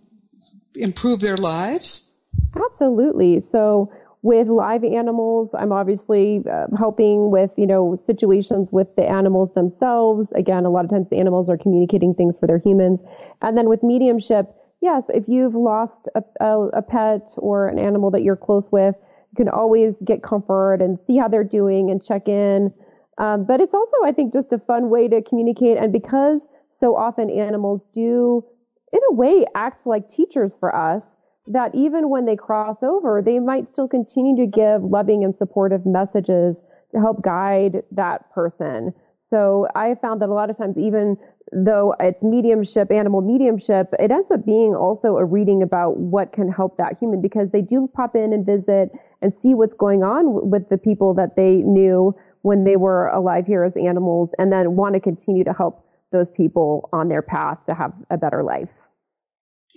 improve 0.76 1.22
their 1.22 1.38
lives. 1.38 2.16
Absolutely. 2.56 3.40
So 3.40 3.92
with 4.22 4.48
live 4.48 4.84
animals, 4.84 5.56
I'm 5.58 5.72
obviously 5.72 6.44
uh, 6.50 6.68
helping 6.78 7.32
with, 7.32 7.54
you 7.58 7.68
know, 7.68 7.96
situations 7.96 8.70
with 8.72 8.96
the 8.96 9.08
animals 9.10 9.54
themselves. 9.54 10.32
Again, 10.34 10.66
a 10.66 10.70
lot 10.70 10.86
of 10.86 10.92
times 10.92 11.08
the 11.10 11.18
animals 11.18 11.50
are 11.50 11.58
communicating 11.58 12.14
things 12.14 12.38
for 12.38 12.48
their 12.48 12.60
humans. 12.60 13.00
And 13.42 13.58
then 13.58 13.70
with 13.70 13.84
mediumship, 13.84 14.54
yes, 14.82 15.04
if 15.10 15.28
you've 15.28 15.56
lost 15.56 16.08
a, 16.16 16.24
a, 16.44 16.68
a 16.68 16.82
pet 16.82 17.30
or 17.38 17.68
an 17.68 17.80
animal 17.80 18.12
that 18.12 18.24
you're 18.24 18.36
close 18.36 18.70
with, 18.72 18.96
you 19.32 19.36
can 19.36 19.50
always 19.50 19.96
get 20.06 20.24
comfort 20.24 20.76
and 20.82 21.00
see 21.00 21.18
how 21.18 21.28
they're 21.28 21.44
doing 21.44 21.90
and 21.90 22.04
check 22.04 22.28
in. 22.28 22.74
Um, 23.18 23.46
but 23.46 23.60
it's 23.62 23.74
also, 23.74 23.98
I 24.06 24.12
think, 24.12 24.34
just 24.34 24.54
a 24.54 24.60
fun 24.60 24.90
way 24.90 25.08
to 25.08 25.22
communicate. 25.22 25.78
And 25.78 25.92
because 25.92 26.48
so 26.80 26.96
often 26.96 27.30
animals 27.30 27.84
do, 27.94 28.46
in 28.94 29.00
a 29.10 29.14
way, 29.14 29.46
act 29.56 29.88
like 29.88 30.08
teachers 30.08 30.56
for 30.60 30.76
us, 30.76 31.16
that 31.48 31.74
even 31.74 32.10
when 32.10 32.26
they 32.26 32.36
cross 32.36 32.84
over, 32.84 33.22
they 33.26 33.40
might 33.40 33.68
still 33.68 33.88
continue 33.88 34.46
to 34.46 34.52
give 34.52 34.84
loving 34.84 35.24
and 35.24 35.36
supportive 35.36 35.86
messages 35.86 36.62
to 36.92 37.00
help 37.00 37.22
guide 37.24 37.84
that 37.92 38.30
person. 38.32 38.94
So 39.30 39.68
I 39.76 39.96
found 39.96 40.22
that 40.22 40.30
a 40.30 40.34
lot 40.34 40.50
of 40.50 40.58
times, 40.58 40.78
even 40.78 41.18
though 41.52 41.96
it's 42.00 42.22
mediumship, 42.22 42.92
animal 42.92 43.22
mediumship, 43.22 43.94
it 44.00 44.12
ends 44.12 44.30
up 44.32 44.46
being 44.46 44.76
also 44.76 45.18
a 45.18 45.26
reading 45.26 45.64
about 45.64 45.98
what 45.98 46.34
can 46.34 46.52
help 46.52 46.78
that 46.78 46.98
human 47.00 47.22
because 47.22 47.50
they 47.52 47.62
do 47.62 47.90
pop 47.94 48.16
in 48.16 48.34
and 48.34 48.46
visit 48.46 48.92
and 49.22 49.34
see 49.42 49.54
what's 49.54 49.74
going 49.76 50.04
on 50.04 50.50
with 50.50 50.68
the 50.70 50.78
people 50.78 51.14
that 51.14 51.36
they 51.36 51.58
knew 51.58 52.16
when 52.42 52.64
they 52.64 52.76
were 52.76 53.08
alive 53.08 53.46
here 53.46 53.64
as 53.64 53.74
animals 53.76 54.30
and 54.38 54.52
then 54.52 54.76
want 54.76 54.94
to 54.94 55.00
continue 55.00 55.44
to 55.44 55.54
help 55.54 55.86
those 56.12 56.30
people 56.32 56.90
on 56.94 57.10
their 57.10 57.22
path 57.22 57.58
to 57.68 57.74
have 57.74 57.94
a 58.10 58.18
better 58.18 58.44
life. 58.44 58.70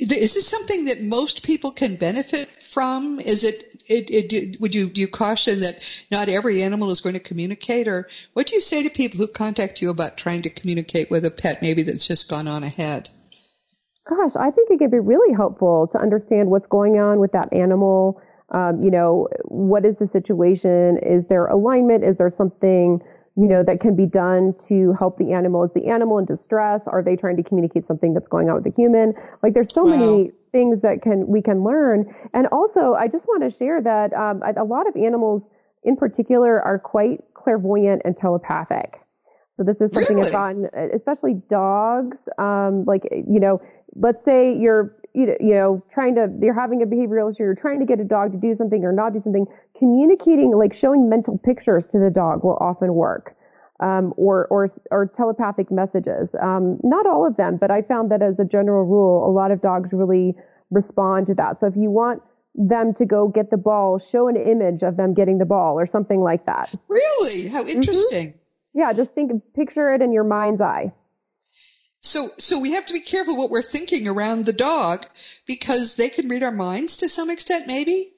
Is 0.01 0.35
this 0.35 0.47
something 0.47 0.87
that 0.87 1.03
most 1.03 1.43
people 1.43 1.71
can 1.71 1.97
benefit 1.97 2.49
from? 2.49 3.21
Is 3.21 3.45
it, 3.45 3.83
it, 3.87 4.33
it, 4.33 4.61
would 4.61 4.75
you, 4.75 4.89
do 4.89 5.01
you 5.01 5.09
caution 5.09 5.61
that 5.61 6.05
not 6.11 6.31
every 6.31 6.63
animal 6.63 6.91
is 6.91 7.03
going 7.03 7.15
to 7.15 7.21
communicate 7.21 7.87
or 7.87 8.09
what 8.33 8.47
do 8.47 8.55
you 8.55 8.63
say 8.63 8.83
to 8.83 8.89
people 8.89 9.19
who 9.19 9.27
contact 9.27 9.83
you 9.83 9.91
about 9.91 10.17
trying 10.17 10.41
to 10.43 10.51
communicate 10.51 11.11
with 11.11 11.25
a 11.27 11.31
pet 11.31 11.61
maybe 11.61 11.83
that's 11.83 12.07
just 12.07 12.31
gone 12.31 12.49
on 12.49 12.63
ahead? 12.63 13.11
Gosh, 14.09 14.37
I 14.37 14.51
think 14.51 14.71
it 14.71 14.79
could 14.79 14.91
be 14.91 14.99
really 14.99 15.35
helpful 15.35 15.87
to 15.93 15.99
understand 15.99 16.51
what's 16.51 16.67
going 16.67 16.99
on 16.99 17.21
with 17.21 17.33
that 17.33 17.53
animal. 17.53 18.21
Um, 18.49 18.83
you 18.83 18.91
know, 18.91 19.29
what 19.45 19.85
is 19.85 19.97
the 19.99 20.07
situation? 20.07 20.99
Is 20.99 21.27
there 21.27 21.47
alignment? 21.47 22.05
Is 22.05 22.17
there 22.17 22.31
something 22.31 23.01
you 23.41 23.49
know, 23.49 23.63
that 23.63 23.81
can 23.81 23.97
be 23.97 24.05
done 24.05 24.53
to 24.69 24.93
help 24.99 25.17
the 25.17 25.33
animal? 25.33 25.65
Is 25.65 25.71
the 25.73 25.87
animal 25.87 26.19
in 26.19 26.27
distress? 26.27 26.83
Are 26.87 27.03
they 27.03 27.17
trying 27.17 27.39
to 27.39 27.43
communicate 27.43 27.87
something 27.87 28.13
that's 28.13 28.29
going 28.29 28.51
on 28.51 28.57
with 28.57 28.65
the 28.65 28.71
human? 28.71 29.15
Like 29.43 29.55
there's 29.55 29.73
so 29.73 29.85
wow. 29.85 29.97
many 29.97 30.31
things 30.53 30.83
that 30.83 31.01
can, 31.01 31.27
we 31.27 31.41
can 31.41 31.65
learn. 31.65 32.15
And 32.35 32.49
also, 32.49 32.93
I 32.93 33.09
just 33.09 33.25
want 33.25 33.43
to 33.43 33.51
share 33.51 33.81
that, 33.81 34.13
um, 34.13 34.43
a 34.45 34.65
lot 34.65 34.87
of 34.87 34.95
animals 34.95 35.43
in 35.85 35.97
particular 35.97 36.61
are 36.61 36.79
quite 36.79 37.21
clairvoyant 37.33 38.03
and 38.05 38.15
telepathic. 38.15 39.01
So 39.57 39.65
this 39.65 39.81
is 39.81 39.91
something 39.91 40.17
really? 40.17 40.29
I've 40.29 40.33
gotten, 40.33 40.69
especially 40.95 41.41
dogs. 41.49 42.19
Um, 42.37 42.85
like, 42.85 43.05
you 43.11 43.41
know, 43.41 43.63
let's 43.95 44.23
say 44.25 44.55
you're 44.55 44.95
you 45.15 45.37
know, 45.41 45.83
trying 45.93 46.15
to, 46.15 46.29
you're 46.41 46.59
having 46.59 46.83
a 46.83 46.87
behavioral 46.87 47.33
issue, 47.33 47.43
you're 47.43 47.55
trying 47.55 47.81
to 47.81 47.87
get 47.87 48.01
a 48.01 48.05
dog 48.05 48.33
to 48.33 48.39
do 48.39 48.55
something 48.55 48.85
or 48.85 48.93
not 48.93 49.13
do 49.13 49.21
something, 49.23 49.47
communicating, 49.79 50.53
like 50.57 50.73
showing 50.73 51.09
mental 51.09 51.39
pictures 51.39 51.87
to 51.89 51.99
the 51.99 52.11
dog 52.11 52.45
will 52.45 52.59
often 52.61 52.95
work. 52.95 53.37
Um, 53.83 54.13
or, 54.19 54.47
or, 54.49 54.69
or 54.91 55.07
telepathic 55.07 55.71
messages. 55.71 56.29
Um, 56.43 56.79
not 56.83 57.07
all 57.07 57.27
of 57.27 57.39
them, 57.39 57.57
but 57.57 57.71
I 57.71 57.81
found 57.81 58.11
that 58.11 58.21
as 58.21 58.39
a 58.39 58.45
general 58.45 58.85
rule, 58.85 59.27
a 59.27 59.33
lot 59.33 59.51
of 59.51 59.63
dogs 59.63 59.89
really 59.91 60.35
respond 60.71 61.27
to 61.29 61.35
that. 61.37 61.61
So 61.61 61.67
if 61.67 61.77
you 61.77 61.91
want 61.91 62.21
them 62.55 62.93
to 62.93 63.07
go 63.07 63.29
get 63.29 63.51
the 63.51 63.57
ball, 63.57 63.99
show 63.99 64.29
an 64.29 64.37
image 64.37 64.83
of 64.83 64.99
them 64.99 65.15
getting 65.15 65.39
the 65.39 65.47
ball 65.47 65.81
or 65.81 65.87
something 65.87 66.21
like 66.21 66.45
that. 66.45 66.75
Really? 66.89 67.49
How 67.49 67.63
mm-hmm. 67.63 67.71
interesting. 67.71 68.29
Mm-hmm. 68.29 68.79
Yeah, 68.81 68.93
just 68.93 69.13
think, 69.13 69.33
picture 69.55 69.95
it 69.95 70.03
in 70.03 70.13
your 70.13 70.25
mind's 70.25 70.61
eye. 70.61 70.93
So, 72.01 72.29
so 72.39 72.59
we 72.59 72.73
have 72.73 72.87
to 72.87 72.95
be 72.95 73.01
careful 73.01 73.37
what 73.37 73.51
we're 73.51 73.63
thinking 73.63 74.09
around 74.09 74.47
the 74.47 74.53
dog 74.55 75.07
because 75.47 75.97
they 75.97 76.09
can 76.09 76.29
read 76.29 76.43
our 76.43 76.53
minds 76.53 76.97
to 76.99 77.09
some 77.09 77.31
extent, 77.31 77.67
maybe. 77.67 78.09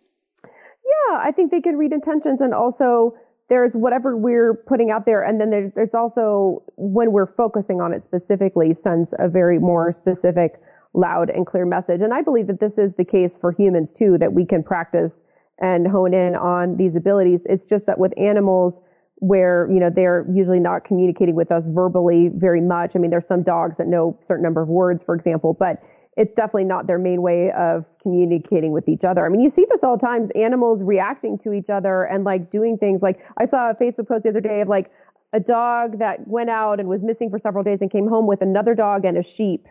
Yeah, 0.45 1.19
I 1.19 1.33
think 1.33 1.51
they 1.51 1.61
can 1.61 1.77
read 1.77 1.93
intentions 1.93 2.41
and 2.41 2.55
also 2.55 3.17
there's 3.49 3.73
whatever 3.75 4.17
we're 4.17 4.55
putting 4.55 4.91
out 4.91 5.05
there, 5.05 5.23
and 5.23 5.39
then 5.39 5.51
there's, 5.51 5.73
there's 5.75 5.95
also 5.95 6.63
when 6.77 7.13
we're 7.13 7.35
focusing 7.35 7.83
on 7.83 7.93
it 7.93 8.03
specifically, 8.07 8.75
sends 8.83 9.11
a 9.19 9.29
very 9.29 9.59
more 9.59 9.93
specific, 9.93 10.55
loud 10.95 11.29
and 11.29 11.47
clear 11.47 11.67
message. 11.67 12.01
And 12.01 12.15
I 12.15 12.23
believe 12.23 12.47
that 12.47 12.61
this 12.61 12.79
is 12.79 12.95
the 12.97 13.05
case 13.05 13.33
for 13.41 13.53
humans 13.53 13.91
too, 13.95 14.17
that 14.19 14.33
we 14.33 14.47
can 14.47 14.63
practice 14.63 15.13
and 15.59 15.87
hone 15.87 16.15
in 16.15 16.35
on 16.35 16.77
these 16.77 16.97
abilities. 16.97 17.41
It's 17.45 17.67
just 17.67 17.85
that 17.87 17.99
with 17.99 18.13
animals, 18.17 18.75
where 19.23 19.69
you 19.71 19.79
know 19.79 19.89
they're 19.89 20.27
usually 20.35 20.59
not 20.59 20.85
communicating 20.85 21.37
with 21.37 21.53
us 21.53 21.63
verbally 21.69 22.29
very 22.35 22.61
much. 22.61 22.97
I 22.97 22.99
mean, 22.99 23.13
there's 23.13 23.27
some 23.29 23.45
dogs 23.45 23.77
that 23.77 23.87
know 23.87 24.19
a 24.21 24.27
certain 24.27 24.43
number 24.43 24.61
of 24.61 24.69
words, 24.69 25.05
for 25.05 25.15
example, 25.15 25.55
but 25.55 25.81
it's 26.17 26.35
definitely 26.35 26.65
not 26.65 26.89
their 26.89 26.99
main 26.99 27.23
way 27.23 27.53
of 27.53 27.85
communicating 28.03 28.73
with 28.73 28.89
each 28.89 29.05
other. 29.05 29.25
I 29.25 29.29
mean, 29.29 29.41
you 29.41 29.49
see 29.49 29.65
this 29.71 29.79
all 29.85 29.97
the 29.97 30.05
time, 30.05 30.29
animals 30.35 30.83
reacting 30.83 31.39
to 31.39 31.53
each 31.53 31.71
other 31.71 32.03
and 32.03 32.25
like 32.25 32.51
doing 32.51 32.77
things 32.77 33.01
like 33.01 33.25
I 33.37 33.47
saw 33.47 33.71
a 33.71 33.75
Facebook 33.77 34.09
post 34.09 34.25
the 34.25 34.31
other 34.31 34.41
day 34.41 34.61
of 34.61 34.67
like 34.67 34.91
a 35.33 35.39
dog 35.39 36.01
that 36.01 36.27
went 36.27 36.51
out 36.51 36.81
and 36.81 36.89
was 36.89 37.01
missing 37.01 37.31
for 37.31 37.39
several 37.39 37.63
days 37.63 37.79
and 37.81 37.93
came 37.93 38.09
home 38.09 38.27
with 38.27 38.43
another 38.43 38.75
dog 38.75 39.05
and 39.05 39.17
a 39.17 39.23
sheep 39.23 39.69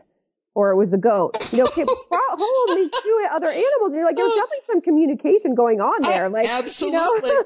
or 0.54 0.72
it 0.72 0.76
was 0.76 0.92
a 0.94 0.98
goat. 0.98 1.52
You 1.54 1.64
know, 1.64 1.72
came 1.72 1.86
home 1.88 2.76
these 2.76 2.92
two 3.02 3.28
other 3.32 3.48
animals. 3.48 3.86
And 3.86 3.96
you're 3.96 4.06
like, 4.06 4.16
there's 4.16 4.34
oh. 4.34 4.36
definitely 4.36 4.66
some 4.68 4.82
communication 4.82 5.56
going 5.56 5.82
on 5.82 6.02
there. 6.02 6.30
Like, 6.30 6.50
absolutely. 6.50 7.30
You 7.30 7.38
know? 7.38 7.46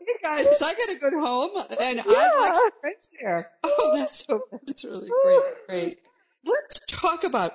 hey 0.00 0.18
guys, 0.22 0.62
I 0.62 0.72
got 0.72 0.96
a 0.96 0.98
good 0.98 1.12
home, 1.14 1.50
and 1.80 1.96
yeah. 1.96 2.02
I'd 2.06 2.40
like 2.40 2.54
some 2.54 2.70
friends 2.80 3.10
there. 3.20 3.50
Oh, 3.64 3.92
that's 3.96 4.24
so 4.26 4.42
that's 4.50 4.84
really 4.84 5.08
great. 5.24 5.42
Great. 5.68 5.98
Let's 6.44 6.86
talk 6.86 7.24
about 7.24 7.52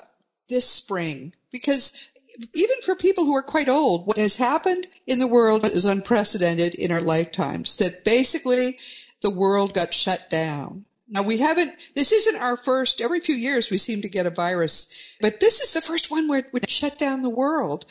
this 0.50 0.68
spring 0.68 1.34
because 1.52 2.10
even 2.54 2.78
for 2.84 2.96
people 2.96 3.26
who 3.26 3.36
are 3.36 3.44
quite 3.44 3.70
old, 3.70 4.08
what 4.08 4.18
has 4.18 4.36
happened 4.36 4.88
in 5.06 5.20
the 5.20 5.28
world 5.28 5.66
is 5.66 5.86
unprecedented 5.86 6.76
in 6.76 6.92
our 6.92 7.02
lifetimes. 7.02 7.78
That 7.78 8.06
basically 8.06 8.78
the 9.22 9.32
world 9.32 9.74
got 9.74 9.94
shut 9.94 10.30
down. 10.30 10.86
Now 11.10 11.24
we 11.24 11.38
haven't, 11.38 11.72
this 11.96 12.12
isn't 12.12 12.42
our 12.42 12.58
first, 12.58 13.02
every 13.02 13.22
few 13.22 13.36
years 13.36 13.72
we 13.72 13.78
seem 13.78 14.02
to 14.02 14.10
get 14.10 14.26
a 14.26 14.30
virus, 14.30 15.16
but 15.22 15.40
this 15.40 15.62
is 15.62 15.74
the 15.74 15.82
first 15.82 16.12
one 16.12 16.28
where 16.28 16.40
it 16.40 16.52
would 16.52 16.70
shut 16.70 16.98
down 16.98 17.22
the 17.22 17.30
world. 17.30 17.86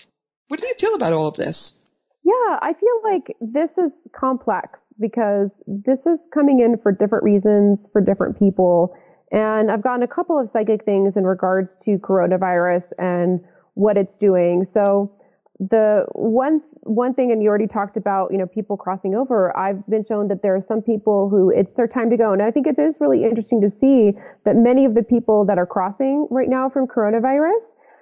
What 0.49 0.61
do 0.61 0.67
you 0.67 0.75
feel 0.79 0.95
about 0.95 1.13
all 1.13 1.29
of 1.29 1.37
this? 1.37 1.89
Yeah, 2.23 2.59
I 2.61 2.75
feel 2.75 3.03
like 3.13 3.37
this 3.41 3.71
is 3.79 3.93
complex 4.15 4.79
because 5.01 5.55
this 5.67 6.07
is 6.07 6.19
coming 6.33 6.61
in 6.61 6.79
for 6.83 6.93
different 6.93 7.25
reasons 7.25 7.87
for 7.93 8.01
different 8.01 8.39
people. 8.39 8.95
And 9.31 9.71
I've 9.71 9.83
gotten 9.83 10.03
a 10.03 10.09
couple 10.09 10.39
of 10.39 10.51
psychic 10.51 10.85
things 10.85 11.17
in 11.17 11.25
regards 11.25 11.75
to 11.85 11.99
coronavirus 11.99 12.85
and 12.99 13.41
what 13.75 13.97
it's 13.97 14.17
doing. 14.19 14.67
So 14.73 15.13
the 15.59 16.05
one 16.13 16.61
one 16.83 17.15
thing, 17.15 17.33
and 17.33 17.43
you 17.43 17.49
already 17.49 17.67
talked 17.67 17.97
about, 17.97 18.31
you 18.31 18.39
know, 18.39 18.47
people 18.47 18.77
crossing 18.77 19.15
over. 19.15 19.57
I've 19.57 19.87
been 19.87 20.05
shown 20.05 20.29
that 20.29 20.43
there 20.43 20.55
are 20.55 20.61
some 20.61 20.83
people 20.83 21.29
who 21.29 21.51
it's 21.51 21.73
their 21.75 21.89
time 21.89 22.11
to 22.11 22.17
go, 22.17 22.33
and 22.33 22.43
I 22.43 22.51
think 22.51 22.67
it 22.67 22.79
is 22.79 22.99
really 23.01 23.25
interesting 23.25 23.61
to 23.63 23.69
see 23.69 24.13
that 24.45 24.57
many 24.57 24.85
of 24.85 24.95
the 24.95 25.03
people 25.03 25.45
that 25.47 25.59
are 25.59 25.67
crossing 25.67 26.29
right 26.31 26.49
now 26.49 26.69
from 26.69 26.87
coronavirus 26.87 27.61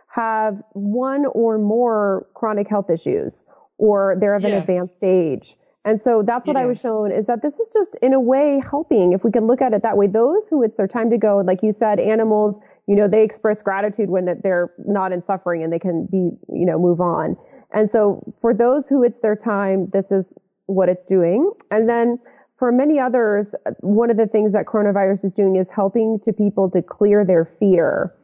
have 0.09 0.63
one 0.73 1.27
or 1.27 1.59
more 1.59 2.27
chronic 2.35 2.69
health 2.69 2.91
issues, 2.91 3.45
or 3.79 4.17
they're 4.21 4.35
of 4.35 4.43
yes. 4.43 4.53
an 4.53 4.61
advanced 4.61 4.97
stage. 4.97 5.57
And 5.87 6.01
so 6.03 6.23
that's 6.23 6.47
what 6.47 6.57
I 6.57 6.65
was 6.65 6.81
shown 6.81 7.13
is 7.13 7.27
that 7.27 7.43
this 7.43 7.59
is 7.59 7.69
just 7.71 7.95
in 8.01 8.15
a 8.15 8.21
way 8.21 8.59
helping 8.71 9.13
if 9.13 9.23
we 9.23 9.31
can 9.31 9.47
look 9.47 9.61
at 9.61 9.75
it 9.75 9.83
that 9.83 9.99
way. 9.99 10.07
Those 10.07 10.49
who 10.49 10.63
it's 10.63 10.77
their 10.79 10.89
time 10.89 11.11
to 11.11 11.19
go, 11.19 11.43
like 11.45 11.63
you 11.63 11.73
said, 11.73 12.01
animals, 12.01 12.57
you 12.87 12.97
know, 12.97 13.09
they 13.09 13.23
express 13.23 13.63
gratitude 13.63 14.11
when 14.11 14.27
they're 14.43 14.73
not 14.87 15.13
in 15.13 15.25
suffering 15.25 15.63
and 15.63 15.73
they 15.73 15.79
can 15.79 16.07
be, 16.07 16.31
you 16.53 16.67
know, 16.67 16.79
move 16.79 17.01
on. 17.01 17.37
And 17.73 17.91
so 17.91 18.23
for 18.41 18.55
those 18.55 18.89
who 18.89 19.03
it's 19.03 19.19
their 19.21 19.37
time, 19.37 19.91
this 19.93 20.13
is 20.13 20.29
what 20.67 20.89
it's 20.89 21.05
doing. 21.07 21.51
And 21.71 21.89
then 21.89 22.19
for 22.59 22.71
many 22.71 23.01
others, 23.01 23.47
one 23.81 24.11
of 24.11 24.17
the 24.17 24.27
things 24.27 24.53
that 24.53 24.67
coronavirus 24.67 25.25
is 25.25 25.33
doing 25.33 25.57
is 25.57 25.67
helping 25.75 26.21
to 26.25 26.33
people 26.33 26.71
to 26.71 26.83
clear 26.83 27.25
their 27.25 27.51
fear. 27.59 28.15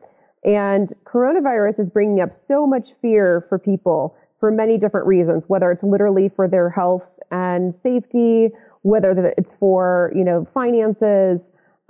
And 0.45 0.93
coronavirus 1.05 1.81
is 1.81 1.91
bringing 1.91 2.21
up 2.21 2.31
so 2.33 2.67
much 2.67 2.93
fear 3.03 3.45
for 3.49 3.59
people 3.59 4.17
for 4.39 4.51
many 4.51 4.79
different 4.79 5.07
reasons, 5.07 5.45
whether 5.49 5.71
it's 5.71 5.83
literally 5.83 6.29
for 6.29 6.49
their 6.49 6.71
health 6.71 7.09
and 7.31 7.75
safety, 7.83 8.49
whether 8.83 9.35
it's 9.37 9.53
for, 9.55 10.13
you 10.15 10.25
know, 10.25 10.47
finances. 10.55 11.41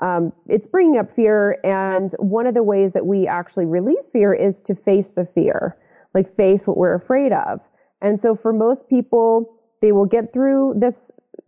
Um, 0.00 0.32
it's 0.48 0.66
bringing 0.66 0.98
up 0.98 1.14
fear. 1.14 1.58
And 1.62 2.12
one 2.18 2.46
of 2.46 2.54
the 2.54 2.62
ways 2.62 2.92
that 2.92 3.06
we 3.06 3.26
actually 3.26 3.66
release 3.66 4.08
fear 4.12 4.32
is 4.32 4.58
to 4.60 4.74
face 4.74 5.08
the 5.08 5.26
fear 5.34 5.76
like 6.14 6.34
face 6.36 6.66
what 6.66 6.76
we're 6.76 6.94
afraid 6.94 7.32
of. 7.32 7.60
And 8.00 8.20
so 8.20 8.34
for 8.34 8.52
most 8.52 8.88
people, 8.88 9.54
they 9.80 9.92
will 9.92 10.06
get 10.06 10.32
through 10.32 10.74
this 10.76 10.94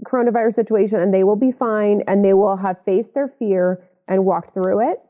coronavirus 0.04 0.54
situation 0.54 1.00
and 1.00 1.12
they 1.12 1.24
will 1.24 1.36
be 1.36 1.52
fine 1.52 2.02
and 2.06 2.24
they 2.24 2.34
will 2.34 2.56
have 2.56 2.76
faced 2.84 3.14
their 3.14 3.28
fear 3.38 3.82
and 4.08 4.24
walked 4.24 4.54
through 4.54 4.90
it. 4.90 5.00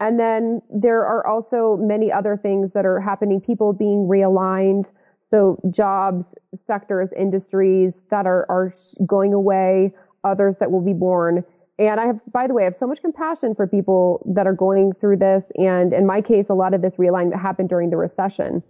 And 0.00 0.18
then 0.18 0.62
there 0.70 1.04
are 1.04 1.26
also 1.26 1.76
many 1.78 2.10
other 2.10 2.36
things 2.36 2.70
that 2.72 2.86
are 2.86 3.00
happening, 3.00 3.40
people 3.40 3.72
being 3.72 4.08
realigned. 4.08 4.90
So 5.30 5.60
jobs, 5.70 6.24
sectors, 6.66 7.10
industries 7.16 7.94
that 8.10 8.26
are, 8.26 8.46
are 8.48 8.72
going 9.06 9.34
away, 9.34 9.94
others 10.24 10.56
that 10.58 10.70
will 10.70 10.80
be 10.80 10.94
born. 10.94 11.44
And 11.80 11.98
I 11.98 12.06
have, 12.06 12.20
by 12.30 12.46
the 12.46 12.52
way, 12.52 12.62
I 12.62 12.66
have 12.66 12.76
so 12.78 12.86
much 12.86 13.00
compassion 13.00 13.54
for 13.54 13.66
people 13.66 14.22
that 14.34 14.46
are 14.46 14.52
going 14.52 14.92
through 14.92 15.16
this. 15.16 15.44
And 15.56 15.94
in 15.94 16.06
my 16.06 16.20
case, 16.20 16.46
a 16.50 16.54
lot 16.54 16.74
of 16.74 16.82
this 16.82 16.92
realignment 16.94 17.40
happened 17.40 17.70
during 17.70 17.88
the 17.88 17.96
recession 17.96 18.62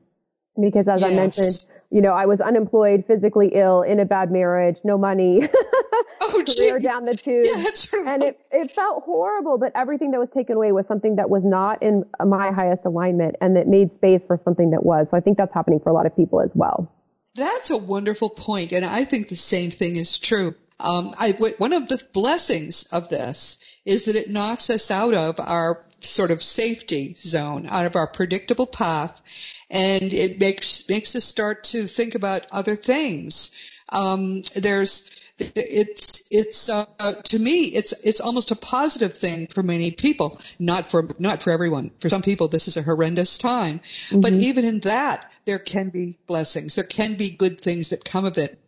because 0.60 0.86
as 0.88 1.00
yes. 1.00 1.12
I 1.12 1.16
mentioned, 1.16 1.58
you 1.90 2.00
know, 2.00 2.12
I 2.12 2.26
was 2.26 2.40
unemployed, 2.40 3.04
physically 3.06 3.48
ill, 3.54 3.82
in 3.82 3.98
a 3.98 4.04
bad 4.04 4.30
marriage, 4.30 4.78
no 4.84 4.96
money, 4.96 5.48
oh, 6.20 6.44
career 6.56 6.78
down 6.78 7.04
the 7.04 7.16
tube, 7.16 7.46
yeah, 7.46 8.12
and 8.12 8.22
it 8.22 8.38
it 8.52 8.70
felt 8.70 9.02
horrible. 9.04 9.58
But 9.58 9.72
everything 9.74 10.12
that 10.12 10.20
was 10.20 10.28
taken 10.28 10.56
away 10.56 10.72
was 10.72 10.86
something 10.86 11.16
that 11.16 11.30
was 11.30 11.44
not 11.44 11.82
in 11.82 12.04
my 12.24 12.52
highest 12.52 12.84
alignment, 12.84 13.36
and 13.40 13.56
that 13.56 13.66
made 13.66 13.92
space 13.92 14.24
for 14.24 14.36
something 14.36 14.70
that 14.70 14.84
was. 14.84 15.10
So 15.10 15.16
I 15.16 15.20
think 15.20 15.36
that's 15.36 15.54
happening 15.54 15.80
for 15.80 15.90
a 15.90 15.94
lot 15.94 16.06
of 16.06 16.14
people 16.14 16.40
as 16.40 16.50
well. 16.54 16.92
That's 17.34 17.70
a 17.70 17.78
wonderful 17.78 18.30
point, 18.30 18.72
and 18.72 18.84
I 18.84 19.04
think 19.04 19.28
the 19.28 19.36
same 19.36 19.70
thing 19.70 19.96
is 19.96 20.18
true. 20.18 20.54
Um, 20.80 21.14
I, 21.18 21.32
one 21.58 21.72
of 21.72 21.88
the 21.88 22.02
blessings 22.12 22.84
of 22.92 23.08
this 23.10 23.58
is 23.84 24.04
that 24.04 24.16
it 24.16 24.30
knocks 24.30 24.70
us 24.70 24.90
out 24.90 25.14
of 25.14 25.38
our 25.40 25.82
sort 26.00 26.30
of 26.30 26.42
safety 26.42 27.14
zone, 27.14 27.66
out 27.68 27.86
of 27.86 27.96
our 27.96 28.06
predictable 28.06 28.66
path, 28.66 29.20
and 29.70 30.12
it 30.12 30.40
makes 30.40 30.88
makes 30.88 31.14
us 31.14 31.24
start 31.24 31.64
to 31.64 31.86
think 31.86 32.14
about 32.14 32.46
other 32.50 32.76
things. 32.76 33.50
Um, 33.90 34.42
there's 34.54 35.10
it's 35.38 36.28
it's 36.30 36.68
uh, 36.68 36.84
to 37.24 37.38
me 37.38 37.64
it's 37.64 37.92
it's 38.04 38.20
almost 38.20 38.50
a 38.50 38.56
positive 38.56 39.16
thing 39.16 39.46
for 39.48 39.62
many 39.62 39.90
people. 39.90 40.40
Not 40.58 40.90
for 40.90 41.14
not 41.18 41.42
for 41.42 41.50
everyone. 41.50 41.90
For 42.00 42.08
some 42.08 42.22
people 42.22 42.48
this 42.48 42.68
is 42.68 42.76
a 42.76 42.82
horrendous 42.82 43.38
time. 43.38 43.80
Mm-hmm. 43.80 44.20
but 44.20 44.32
even 44.32 44.64
in 44.64 44.80
that 44.80 45.30
there 45.46 45.58
can 45.58 45.88
be 45.88 46.18
blessings. 46.26 46.74
There 46.74 46.84
can 46.84 47.14
be 47.14 47.30
good 47.30 47.58
things 47.58 47.88
that 47.90 48.04
come 48.04 48.24
of 48.24 48.38
it 48.38 48.58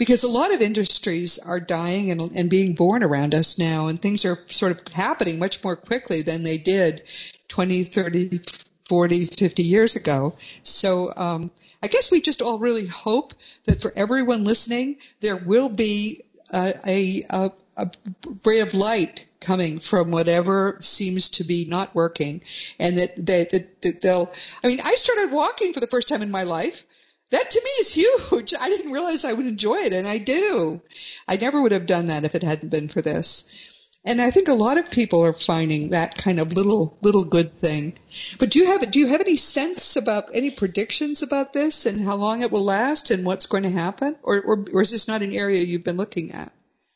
because 0.00 0.24
a 0.24 0.30
lot 0.30 0.50
of 0.54 0.62
industries 0.62 1.38
are 1.38 1.60
dying 1.60 2.10
and, 2.10 2.22
and 2.34 2.48
being 2.48 2.74
born 2.74 3.04
around 3.04 3.34
us 3.34 3.58
now 3.58 3.86
and 3.86 4.00
things 4.00 4.24
are 4.24 4.38
sort 4.46 4.72
of 4.72 4.94
happening 4.94 5.38
much 5.38 5.62
more 5.62 5.76
quickly 5.76 6.22
than 6.22 6.42
they 6.42 6.56
did 6.56 7.02
20 7.48 7.84
30 7.84 8.40
40, 8.88 9.26
50 9.26 9.62
years 9.62 9.96
ago. 9.96 10.34
So 10.62 11.12
um, 11.18 11.50
I 11.82 11.88
guess 11.88 12.10
we 12.10 12.22
just 12.22 12.40
all 12.40 12.58
really 12.58 12.86
hope 12.86 13.34
that 13.66 13.82
for 13.82 13.92
everyone 13.94 14.42
listening, 14.42 14.96
there 15.20 15.36
will 15.36 15.68
be 15.68 16.22
a, 16.52 16.72
a, 16.86 17.22
a, 17.28 17.50
a 17.76 17.90
ray 18.46 18.60
of 18.60 18.72
light 18.72 19.26
coming 19.38 19.80
from 19.80 20.10
whatever 20.10 20.78
seems 20.80 21.28
to 21.28 21.44
be 21.44 21.66
not 21.68 21.94
working 21.94 22.40
and 22.78 22.96
that, 22.96 23.14
they, 23.16 23.44
that, 23.44 23.82
that 23.82 24.00
they'll, 24.00 24.32
I 24.64 24.68
mean, 24.68 24.80
I 24.82 24.94
started 24.94 25.30
walking 25.30 25.74
for 25.74 25.80
the 25.80 25.86
first 25.86 26.08
time 26.08 26.22
in 26.22 26.30
my 26.30 26.44
life. 26.44 26.84
That 27.30 27.50
to 27.50 27.60
me 27.60 27.70
is 27.80 27.94
huge. 27.94 28.54
I 28.58 28.68
didn't 28.68 28.92
realize 28.92 29.24
I 29.24 29.32
would 29.32 29.46
enjoy 29.46 29.76
it, 29.76 29.92
and 29.92 30.06
I 30.06 30.18
do. 30.18 30.80
I 31.28 31.36
never 31.36 31.62
would 31.62 31.72
have 31.72 31.86
done 31.86 32.06
that 32.06 32.24
if 32.24 32.34
it 32.34 32.42
hadn't 32.42 32.70
been 32.70 32.88
for 32.88 33.02
this. 33.02 33.44
And 34.04 34.20
I 34.20 34.30
think 34.30 34.48
a 34.48 34.54
lot 34.54 34.78
of 34.78 34.90
people 34.90 35.22
are 35.22 35.32
finding 35.32 35.90
that 35.90 36.16
kind 36.16 36.40
of 36.40 36.54
little 36.54 36.96
little 37.02 37.24
good 37.24 37.52
thing. 37.52 37.98
But 38.38 38.50
do 38.50 38.58
you 38.58 38.66
have 38.66 38.90
do 38.90 38.98
you 38.98 39.08
have 39.08 39.20
any 39.20 39.36
sense 39.36 39.94
about 39.96 40.30
any 40.34 40.50
predictions 40.50 41.22
about 41.22 41.52
this 41.52 41.84
and 41.84 42.00
how 42.00 42.16
long 42.16 42.42
it 42.42 42.50
will 42.50 42.64
last 42.64 43.10
and 43.10 43.26
what's 43.26 43.46
going 43.46 43.64
to 43.64 43.70
happen, 43.70 44.16
or 44.22 44.40
or, 44.40 44.64
or 44.72 44.80
is 44.82 44.90
this 44.90 45.06
not 45.06 45.22
an 45.22 45.34
area 45.34 45.62
you've 45.62 45.84
been 45.84 45.98
looking 45.98 46.32
at? 46.32 46.50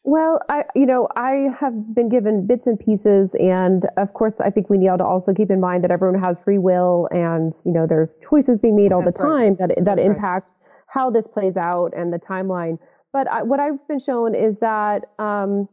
Well, 0.07 0.41
I, 0.51 0.65
you 0.75 0.85
know, 0.85 1.09
I 1.17 1.49
have 1.59 1.95
been 1.95 2.11
given 2.11 2.47
bits 2.47 2.67
and 2.67 2.79
pieces, 2.79 3.35
and 3.41 3.87
of 3.97 4.13
course, 4.13 4.35
I 4.39 4.51
think 4.51 4.69
we 4.69 4.77
need 4.77 4.91
to 4.99 5.05
also 5.05 5.33
keep 5.33 5.51
in 5.51 5.61
mind 5.61 5.83
that 5.85 5.91
everyone 5.91 6.21
has 6.21 6.37
free 6.45 6.59
will, 6.59 7.09
and 7.11 7.55
you 7.65 7.73
know, 7.73 7.87
there's 7.87 8.15
choices 8.23 8.59
being 8.59 8.77
made 8.77 8.93
all 8.93 9.03
the 9.03 9.13
time 9.13 9.57
right. 9.57 9.71
that 9.77 9.85
that 9.85 9.99
impact 9.99 10.51
how 10.89 11.11
this 11.11 11.27
plays 11.27 11.57
out 11.57 11.93
and 11.97 12.13
the 12.13 12.19
timeline. 12.19 12.79
But 13.15 13.29
I, 13.29 13.43
what 13.43 13.61
I've 13.61 13.87
been 13.89 13.99
shown 13.99 14.35
is 14.35 14.57
that 14.61 15.07
um, 15.19 15.69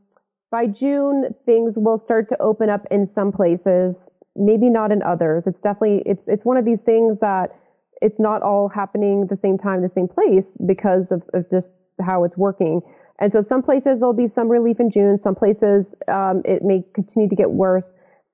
by 0.50 0.68
June, 0.68 1.36
things 1.46 1.74
will 1.76 2.00
start 2.00 2.30
to 2.30 2.42
open 2.42 2.70
up 2.70 2.86
in 2.90 3.08
some 3.08 3.32
places, 3.32 3.96
maybe 4.36 4.70
not 4.70 4.92
in 4.92 5.02
others. 5.04 5.44
It's 5.46 5.62
definitely, 5.62 6.04
it's, 6.06 6.28
it's 6.28 6.46
one 6.46 6.58
of 6.58 6.66
these 6.66 6.82
things 6.82 7.20
that 7.20 7.52
it's 8.02 8.20
not 8.20 8.42
all 8.42 8.70
happening 8.70 9.28
the 9.28 9.38
same 9.38 9.58
time, 9.58 9.82
the 9.82 9.92
same 9.94 10.08
place 10.08 10.50
because 10.66 11.12
of, 11.12 11.24
of 11.34 11.50
just 11.50 11.72
how 12.04 12.24
it's 12.24 12.38
working. 12.38 12.82
And 13.20 13.32
so 13.32 13.42
some 13.42 13.62
places 13.62 14.00
there'll 14.00 14.14
be 14.14 14.28
some 14.28 14.50
relief 14.50 14.80
in 14.80 14.90
June. 14.90 15.20
Some 15.22 15.36
places 15.36 15.86
um, 16.08 16.42
it 16.46 16.64
may 16.64 16.84
continue 16.94 17.30
to 17.30 17.36
get 17.36 17.52
worse. 17.52 17.86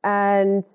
And 0.03 0.65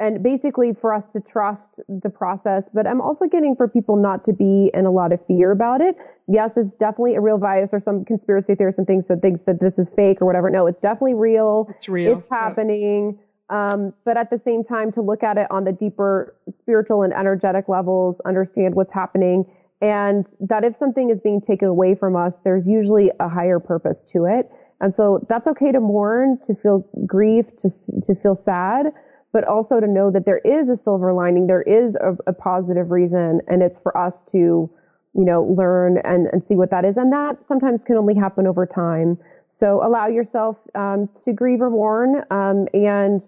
and 0.00 0.22
basically 0.22 0.72
for 0.72 0.94
us 0.94 1.04
to 1.12 1.20
trust 1.20 1.80
the 1.88 2.08
process. 2.08 2.64
But 2.72 2.86
I'm 2.86 3.02
also 3.02 3.26
getting 3.26 3.54
for 3.54 3.68
people 3.68 3.96
not 3.96 4.24
to 4.24 4.32
be 4.32 4.70
in 4.72 4.86
a 4.86 4.90
lot 4.90 5.12
of 5.12 5.24
fear 5.26 5.52
about 5.52 5.82
it. 5.82 5.94
Yes, 6.26 6.52
it's 6.56 6.72
definitely 6.72 7.16
a 7.16 7.20
real 7.20 7.36
virus. 7.36 7.68
or 7.72 7.80
some 7.80 8.04
conspiracy 8.06 8.54
theorists 8.54 8.78
and 8.78 8.86
things 8.86 9.04
that 9.08 9.20
thinks 9.20 9.44
that 9.44 9.60
this 9.60 9.78
is 9.78 9.90
fake 9.90 10.22
or 10.22 10.26
whatever. 10.26 10.48
No, 10.48 10.66
it's 10.66 10.80
definitely 10.80 11.14
real. 11.14 11.68
It's 11.76 11.88
real. 11.88 12.18
It's 12.18 12.28
happening. 12.28 13.18
Um, 13.50 13.92
but 14.04 14.16
at 14.16 14.30
the 14.30 14.40
same 14.42 14.64
time, 14.64 14.90
to 14.92 15.02
look 15.02 15.22
at 15.22 15.36
it 15.36 15.48
on 15.50 15.64
the 15.64 15.72
deeper 15.72 16.34
spiritual 16.60 17.02
and 17.02 17.12
energetic 17.12 17.68
levels, 17.68 18.16
understand 18.24 18.74
what's 18.76 18.92
happening, 18.92 19.44
and 19.80 20.26
that 20.40 20.64
if 20.64 20.76
something 20.76 21.10
is 21.10 21.20
being 21.20 21.40
taken 21.40 21.68
away 21.68 21.94
from 21.94 22.16
us, 22.16 22.34
there's 22.44 22.66
usually 22.68 23.10
a 23.20 23.28
higher 23.28 23.58
purpose 23.58 23.98
to 24.08 24.26
it. 24.26 24.50
And 24.80 24.94
so 24.94 25.24
that's 25.28 25.46
okay 25.46 25.72
to 25.72 25.80
mourn, 25.80 26.38
to 26.44 26.54
feel 26.54 26.86
grief, 27.06 27.46
to 27.58 27.70
to 28.04 28.14
feel 28.14 28.40
sad 28.44 28.92
but 29.32 29.44
also 29.44 29.80
to 29.80 29.86
know 29.86 30.10
that 30.10 30.24
there 30.24 30.38
is 30.38 30.68
a 30.68 30.76
silver 30.76 31.12
lining, 31.12 31.46
there 31.46 31.62
is 31.62 31.94
a, 31.96 32.16
a 32.26 32.32
positive 32.32 32.90
reason, 32.90 33.40
and 33.48 33.62
it's 33.62 33.78
for 33.78 33.96
us 33.96 34.22
to, 34.22 34.38
you 34.38 35.24
know, 35.24 35.42
learn 35.42 35.98
and, 36.04 36.26
and 36.32 36.42
see 36.48 36.54
what 36.54 36.70
that 36.70 36.84
is. 36.84 36.96
And 36.96 37.12
that 37.12 37.36
sometimes 37.46 37.84
can 37.84 37.96
only 37.96 38.14
happen 38.14 38.46
over 38.46 38.66
time. 38.66 39.18
So 39.50 39.84
allow 39.84 40.08
yourself 40.08 40.56
um, 40.74 41.08
to 41.22 41.32
grieve 41.32 41.60
or 41.60 41.70
mourn, 41.70 42.24
um, 42.30 42.66
and 42.74 43.20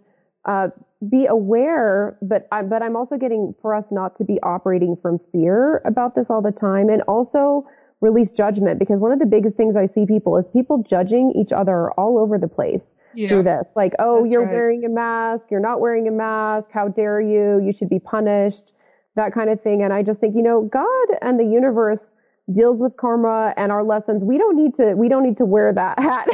uh, 0.45 0.69
be 1.09 1.27
aware. 1.27 2.17
But 2.23 2.47
I, 2.53 2.63
but 2.63 2.83
I'm 2.83 2.97
also 2.97 3.17
getting 3.17 3.55
for 3.61 3.75
us 3.75 3.85
not 3.91 4.17
to 4.17 4.25
be 4.25 4.41
operating 4.43 4.97
from 5.01 5.21
fear 5.33 5.83
about 5.85 6.15
this 6.15 6.31
all 6.31 6.43
the 6.43 6.53
time, 6.53 6.89
and 6.89 7.03
also 7.03 7.67
release 8.01 8.31
judgment 8.31 8.79
because 8.79 8.99
one 8.99 9.13
of 9.13 9.21
the 9.21 9.27
biggest 9.27 9.57
things 9.57 9.77
I 9.77 9.87
see 9.87 10.05
people 10.07 10.37
is 10.37 10.45
people 10.53 10.83
judging 10.83 11.33
each 11.37 11.53
other 11.53 11.93
all 11.93 12.19
over 12.19 12.37
the 12.37 12.49
place 12.49 12.83
yeah. 13.15 13.29
through 13.29 13.45
this. 13.45 13.67
Like, 13.77 13.95
oh, 13.99 14.23
That's 14.23 14.33
you're 14.33 14.45
right. 14.45 14.53
wearing 14.53 14.85
a 14.85 14.89
mask. 14.89 15.45
You're 15.51 15.61
not 15.61 15.81
wearing 15.81 16.09
a 16.09 16.11
mask. 16.11 16.69
How 16.73 16.89
dare 16.89 17.21
you? 17.21 17.61
You 17.65 17.73
should 17.73 17.89
be 17.89 18.01
punished. 18.01 18.73
That 19.15 19.33
kind 19.33 19.51
of 19.51 19.61
thing. 19.63 19.83
And 19.83 19.93
I 19.93 20.03
just 20.03 20.21
think, 20.21 20.35
you 20.35 20.43
know, 20.43 20.63
God 20.63 21.19
and 21.21 21.39
the 21.39 21.45
universe 21.45 22.01
deals 22.53 22.79
with 22.81 22.97
karma 22.97 23.55
and 23.57 23.71
our 23.71 23.85
lessons. 23.85 24.25
We 24.25 24.39
don't 24.39 24.57
need 24.57 24.75
to, 24.77 24.95
we 24.95 25.09
don't 25.09 25.23
need 25.23 25.37
to 25.37 25.45
wear 25.45 25.73
that 25.73 25.99
hat. 25.99 26.29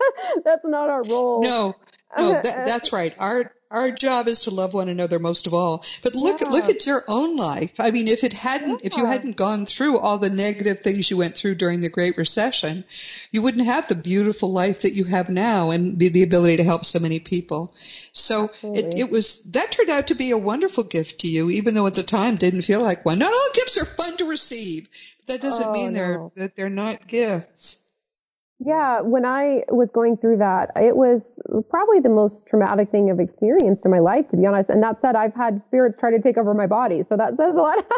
that's 0.44 0.64
not 0.64 0.88
our 0.88 1.02
role. 1.04 1.42
No, 1.42 1.74
no, 2.16 2.32
that, 2.44 2.66
that's 2.66 2.92
right. 2.92 3.14
Our, 3.18 3.52
our 3.70 3.92
job 3.92 4.26
is 4.26 4.40
to 4.42 4.50
love 4.50 4.74
one 4.74 4.88
another 4.88 5.20
most 5.20 5.46
of 5.46 5.54
all. 5.54 5.84
But 6.02 6.16
look, 6.16 6.40
yeah. 6.40 6.48
look 6.48 6.64
at 6.64 6.86
your 6.86 7.04
own 7.06 7.36
life. 7.36 7.70
I 7.78 7.92
mean, 7.92 8.08
if 8.08 8.24
it 8.24 8.32
hadn't, 8.32 8.80
yeah. 8.82 8.86
if 8.86 8.96
you 8.96 9.06
hadn't 9.06 9.36
gone 9.36 9.64
through 9.66 9.98
all 9.98 10.18
the 10.18 10.30
negative 10.30 10.80
things 10.80 11.10
you 11.10 11.16
went 11.16 11.36
through 11.36 11.54
during 11.54 11.80
the 11.80 11.88
Great 11.88 12.16
Recession, 12.16 12.84
you 13.30 13.42
wouldn't 13.42 13.66
have 13.66 13.86
the 13.86 13.94
beautiful 13.94 14.50
life 14.52 14.82
that 14.82 14.94
you 14.94 15.04
have 15.04 15.28
now 15.28 15.70
and 15.70 15.96
be 15.96 16.08
the 16.08 16.24
ability 16.24 16.56
to 16.56 16.64
help 16.64 16.84
so 16.84 16.98
many 16.98 17.20
people. 17.20 17.72
So 18.12 18.50
it, 18.62 18.94
it 18.96 19.10
was, 19.10 19.42
that 19.44 19.70
turned 19.70 19.90
out 19.90 20.08
to 20.08 20.16
be 20.16 20.30
a 20.32 20.38
wonderful 20.38 20.84
gift 20.84 21.20
to 21.20 21.28
you, 21.28 21.48
even 21.50 21.74
though 21.74 21.86
at 21.86 21.94
the 21.94 22.02
time 22.02 22.36
didn't 22.36 22.62
feel 22.62 22.82
like 22.82 23.04
one. 23.04 23.20
Not 23.20 23.32
all 23.32 23.48
gifts 23.54 23.78
are 23.78 23.84
fun 23.84 24.16
to 24.16 24.24
receive. 24.28 24.88
But 25.18 25.26
that 25.34 25.40
doesn't 25.42 25.68
oh, 25.68 25.72
mean 25.72 25.92
they're, 25.92 26.30
that 26.36 26.56
they're 26.56 26.70
not 26.70 27.06
gifts. 27.06 27.79
Yeah, 28.62 29.00
when 29.00 29.24
I 29.24 29.64
was 29.68 29.88
going 29.90 30.18
through 30.18 30.36
that, 30.38 30.70
it 30.76 30.94
was 30.94 31.22
probably 31.70 32.00
the 32.00 32.10
most 32.10 32.44
traumatic 32.46 32.90
thing 32.90 33.10
I've 33.10 33.18
experienced 33.18 33.86
in 33.86 33.90
my 33.90 34.00
life, 34.00 34.28
to 34.30 34.36
be 34.36 34.44
honest. 34.44 34.68
And 34.68 34.82
that 34.82 35.00
said, 35.00 35.16
I've 35.16 35.34
had 35.34 35.62
spirits 35.68 35.96
try 35.98 36.10
to 36.10 36.20
take 36.20 36.36
over 36.36 36.52
my 36.52 36.66
body, 36.66 37.02
so 37.08 37.16
that 37.16 37.38
says 37.38 37.54
a 37.54 37.58
lot. 37.58 37.78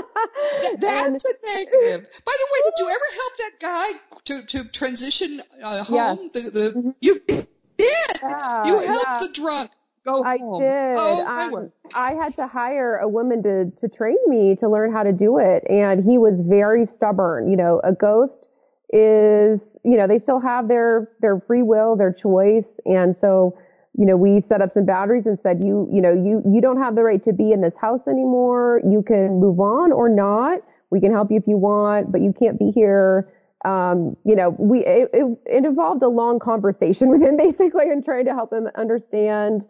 That's 0.78 1.04
and, 1.04 1.16
a 1.16 1.34
negative. 1.46 2.06
By 2.24 2.32
the 2.38 2.46
way, 2.52 2.60
did 2.64 2.74
you 2.78 2.88
ever 2.88 3.08
help 3.12 3.36
that 3.38 3.52
guy 3.60 3.86
to 4.24 4.46
to 4.46 4.68
transition 4.70 5.40
uh, 5.64 5.82
home? 5.82 5.96
Yes. 5.96 6.18
The, 6.32 6.40
the 6.50 6.78
mm-hmm. 6.78 6.90
you 7.00 7.20
did. 7.26 7.48
Yeah, 7.78 8.66
you 8.66 8.78
helped 8.78 9.06
yeah. 9.06 9.18
the 9.20 9.30
drunk 9.34 9.70
go 10.04 10.22
I 10.22 10.38
home. 10.38 10.60
did. 10.60 10.96
Oh, 10.96 11.26
um, 11.26 11.72
I 11.92 12.12
had 12.14 12.34
to 12.34 12.46
hire 12.46 12.98
a 12.98 13.08
woman 13.08 13.42
to 13.42 13.72
to 13.80 13.88
train 13.88 14.18
me 14.28 14.54
to 14.56 14.68
learn 14.68 14.92
how 14.92 15.02
to 15.02 15.12
do 15.12 15.38
it, 15.38 15.64
and 15.68 16.04
he 16.04 16.18
was 16.18 16.34
very 16.38 16.86
stubborn. 16.86 17.50
You 17.50 17.56
know, 17.56 17.80
a 17.82 17.92
ghost 17.92 18.46
is, 18.92 19.66
you 19.84 19.96
know, 19.96 20.06
they 20.06 20.18
still 20.18 20.40
have 20.40 20.68
their, 20.68 21.10
their 21.20 21.40
free 21.40 21.62
will, 21.62 21.96
their 21.96 22.12
choice. 22.12 22.68
And 22.84 23.16
so, 23.20 23.56
you 23.98 24.06
know, 24.06 24.16
we 24.16 24.40
set 24.40 24.60
up 24.60 24.70
some 24.70 24.86
boundaries 24.86 25.26
and 25.26 25.38
said, 25.42 25.64
you, 25.64 25.88
you 25.92 26.00
know, 26.00 26.12
you, 26.12 26.42
you 26.50 26.60
don't 26.60 26.78
have 26.78 26.94
the 26.94 27.02
right 27.02 27.22
to 27.24 27.32
be 27.32 27.52
in 27.52 27.60
this 27.60 27.74
house 27.80 28.06
anymore. 28.06 28.80
You 28.88 29.02
can 29.02 29.40
move 29.40 29.60
on 29.60 29.92
or 29.92 30.08
not. 30.08 30.60
We 30.90 31.00
can 31.00 31.10
help 31.10 31.30
you 31.30 31.38
if 31.38 31.46
you 31.46 31.56
want, 31.56 32.12
but 32.12 32.20
you 32.20 32.32
can't 32.32 32.58
be 32.58 32.70
here. 32.70 33.32
Um, 33.64 34.16
you 34.24 34.36
know, 34.36 34.54
we, 34.58 34.84
it, 34.84 35.08
it, 35.12 35.38
it 35.46 35.64
involved 35.64 36.02
a 36.02 36.08
long 36.08 36.38
conversation 36.38 37.08
with 37.10 37.22
him 37.22 37.36
basically 37.36 37.90
and 37.90 38.04
trying 38.04 38.26
to 38.26 38.34
help 38.34 38.52
him 38.52 38.68
understand, 38.76 39.66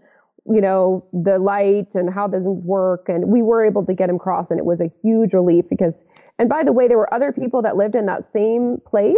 you 0.46 0.60
know, 0.60 1.04
the 1.12 1.38
light 1.38 1.94
and 1.94 2.12
how 2.12 2.28
things 2.28 2.44
work. 2.64 3.08
And 3.08 3.28
we 3.28 3.42
were 3.42 3.64
able 3.64 3.86
to 3.86 3.94
get 3.94 4.08
him 4.08 4.18
cross 4.18 4.48
and 4.50 4.58
it 4.58 4.64
was 4.64 4.80
a 4.80 4.90
huge 5.02 5.32
relief 5.32 5.64
because 5.70 5.94
and 6.38 6.48
by 6.48 6.64
the 6.64 6.72
way, 6.72 6.88
there 6.88 6.98
were 6.98 7.12
other 7.12 7.32
people 7.32 7.62
that 7.62 7.76
lived 7.76 7.94
in 7.94 8.06
that 8.06 8.32
same 8.32 8.80
place, 8.84 9.16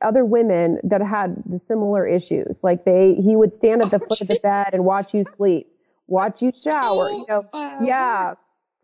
other 0.00 0.24
women 0.24 0.78
that 0.84 1.00
had 1.00 1.36
the 1.46 1.60
similar 1.68 2.06
issues. 2.06 2.56
Like 2.62 2.84
they, 2.84 3.14
he 3.14 3.36
would 3.36 3.56
stand 3.58 3.82
at 3.82 3.90
the 3.90 3.98
foot 3.98 4.20
of 4.20 4.28
the 4.28 4.38
bed 4.42 4.70
and 4.72 4.84
watch 4.84 5.14
you 5.14 5.24
sleep, 5.36 5.68
watch 6.06 6.42
you 6.42 6.52
shower, 6.52 7.08
you 7.10 7.24
know, 7.28 7.42
yeah. 7.82 8.34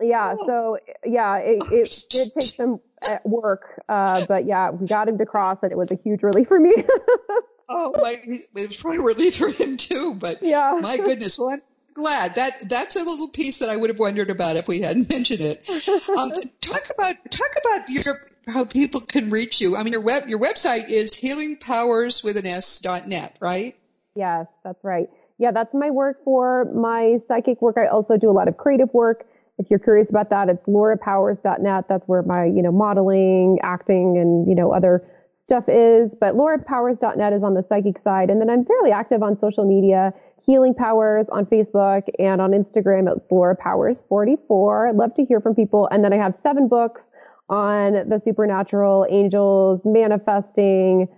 Yeah. 0.00 0.34
So 0.46 0.78
yeah, 1.04 1.38
it, 1.38 1.62
it 1.72 2.04
did 2.10 2.28
take 2.34 2.54
some 2.54 2.80
uh, 3.08 3.16
work. 3.24 3.82
Uh, 3.88 4.26
but 4.26 4.44
yeah, 4.44 4.70
we 4.70 4.86
got 4.86 5.08
him 5.08 5.18
to 5.18 5.26
cross 5.26 5.58
and 5.62 5.72
it 5.72 5.78
was 5.78 5.90
a 5.90 5.96
huge 5.96 6.22
relief 6.22 6.48
for 6.48 6.60
me. 6.60 6.74
oh 7.68 7.92
my, 8.00 8.20
it 8.24 8.46
was 8.52 8.76
probably 8.76 8.98
a 8.98 9.02
relief 9.02 9.36
for 9.36 9.48
him 9.48 9.76
too, 9.76 10.14
but 10.14 10.38
yeah. 10.42 10.78
my 10.80 10.98
goodness. 10.98 11.38
Well, 11.38 11.58
glad 11.96 12.36
that 12.36 12.68
that's 12.68 12.94
a 12.94 13.02
little 13.02 13.28
piece 13.30 13.58
that 13.58 13.68
I 13.68 13.76
would 13.76 13.90
have 13.90 13.98
wondered 13.98 14.30
about 14.30 14.56
if 14.56 14.68
we 14.68 14.80
hadn't 14.80 15.10
mentioned 15.12 15.40
it. 15.40 15.68
Um, 16.16 16.30
talk 16.60 16.90
about 16.96 17.14
talk 17.30 17.50
about 17.64 17.88
your 17.88 18.14
how 18.48 18.64
people 18.64 19.00
can 19.00 19.30
reach 19.30 19.60
you. 19.60 19.76
I 19.76 19.82
mean, 19.82 19.92
your 19.92 20.02
web 20.02 20.28
your 20.28 20.38
website 20.38 20.90
is 20.90 21.10
healingpowers 21.12 22.22
with 22.22 22.36
an 22.36 22.46
S 22.46 22.78
dot 22.78 23.08
net, 23.08 23.36
right? 23.40 23.74
Yes, 24.14 24.46
that's 24.62 24.82
right. 24.84 25.08
Yeah, 25.38 25.50
that's 25.50 25.74
my 25.74 25.90
work 25.90 26.24
for 26.24 26.64
my 26.74 27.18
psychic 27.28 27.60
work. 27.60 27.76
I 27.76 27.88
also 27.88 28.16
do 28.16 28.30
a 28.30 28.32
lot 28.32 28.48
of 28.48 28.56
creative 28.56 28.92
work. 28.94 29.26
If 29.58 29.66
you're 29.70 29.78
curious 29.78 30.08
about 30.08 30.30
that, 30.30 30.48
it's 30.48 30.64
laurapowers.net. 30.66 31.84
That's 31.88 32.06
where 32.06 32.22
my, 32.22 32.44
you 32.44 32.62
know, 32.62 32.72
modeling, 32.72 33.58
acting, 33.62 34.18
and, 34.18 34.48
you 34.48 34.54
know, 34.54 34.72
other 34.72 35.06
stuff 35.34 35.64
is. 35.68 36.14
But 36.18 36.34
laurapowers.net 36.34 37.32
is 37.32 37.42
on 37.42 37.54
the 37.54 37.64
psychic 37.68 37.98
side. 38.00 38.30
And 38.30 38.40
then 38.40 38.50
I'm 38.50 38.64
fairly 38.64 38.92
active 38.92 39.22
on 39.22 39.38
social 39.40 39.66
media. 39.66 40.12
Healing 40.44 40.74
Powers 40.74 41.26
on 41.30 41.46
Facebook 41.46 42.02
and 42.18 42.40
on 42.40 42.52
Instagram 42.52 43.10
at 43.10 43.30
Laura 43.30 43.56
Powers 43.56 44.02
44. 44.08 44.88
I'd 44.88 44.96
love 44.96 45.14
to 45.14 45.24
hear 45.24 45.40
from 45.40 45.54
people. 45.54 45.88
And 45.90 46.04
then 46.04 46.12
I 46.12 46.16
have 46.16 46.34
seven 46.36 46.68
books 46.68 47.04
on 47.48 48.08
the 48.08 48.18
supernatural, 48.18 49.06
angels, 49.08 49.80
manifesting, 49.84 51.08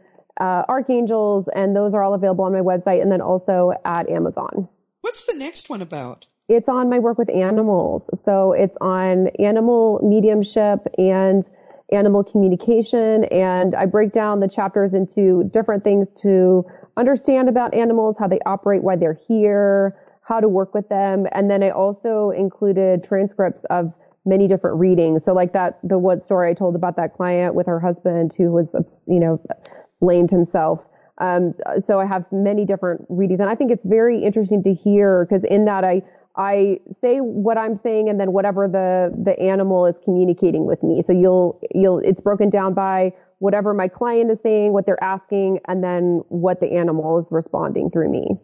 uh, 0.41 0.65
archangels, 0.69 1.49
and 1.55 1.75
those 1.75 1.95
are 1.95 2.03
all 2.03 2.15
available 2.15 2.45
on 2.45 2.53
my 2.53 2.61
website 2.61 3.03
and 3.03 3.11
then 3.11 3.21
also 3.21 3.73
at 3.85 4.09
Amazon. 4.09 4.69
What's 5.01 5.25
the 5.25 5.39
next 5.39 5.69
one 5.69 5.83
about? 5.83 6.27
It's 6.49 6.69
on 6.69 6.89
my 6.89 6.99
work 6.99 7.19
with 7.19 7.31
animals. 7.31 8.03
So 8.25 8.53
it's 8.53 8.77
on 8.81 9.29
animal 9.39 10.01
mediumship 10.03 10.87
and 10.97 11.49
animal 11.93 12.25
communication. 12.25 13.25
And 13.25 13.75
I 13.75 13.87
break 13.87 14.13
down 14.13 14.41
the 14.41 14.49
chapters 14.49 14.95
into 14.95 15.45
different 15.53 15.85
things 15.85 16.09
to 16.23 16.65
understand 16.99 17.49
about 17.49 17.75
animals, 17.75 18.17
how 18.19 18.29
they 18.29 18.41
operate, 18.45 18.83
why 18.83 18.97
they're 18.97 19.19
here, 19.27 19.97
how 20.23 20.41
to 20.41 20.49
work 20.49 20.75
with 20.75 20.89
them. 20.89 21.27
And 21.33 21.51
then 21.51 21.63
I 21.63 21.71
also 21.71 22.31
included 22.37 23.03
transcripts 23.03 23.63
of 23.71 23.93
many 24.27 24.47
different 24.47 24.79
readings. 24.79 25.25
So 25.25 25.33
like 25.33 25.53
that, 25.55 25.79
the 25.83 25.99
one 25.99 26.23
story 26.23 26.51
I 26.51 26.55
told 26.55 26.77
about 26.77 26.97
that 26.97 27.15
client 27.15 27.55
with 27.55 27.67
her 27.67 27.81
husband 27.81 28.35
who 28.37 28.51
was, 28.53 28.67
you 29.07 29.19
know, 29.19 29.41
blamed 30.01 30.31
himself. 30.31 30.81
Um, 31.19 31.55
so 31.85 31.99
I 31.99 32.07
have 32.07 32.25
many 32.31 32.65
different 32.65 33.05
readings 33.09 33.41
and 33.41 33.49
I 33.49 33.55
think 33.55 33.73
it's 33.73 33.85
very 33.85 34.23
interesting 34.23 34.63
to 34.65 34.75
hear 34.75 35.27
because 35.29 35.43
in 35.45 35.65
that 35.65 35.83
I, 35.83 36.03
I 36.37 36.79
say 36.93 37.19
what 37.19 37.59
I'm 37.59 37.75
saying 37.75 38.09
and 38.09 38.21
then 38.21 38.33
whatever 38.33 38.69
the, 38.69 39.13
the 39.25 39.37
animal 39.41 39.87
is 39.87 39.97
communicating 40.05 40.67
with 40.67 40.83
me. 40.85 41.03
So 41.03 41.13
you'll, 41.13 41.59
you'll, 41.75 41.99
it's 41.99 42.21
broken 42.21 42.51
down 42.51 42.75
by 42.75 43.13
whatever 43.39 43.75
my 43.75 43.89
client 43.89 44.31
is 44.31 44.41
saying, 44.43 44.73
what 44.73 44.87
they're 44.87 45.03
asking, 45.03 45.61
and 45.67 45.83
then 45.83 46.23
what 46.29 46.61
the 46.61 46.73
animal 46.73 47.21
is 47.21 47.27
responding 47.31 47.91
through 47.91 48.11
me. 48.11 48.39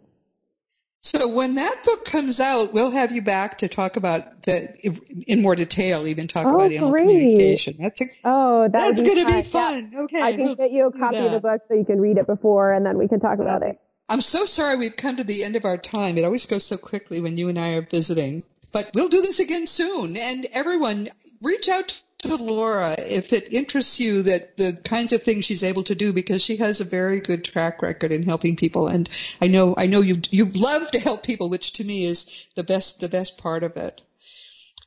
So 1.01 1.27
when 1.27 1.53
that 1.55 1.75
book 1.85 2.05
comes 2.05 2.39
out, 2.39 2.73
we'll 2.73 2.89
have 2.89 3.11
you 3.11 3.21
back 3.21 3.59
to 3.59 3.67
talk 3.67 3.95
about 3.95 4.41
the 4.41 5.23
in 5.27 5.43
more 5.43 5.55
detail, 5.55 6.07
even 6.07 6.27
talk 6.27 6.47
oh, 6.47 6.55
about 6.55 6.71
animal 6.71 6.91
great. 6.91 7.03
communication. 7.03 7.75
That's 7.77 8.01
a, 8.01 8.05
oh, 8.23 8.61
that 8.63 8.71
that's 8.71 9.01
going 9.03 9.19
to 9.19 9.25
be 9.25 9.43
fun. 9.43 9.91
Yeah. 9.93 9.99
Okay, 10.01 10.21
I 10.21 10.31
can 10.31 10.45
we'll 10.45 10.55
get 10.55 10.71
you 10.71 10.87
a 10.87 10.91
copy 10.91 11.19
of 11.19 11.31
the 11.31 11.41
book 11.41 11.61
so 11.67 11.75
you 11.75 11.85
can 11.85 12.01
read 12.01 12.17
it 12.17 12.25
before, 12.25 12.73
and 12.73 12.83
then 12.83 12.97
we 12.97 13.07
can 13.07 13.19
talk 13.19 13.37
about 13.37 13.61
it. 13.61 13.79
I'm 14.09 14.21
so 14.21 14.45
sorry 14.45 14.77
we've 14.77 14.95
come 14.95 15.17
to 15.17 15.23
the 15.23 15.43
end 15.43 15.55
of 15.55 15.65
our 15.65 15.77
time. 15.77 16.17
It 16.17 16.25
always 16.25 16.47
goes 16.47 16.65
so 16.65 16.77
quickly 16.77 17.21
when 17.21 17.37
you 17.37 17.49
and 17.49 17.59
I 17.59 17.75
are 17.75 17.81
visiting. 17.81 18.43
But 18.71 18.91
we'll 18.93 19.09
do 19.09 19.21
this 19.21 19.39
again 19.39 19.67
soon. 19.67 20.17
And 20.17 20.45
everyone, 20.53 21.07
reach 21.41 21.69
out 21.69 22.01
to 22.19 22.35
Laura 22.35 22.95
if 22.99 23.33
it 23.33 23.51
interests 23.53 23.99
you 23.99 24.23
that 24.23 24.57
the 24.57 24.77
kinds 24.83 25.13
of 25.13 25.21
things 25.21 25.45
she's 25.45 25.63
able 25.63 25.83
to 25.83 25.95
do 25.95 26.13
because 26.13 26.41
she 26.41 26.57
has 26.57 26.81
a 26.81 26.85
very 26.85 27.19
good 27.19 27.43
track 27.43 27.81
record 27.81 28.11
in 28.11 28.23
helping 28.23 28.55
people 28.55 28.87
and 28.87 29.09
I 29.41 29.47
know 29.47 29.75
I 29.77 29.87
know 29.87 30.01
you 30.01 30.21
you 30.31 30.45
love 30.45 30.89
to 30.91 30.99
help 30.99 31.23
people 31.23 31.49
which 31.49 31.73
to 31.73 31.83
me 31.83 32.05
is 32.05 32.49
the 32.55 32.63
best 32.63 33.01
the 33.01 33.09
best 33.09 33.37
part 33.37 33.63
of 33.63 33.77
it. 33.77 34.01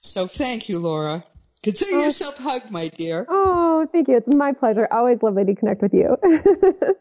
So 0.01 0.27
thank 0.27 0.69
you 0.69 0.79
Laura. 0.79 1.25
Consider 1.63 1.97
oh. 1.97 2.05
yourself 2.05 2.39
hugged 2.39 2.71
my 2.71 2.89
dear. 2.89 3.27
Oh, 3.29 3.87
thank 3.93 4.09
you. 4.09 4.17
It's 4.17 4.35
my 4.35 4.53
pleasure. 4.53 4.87
Always 4.91 5.23
lovely 5.23 5.45
to 5.45 5.55
connect 5.55 5.83
with 5.83 5.93
you. 5.93 6.17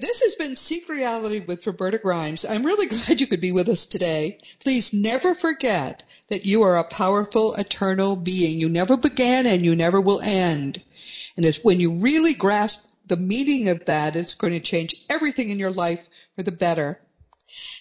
This 0.00 0.22
has 0.22 0.34
been 0.34 0.56
Seek 0.56 0.88
Reality 0.88 1.40
with 1.46 1.64
Roberta 1.68 1.98
Grimes. 1.98 2.44
I'm 2.44 2.66
really 2.66 2.86
glad 3.06 3.20
you 3.20 3.28
could 3.28 3.40
be 3.40 3.52
with 3.52 3.68
us 3.68 3.86
today. 3.86 4.38
Please 4.58 4.92
never 4.92 5.36
forget 5.36 6.02
that 6.28 6.46
you 6.46 6.62
are 6.62 6.76
a 6.76 6.84
powerful, 6.84 7.54
eternal 7.54 8.16
being. 8.16 8.58
You 8.58 8.68
never 8.68 8.96
began 8.96 9.46
and 9.46 9.64
you 9.64 9.76
never 9.76 10.00
will 10.00 10.20
end. 10.20 10.82
And 11.36 11.44
it's 11.44 11.62
when 11.62 11.80
you 11.80 11.92
really 11.92 12.34
grasp 12.34 12.90
the 13.06 13.16
meaning 13.16 13.68
of 13.68 13.84
that, 13.86 14.16
it's 14.16 14.34
going 14.34 14.54
to 14.54 14.60
change 14.60 14.94
everything 15.10 15.50
in 15.50 15.58
your 15.58 15.70
life 15.70 16.08
for 16.34 16.42
the 16.42 16.52
better. 16.52 17.00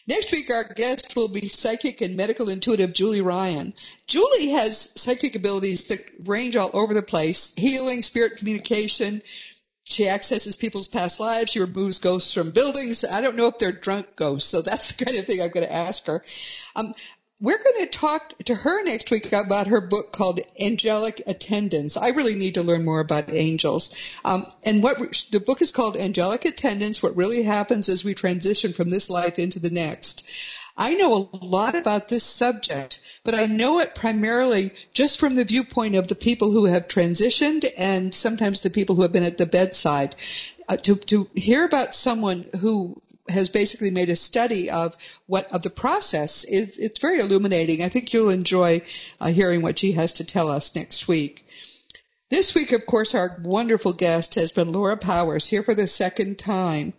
Next 0.07 0.31
week, 0.31 0.49
our 0.51 0.65
guest 0.75 1.15
will 1.15 1.29
be 1.29 1.47
psychic 1.47 2.01
and 2.01 2.17
medical 2.17 2.49
intuitive 2.49 2.93
Julie 2.93 3.21
Ryan. 3.21 3.73
Julie 4.05 4.49
has 4.49 5.01
psychic 5.01 5.35
abilities 5.35 5.87
that 5.87 5.99
range 6.25 6.55
all 6.55 6.69
over 6.73 6.93
the 6.93 7.01
place 7.01 7.53
healing, 7.55 8.03
spirit 8.03 8.37
communication, 8.37 9.21
she 9.85 10.07
accesses 10.07 10.55
people's 10.55 10.87
past 10.87 11.19
lives. 11.19 11.51
She 11.51 11.59
removes 11.59 11.99
ghosts 11.99 12.33
from 12.33 12.51
buildings. 12.51 13.03
I 13.03 13.19
don't 13.19 13.35
know 13.35 13.47
if 13.47 13.59
they're 13.59 13.73
drunk 13.73 14.15
ghosts, 14.15 14.49
so 14.49 14.61
that's 14.61 14.93
the 14.93 15.05
kind 15.05 15.17
of 15.17 15.25
thing 15.25 15.41
I'm 15.41 15.51
going 15.51 15.65
to 15.65 15.73
ask 15.73 16.07
her. 16.07 16.23
Um, 16.75 16.93
we're 17.43 17.57
going 17.57 17.85
to 17.85 17.97
talk 17.97 18.29
to 18.45 18.55
her 18.55 18.85
next 18.85 19.11
week 19.11 19.33
about 19.33 19.67
her 19.67 19.81
book 19.81 20.13
called 20.13 20.39
Angelic 20.61 21.21
Attendance. 21.27 21.97
I 21.97 22.11
really 22.11 22.35
need 22.35 22.53
to 22.53 22.63
learn 22.63 22.85
more 22.85 23.01
about 23.01 23.29
angels. 23.29 24.17
Um, 24.23 24.45
and 24.65 24.81
what 24.81 24.97
the 25.29 25.41
book 25.41 25.61
is 25.61 25.73
called 25.73 25.97
Angelic 25.97 26.45
Attendance 26.45 27.03
what 27.03 27.17
really 27.17 27.43
happens 27.43 27.89
as 27.89 28.05
we 28.05 28.13
transition 28.13 28.71
from 28.71 28.89
this 28.89 29.09
life 29.09 29.39
into 29.39 29.59
the 29.59 29.69
next. 29.69 30.25
I 30.77 30.95
know 30.95 31.29
a 31.33 31.45
lot 31.45 31.75
about 31.75 32.07
this 32.07 32.23
subject, 32.23 33.01
but 33.25 33.35
I 33.35 33.45
know 33.45 33.79
it 33.79 33.93
primarily 33.93 34.71
just 34.93 35.19
from 35.19 35.35
the 35.35 35.43
viewpoint 35.43 35.95
of 35.95 36.07
the 36.07 36.15
people 36.15 36.51
who 36.51 36.65
have 36.65 36.87
transitioned 36.87 37.65
and 37.77 38.13
sometimes 38.13 38.61
the 38.61 38.69
people 38.69 38.95
who 38.95 39.01
have 39.01 39.11
been 39.11 39.23
at 39.23 39.37
the 39.37 39.45
bedside. 39.45 40.15
Uh, 40.69 40.77
to, 40.77 40.95
to 40.95 41.29
hear 41.35 41.65
about 41.65 41.93
someone 41.93 42.45
who 42.61 43.01
has 43.29 43.49
basically 43.49 43.91
made 43.91 44.09
a 44.09 44.15
study 44.15 44.69
of 44.69 44.95
what 45.27 45.51
of 45.51 45.61
the 45.61 45.69
process 45.69 46.43
is 46.43 46.77
it's 46.77 46.99
very 46.99 47.19
illuminating. 47.19 47.81
I 47.81 47.89
think 47.89 48.13
you'll 48.13 48.29
enjoy 48.29 48.81
uh, 49.21 49.27
hearing 49.27 49.61
what 49.61 49.79
she 49.79 49.93
has 49.93 50.13
to 50.13 50.25
tell 50.25 50.49
us 50.49 50.75
next 50.75 51.07
week. 51.07 51.45
This 52.33 52.55
week, 52.55 52.71
of 52.71 52.87
course, 52.87 53.13
our 53.13 53.37
wonderful 53.43 53.93
guest 53.93 54.33
has 54.35 54.51
been 54.51 54.71
Laura 54.71 54.97
Powers, 54.97 55.47
here 55.47 55.61
for 55.61 55.75
the 55.75 55.85
second 55.85 56.39
time. 56.39 56.93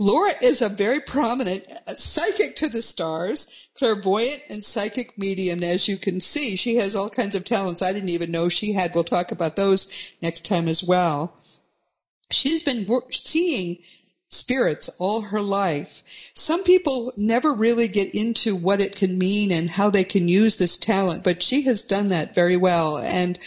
Laura 0.00 0.32
is 0.42 0.62
a 0.62 0.68
very 0.68 0.98
prominent 0.98 1.64
uh, 1.86 1.94
psychic 1.94 2.56
to 2.56 2.68
the 2.68 2.82
stars, 2.82 3.68
clairvoyant 3.74 4.40
and 4.50 4.64
psychic 4.64 5.16
medium. 5.16 5.62
As 5.62 5.86
you 5.86 5.96
can 5.96 6.20
see, 6.20 6.56
she 6.56 6.74
has 6.74 6.96
all 6.96 7.08
kinds 7.08 7.36
of 7.36 7.44
talents 7.44 7.82
I 7.82 7.92
didn't 7.92 8.08
even 8.08 8.32
know 8.32 8.48
she 8.48 8.72
had. 8.72 8.92
We'll 8.92 9.04
talk 9.04 9.30
about 9.30 9.54
those 9.54 10.14
next 10.22 10.44
time 10.44 10.66
as 10.66 10.82
well. 10.82 11.36
She's 12.32 12.64
been 12.64 12.84
seeing 13.12 13.78
spirits 14.30 14.88
all 14.98 15.20
her 15.20 15.42
life. 15.42 16.02
Some 16.34 16.62
people 16.62 17.12
never 17.16 17.52
really 17.52 17.88
get 17.88 18.14
into 18.14 18.54
what 18.54 18.80
it 18.80 18.94
can 18.94 19.18
mean 19.18 19.50
and 19.50 19.68
how 19.68 19.90
they 19.90 20.04
can 20.04 20.28
use 20.28 20.56
this 20.56 20.76
talent, 20.76 21.24
but 21.24 21.42
she 21.42 21.62
has 21.62 21.82
done 21.82 22.08
that 22.08 22.34
very 22.34 22.56
well. 22.56 22.98
And 22.98 23.38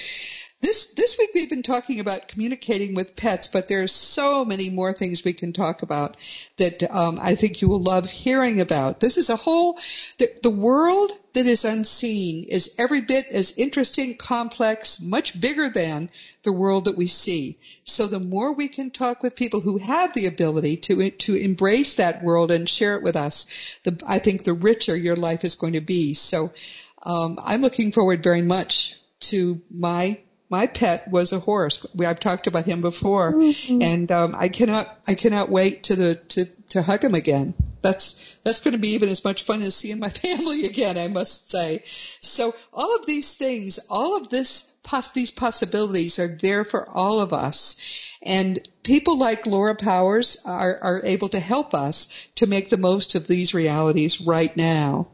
this 0.63 0.93
this 0.93 1.17
week 1.19 1.31
we've 1.35 1.49
been 1.49 1.61
talking 1.61 1.99
about 1.99 2.29
communicating 2.29 2.95
with 2.95 3.17
pets, 3.17 3.49
but 3.49 3.67
there 3.67 3.83
are 3.83 3.87
so 3.87 4.45
many 4.45 4.69
more 4.69 4.93
things 4.93 5.23
we 5.23 5.33
can 5.33 5.51
talk 5.51 5.81
about 5.81 6.15
that 6.57 6.89
um, 6.89 7.19
I 7.21 7.35
think 7.35 7.61
you 7.61 7.67
will 7.67 7.83
love 7.83 8.09
hearing 8.09 8.61
about. 8.61 9.01
This 9.01 9.17
is 9.17 9.29
a 9.29 9.35
whole 9.35 9.73
the, 10.19 10.29
the 10.41 10.49
world 10.49 11.11
that 11.33 11.45
is 11.45 11.65
unseen 11.65 12.45
is 12.45 12.75
every 12.79 13.01
bit 13.01 13.25
as 13.27 13.57
interesting, 13.57 14.15
complex, 14.15 15.01
much 15.01 15.39
bigger 15.41 15.69
than 15.69 16.09
the 16.43 16.53
world 16.53 16.85
that 16.85 16.97
we 16.97 17.07
see. 17.07 17.57
So 17.83 18.07
the 18.07 18.21
more 18.21 18.53
we 18.53 18.69
can 18.69 18.89
talk 18.89 19.21
with 19.21 19.35
people 19.35 19.59
who 19.59 19.79
have 19.79 20.13
the 20.13 20.27
ability 20.27 20.77
to 20.77 21.11
to 21.11 21.35
embrace 21.35 21.95
that 21.95 22.23
world 22.23 22.51
and 22.51 22.69
share 22.69 22.95
it 22.95 23.03
with 23.03 23.17
us, 23.17 23.79
the, 23.83 24.01
I 24.07 24.19
think 24.19 24.43
the 24.43 24.53
richer 24.53 24.95
your 24.95 25.17
life 25.17 25.43
is 25.43 25.55
going 25.55 25.73
to 25.73 25.81
be. 25.81 26.13
So 26.13 26.53
um, 27.03 27.37
I'm 27.43 27.61
looking 27.61 27.91
forward 27.91 28.23
very 28.23 28.41
much 28.41 28.95
to 29.23 29.61
my 29.69 30.22
my 30.53 30.67
pet 30.67 31.09
was 31.09 31.31
a 31.31 31.39
horse. 31.39 31.83
I've 31.99 32.19
talked 32.19 32.45
about 32.45 32.65
him 32.65 32.81
before, 32.81 33.33
mm-hmm. 33.33 33.81
and 33.81 34.11
um, 34.11 34.35
I 34.37 34.49
cannot 34.49 34.85
I 35.07 35.15
cannot 35.15 35.49
wait 35.49 35.81
to 35.85 35.95
the 35.95 36.13
to 36.33 36.45
to 36.69 36.83
hug 36.83 37.03
him 37.03 37.15
again. 37.15 37.55
That's 37.81 38.37
that's 38.43 38.59
going 38.59 38.75
to 38.75 38.79
be 38.79 38.89
even 38.89 39.09
as 39.09 39.25
much 39.25 39.45
fun 39.45 39.63
as 39.63 39.75
seeing 39.75 39.99
my 39.99 40.09
family 40.25 40.65
again. 40.65 40.95
I 40.99 41.07
must 41.07 41.49
say. 41.49 41.79
So 41.83 42.53
all 42.71 42.95
of 42.97 43.07
these 43.07 43.33
things, 43.33 43.79
all 43.89 44.15
of 44.15 44.29
this 44.29 44.75
these 45.15 45.31
possibilities 45.31 46.19
are 46.19 46.27
there 46.27 46.63
for 46.63 46.87
all 46.87 47.19
of 47.19 47.33
us, 47.33 48.13
and 48.21 48.59
people 48.83 49.17
like 49.17 49.47
Laura 49.47 49.73
Powers 49.73 50.37
are 50.45 50.77
are 50.83 51.01
able 51.03 51.29
to 51.29 51.39
help 51.39 51.73
us 51.73 52.27
to 52.35 52.45
make 52.45 52.69
the 52.69 52.85
most 52.89 53.15
of 53.15 53.25
these 53.25 53.55
realities 53.55 54.21
right 54.21 54.55
now. 54.55 55.07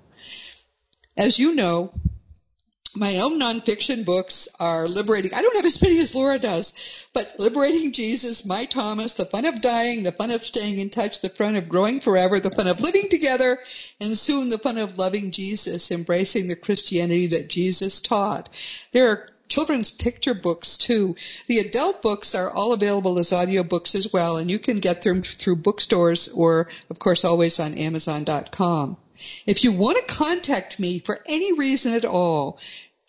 As 1.16 1.40
you 1.40 1.56
know, 1.56 1.94
my 3.00 3.18
own 3.18 3.40
nonfiction 3.40 4.06
books 4.06 4.50
are 4.60 4.88
liberating. 4.88 5.34
I 5.34 5.42
don't 5.42 5.56
have 5.56 5.66
as 5.66 5.82
many 5.82 5.98
as 6.00 6.14
Laura 6.14 6.38
does, 6.38 7.08
but 7.14 7.34
liberating 7.40 7.94
Jesus, 7.94 8.46
my 8.46 8.66
Thomas, 8.66 9.14
the 9.14 9.26
fun 9.26 9.46
of 9.46 9.62
dying, 9.62 10.04
the 10.04 10.12
fun 10.12 10.32
of 10.32 10.44
staying 10.44 10.80
in 10.80 10.90
touch, 10.90 11.22
the 11.22 11.30
fun 11.30 11.56
of 11.56 11.70
growing 11.70 12.02
forever, 12.02 12.40
the 12.40 12.52
fun 12.52 12.68
of 12.68 12.82
living 12.82 13.10
together, 13.10 13.58
and 14.02 14.18
soon 14.18 14.50
the 14.50 14.58
fun 14.58 14.78
of 14.78 14.98
loving 14.98 15.32
Jesus, 15.32 15.92
embracing 15.92 16.50
the 16.50 16.56
Christianity 16.56 17.28
that 17.28 17.50
Jesus 17.50 18.02
taught. 18.02 18.50
There 18.92 19.10
are 19.10 19.28
children's 19.48 19.92
picture 19.92 20.34
books 20.34 20.78
too. 20.78 21.16
The 21.48 21.60
adult 21.60 22.02
books 22.02 22.36
are 22.36 22.52
all 22.52 22.72
available 22.74 23.18
as 23.18 23.32
audiobooks 23.32 23.96
as 23.96 24.14
well, 24.14 24.38
and 24.38 24.50
you 24.50 24.60
can 24.60 24.80
get 24.80 25.02
them 25.02 25.24
through 25.24 25.58
bookstores 25.58 26.30
or, 26.30 26.68
of 26.90 27.00
course, 27.00 27.26
always 27.26 27.60
on 27.60 27.74
Amazon.com. 27.74 28.98
If 29.46 29.64
you 29.64 29.74
want 29.74 29.98
to 29.98 30.16
contact 30.16 30.80
me 30.80 31.00
for 31.00 31.20
any 31.28 31.52
reason 31.54 31.94
at 31.94 32.06
all, 32.06 32.60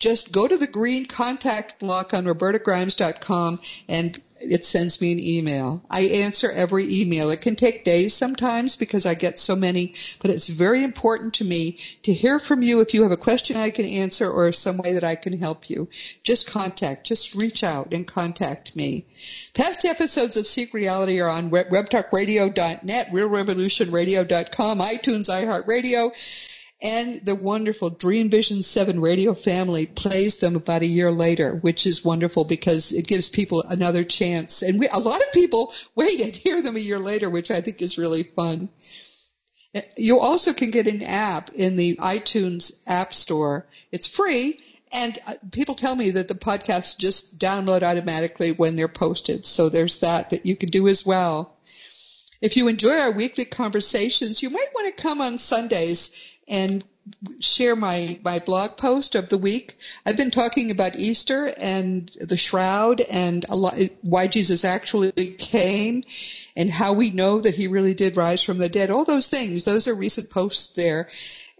just 0.01 0.31
go 0.31 0.47
to 0.47 0.57
the 0.57 0.67
green 0.67 1.05
contact 1.05 1.79
block 1.79 2.13
on 2.13 2.25
robertagrimes.com 2.25 3.59
and 3.87 4.19
it 4.41 4.65
sends 4.65 4.99
me 4.99 5.11
an 5.11 5.19
email. 5.19 5.83
I 5.91 6.01
answer 6.01 6.51
every 6.51 6.87
email. 6.89 7.29
It 7.29 7.41
can 7.41 7.55
take 7.55 7.85
days 7.85 8.15
sometimes 8.15 8.75
because 8.75 9.05
I 9.05 9.13
get 9.13 9.37
so 9.37 9.55
many, 9.55 9.93
but 10.19 10.31
it's 10.31 10.47
very 10.47 10.83
important 10.83 11.35
to 11.35 11.43
me 11.43 11.77
to 12.01 12.11
hear 12.11 12.39
from 12.39 12.63
you 12.63 12.79
if 12.79 12.95
you 12.95 13.03
have 13.03 13.11
a 13.11 13.17
question 13.17 13.55
I 13.55 13.69
can 13.69 13.85
answer 13.85 14.27
or 14.27 14.51
some 14.51 14.77
way 14.77 14.93
that 14.93 15.03
I 15.03 15.13
can 15.13 15.37
help 15.37 15.69
you. 15.69 15.87
Just 16.23 16.51
contact, 16.51 17.05
just 17.05 17.35
reach 17.35 17.63
out 17.63 17.93
and 17.93 18.07
contact 18.07 18.75
me. 18.75 19.05
Past 19.53 19.85
episodes 19.85 20.35
of 20.35 20.47
Seek 20.47 20.73
Reality 20.73 21.19
are 21.19 21.29
on 21.29 21.51
webtalkradio.net, 21.51 23.07
realrevolutionradio.com, 23.11 24.79
iTunes, 24.79 25.29
iHeartRadio, 25.29 26.50
and 26.81 27.21
the 27.23 27.35
wonderful 27.35 27.91
Dream 27.91 28.29
Vision 28.29 28.63
7 28.63 28.99
radio 28.99 29.35
family 29.35 29.85
plays 29.85 30.39
them 30.39 30.55
about 30.55 30.81
a 30.81 30.87
year 30.87 31.11
later, 31.11 31.55
which 31.57 31.85
is 31.85 32.03
wonderful 32.03 32.43
because 32.43 32.91
it 32.91 33.07
gives 33.07 33.29
people 33.29 33.63
another 33.69 34.03
chance. 34.03 34.63
And 34.63 34.79
we, 34.79 34.87
a 34.87 34.97
lot 34.97 35.21
of 35.21 35.31
people 35.31 35.71
wait 35.95 36.19
and 36.21 36.35
hear 36.35 36.61
them 36.61 36.75
a 36.75 36.79
year 36.79 36.97
later, 36.97 37.29
which 37.29 37.51
I 37.51 37.61
think 37.61 37.81
is 37.81 37.99
really 37.99 38.23
fun. 38.23 38.69
You 39.95 40.19
also 40.19 40.53
can 40.53 40.71
get 40.71 40.87
an 40.87 41.03
app 41.03 41.51
in 41.53 41.75
the 41.75 41.97
iTunes 41.97 42.81
App 42.87 43.13
Store. 43.13 43.67
It's 43.91 44.07
free, 44.07 44.59
and 44.91 45.17
uh, 45.27 45.33
people 45.51 45.75
tell 45.75 45.95
me 45.95 46.09
that 46.11 46.27
the 46.27 46.33
podcasts 46.33 46.97
just 46.97 47.39
download 47.39 47.83
automatically 47.83 48.51
when 48.51 48.75
they're 48.75 48.89
posted. 48.89 49.45
So 49.45 49.69
there's 49.69 49.97
that 49.99 50.31
that 50.31 50.45
you 50.45 50.55
can 50.55 50.69
do 50.69 50.87
as 50.87 51.05
well. 51.05 51.55
If 52.41 52.57
you 52.57 52.67
enjoy 52.67 52.97
our 52.97 53.11
weekly 53.11 53.45
conversations, 53.45 54.41
you 54.41 54.49
might 54.49 54.73
want 54.73 54.87
to 54.87 55.01
come 55.01 55.21
on 55.21 55.37
Sundays 55.37 56.30
and 56.47 56.83
share 57.39 57.75
my, 57.75 58.19
my 58.23 58.39
blog 58.39 58.77
post 58.77 59.15
of 59.15 59.29
the 59.29 59.37
week. 59.37 59.77
I've 60.05 60.17
been 60.17 60.31
talking 60.31 60.69
about 60.69 60.95
Easter 60.95 61.51
and 61.59 62.07
the 62.21 62.37
shroud 62.37 63.01
and 63.01 63.47
lot, 63.49 63.75
why 64.01 64.27
Jesus 64.27 64.63
actually 64.63 65.11
came 65.37 66.03
and 66.55 66.69
how 66.69 66.93
we 66.93 67.09
know 67.09 67.41
that 67.41 67.55
he 67.55 67.67
really 67.67 67.93
did 67.93 68.17
rise 68.17 68.43
from 68.43 68.59
the 68.59 68.69
dead. 68.69 68.91
All 68.91 69.03
those 69.03 69.29
things, 69.29 69.65
those 69.65 69.87
are 69.87 69.95
recent 69.95 70.29
posts 70.29 70.75
there. 70.75 71.09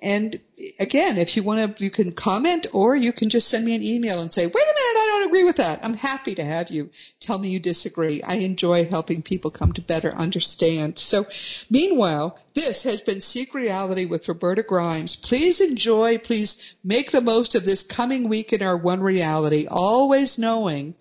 And 0.02 0.36
again, 0.80 1.18
if 1.18 1.38
you 1.38 1.44
want 1.44 1.78
to, 1.78 1.84
you 1.84 1.92
can 1.92 2.12
comment 2.12 2.66
or 2.74 2.96
you 2.96 3.14
can 3.14 3.30
just 3.30 3.48
send 3.48 3.66
me 3.66 3.76
an 3.76 3.84
email 3.84 4.20
and 4.20 4.34
say, 4.34 4.46
wait 4.46 4.54
a 4.54 4.58
minute, 4.58 4.98
I 4.98 5.10
don't 5.12 5.28
agree 5.28 5.44
with 5.44 5.58
that. 5.58 5.80
I'm 5.84 5.94
happy 5.94 6.34
to 6.36 6.44
have 6.44 6.72
you 6.72 6.90
tell 7.20 7.38
me 7.38 7.50
you 7.50 7.60
disagree. 7.60 8.22
I 8.24 8.36
enjoy 8.36 8.86
helping 8.86 9.22
people 9.22 9.52
come 9.52 9.74
to 9.74 9.82
better 9.82 10.10
understand. 10.10 10.98
So 10.98 11.26
meanwhile, 11.70 12.40
this 12.56 12.84
has 12.84 13.02
been 13.02 13.22
Seek 13.22 13.54
Reality 13.54 14.06
with 14.06 14.28
Roberta 14.28 14.64
Grimes. 14.64 15.16
Please 15.16 15.62
enjoy, 15.62 16.18
please 16.18 16.74
make 16.84 17.12
the 17.12 17.22
most 17.22 17.54
of 17.54 17.66
this 17.66 17.84
coming 17.84 18.28
week 18.28 18.54
in 18.54 18.64
our 18.64 18.78
One 18.78 19.02
Reality, 19.02 19.68
always 19.70 20.40
knowing 20.40 20.96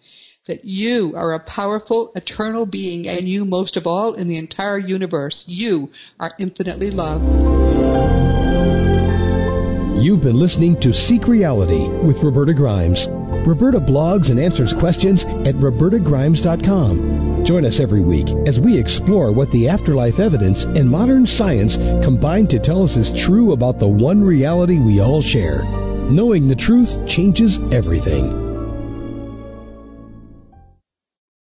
that 0.46 0.64
you 0.64 1.14
are 1.16 1.32
a 1.32 1.40
powerful, 1.40 2.12
eternal 2.14 2.66
being, 2.66 3.08
and 3.08 3.28
you, 3.28 3.44
most 3.44 3.76
of 3.76 3.86
all, 3.86 4.14
in 4.14 4.26
the 4.26 4.38
entire 4.38 4.78
universe, 4.78 5.46
you 5.48 5.90
are 6.18 6.32
infinitely 6.38 6.90
loved. 6.90 8.39
You've 10.00 10.22
been 10.22 10.38
listening 10.38 10.80
to 10.80 10.94
Seek 10.94 11.28
Reality 11.28 11.86
with 11.86 12.22
Roberta 12.22 12.54
Grimes. 12.54 13.06
Roberta 13.46 13.78
blogs 13.78 14.30
and 14.30 14.40
answers 14.40 14.72
questions 14.72 15.24
at 15.24 15.54
robertagrimes.com. 15.56 17.44
Join 17.44 17.66
us 17.66 17.80
every 17.80 18.00
week 18.00 18.30
as 18.46 18.58
we 18.58 18.78
explore 18.78 19.30
what 19.30 19.50
the 19.50 19.68
afterlife 19.68 20.18
evidence 20.18 20.64
and 20.64 20.88
modern 20.88 21.26
science 21.26 21.76
combine 22.02 22.46
to 22.46 22.58
tell 22.58 22.82
us 22.82 22.96
is 22.96 23.12
true 23.12 23.52
about 23.52 23.78
the 23.78 23.88
one 23.88 24.24
reality 24.24 24.78
we 24.78 25.00
all 25.00 25.20
share. 25.20 25.64
Knowing 26.10 26.48
the 26.48 26.56
truth 26.56 27.06
changes 27.06 27.58
everything. 27.70 28.49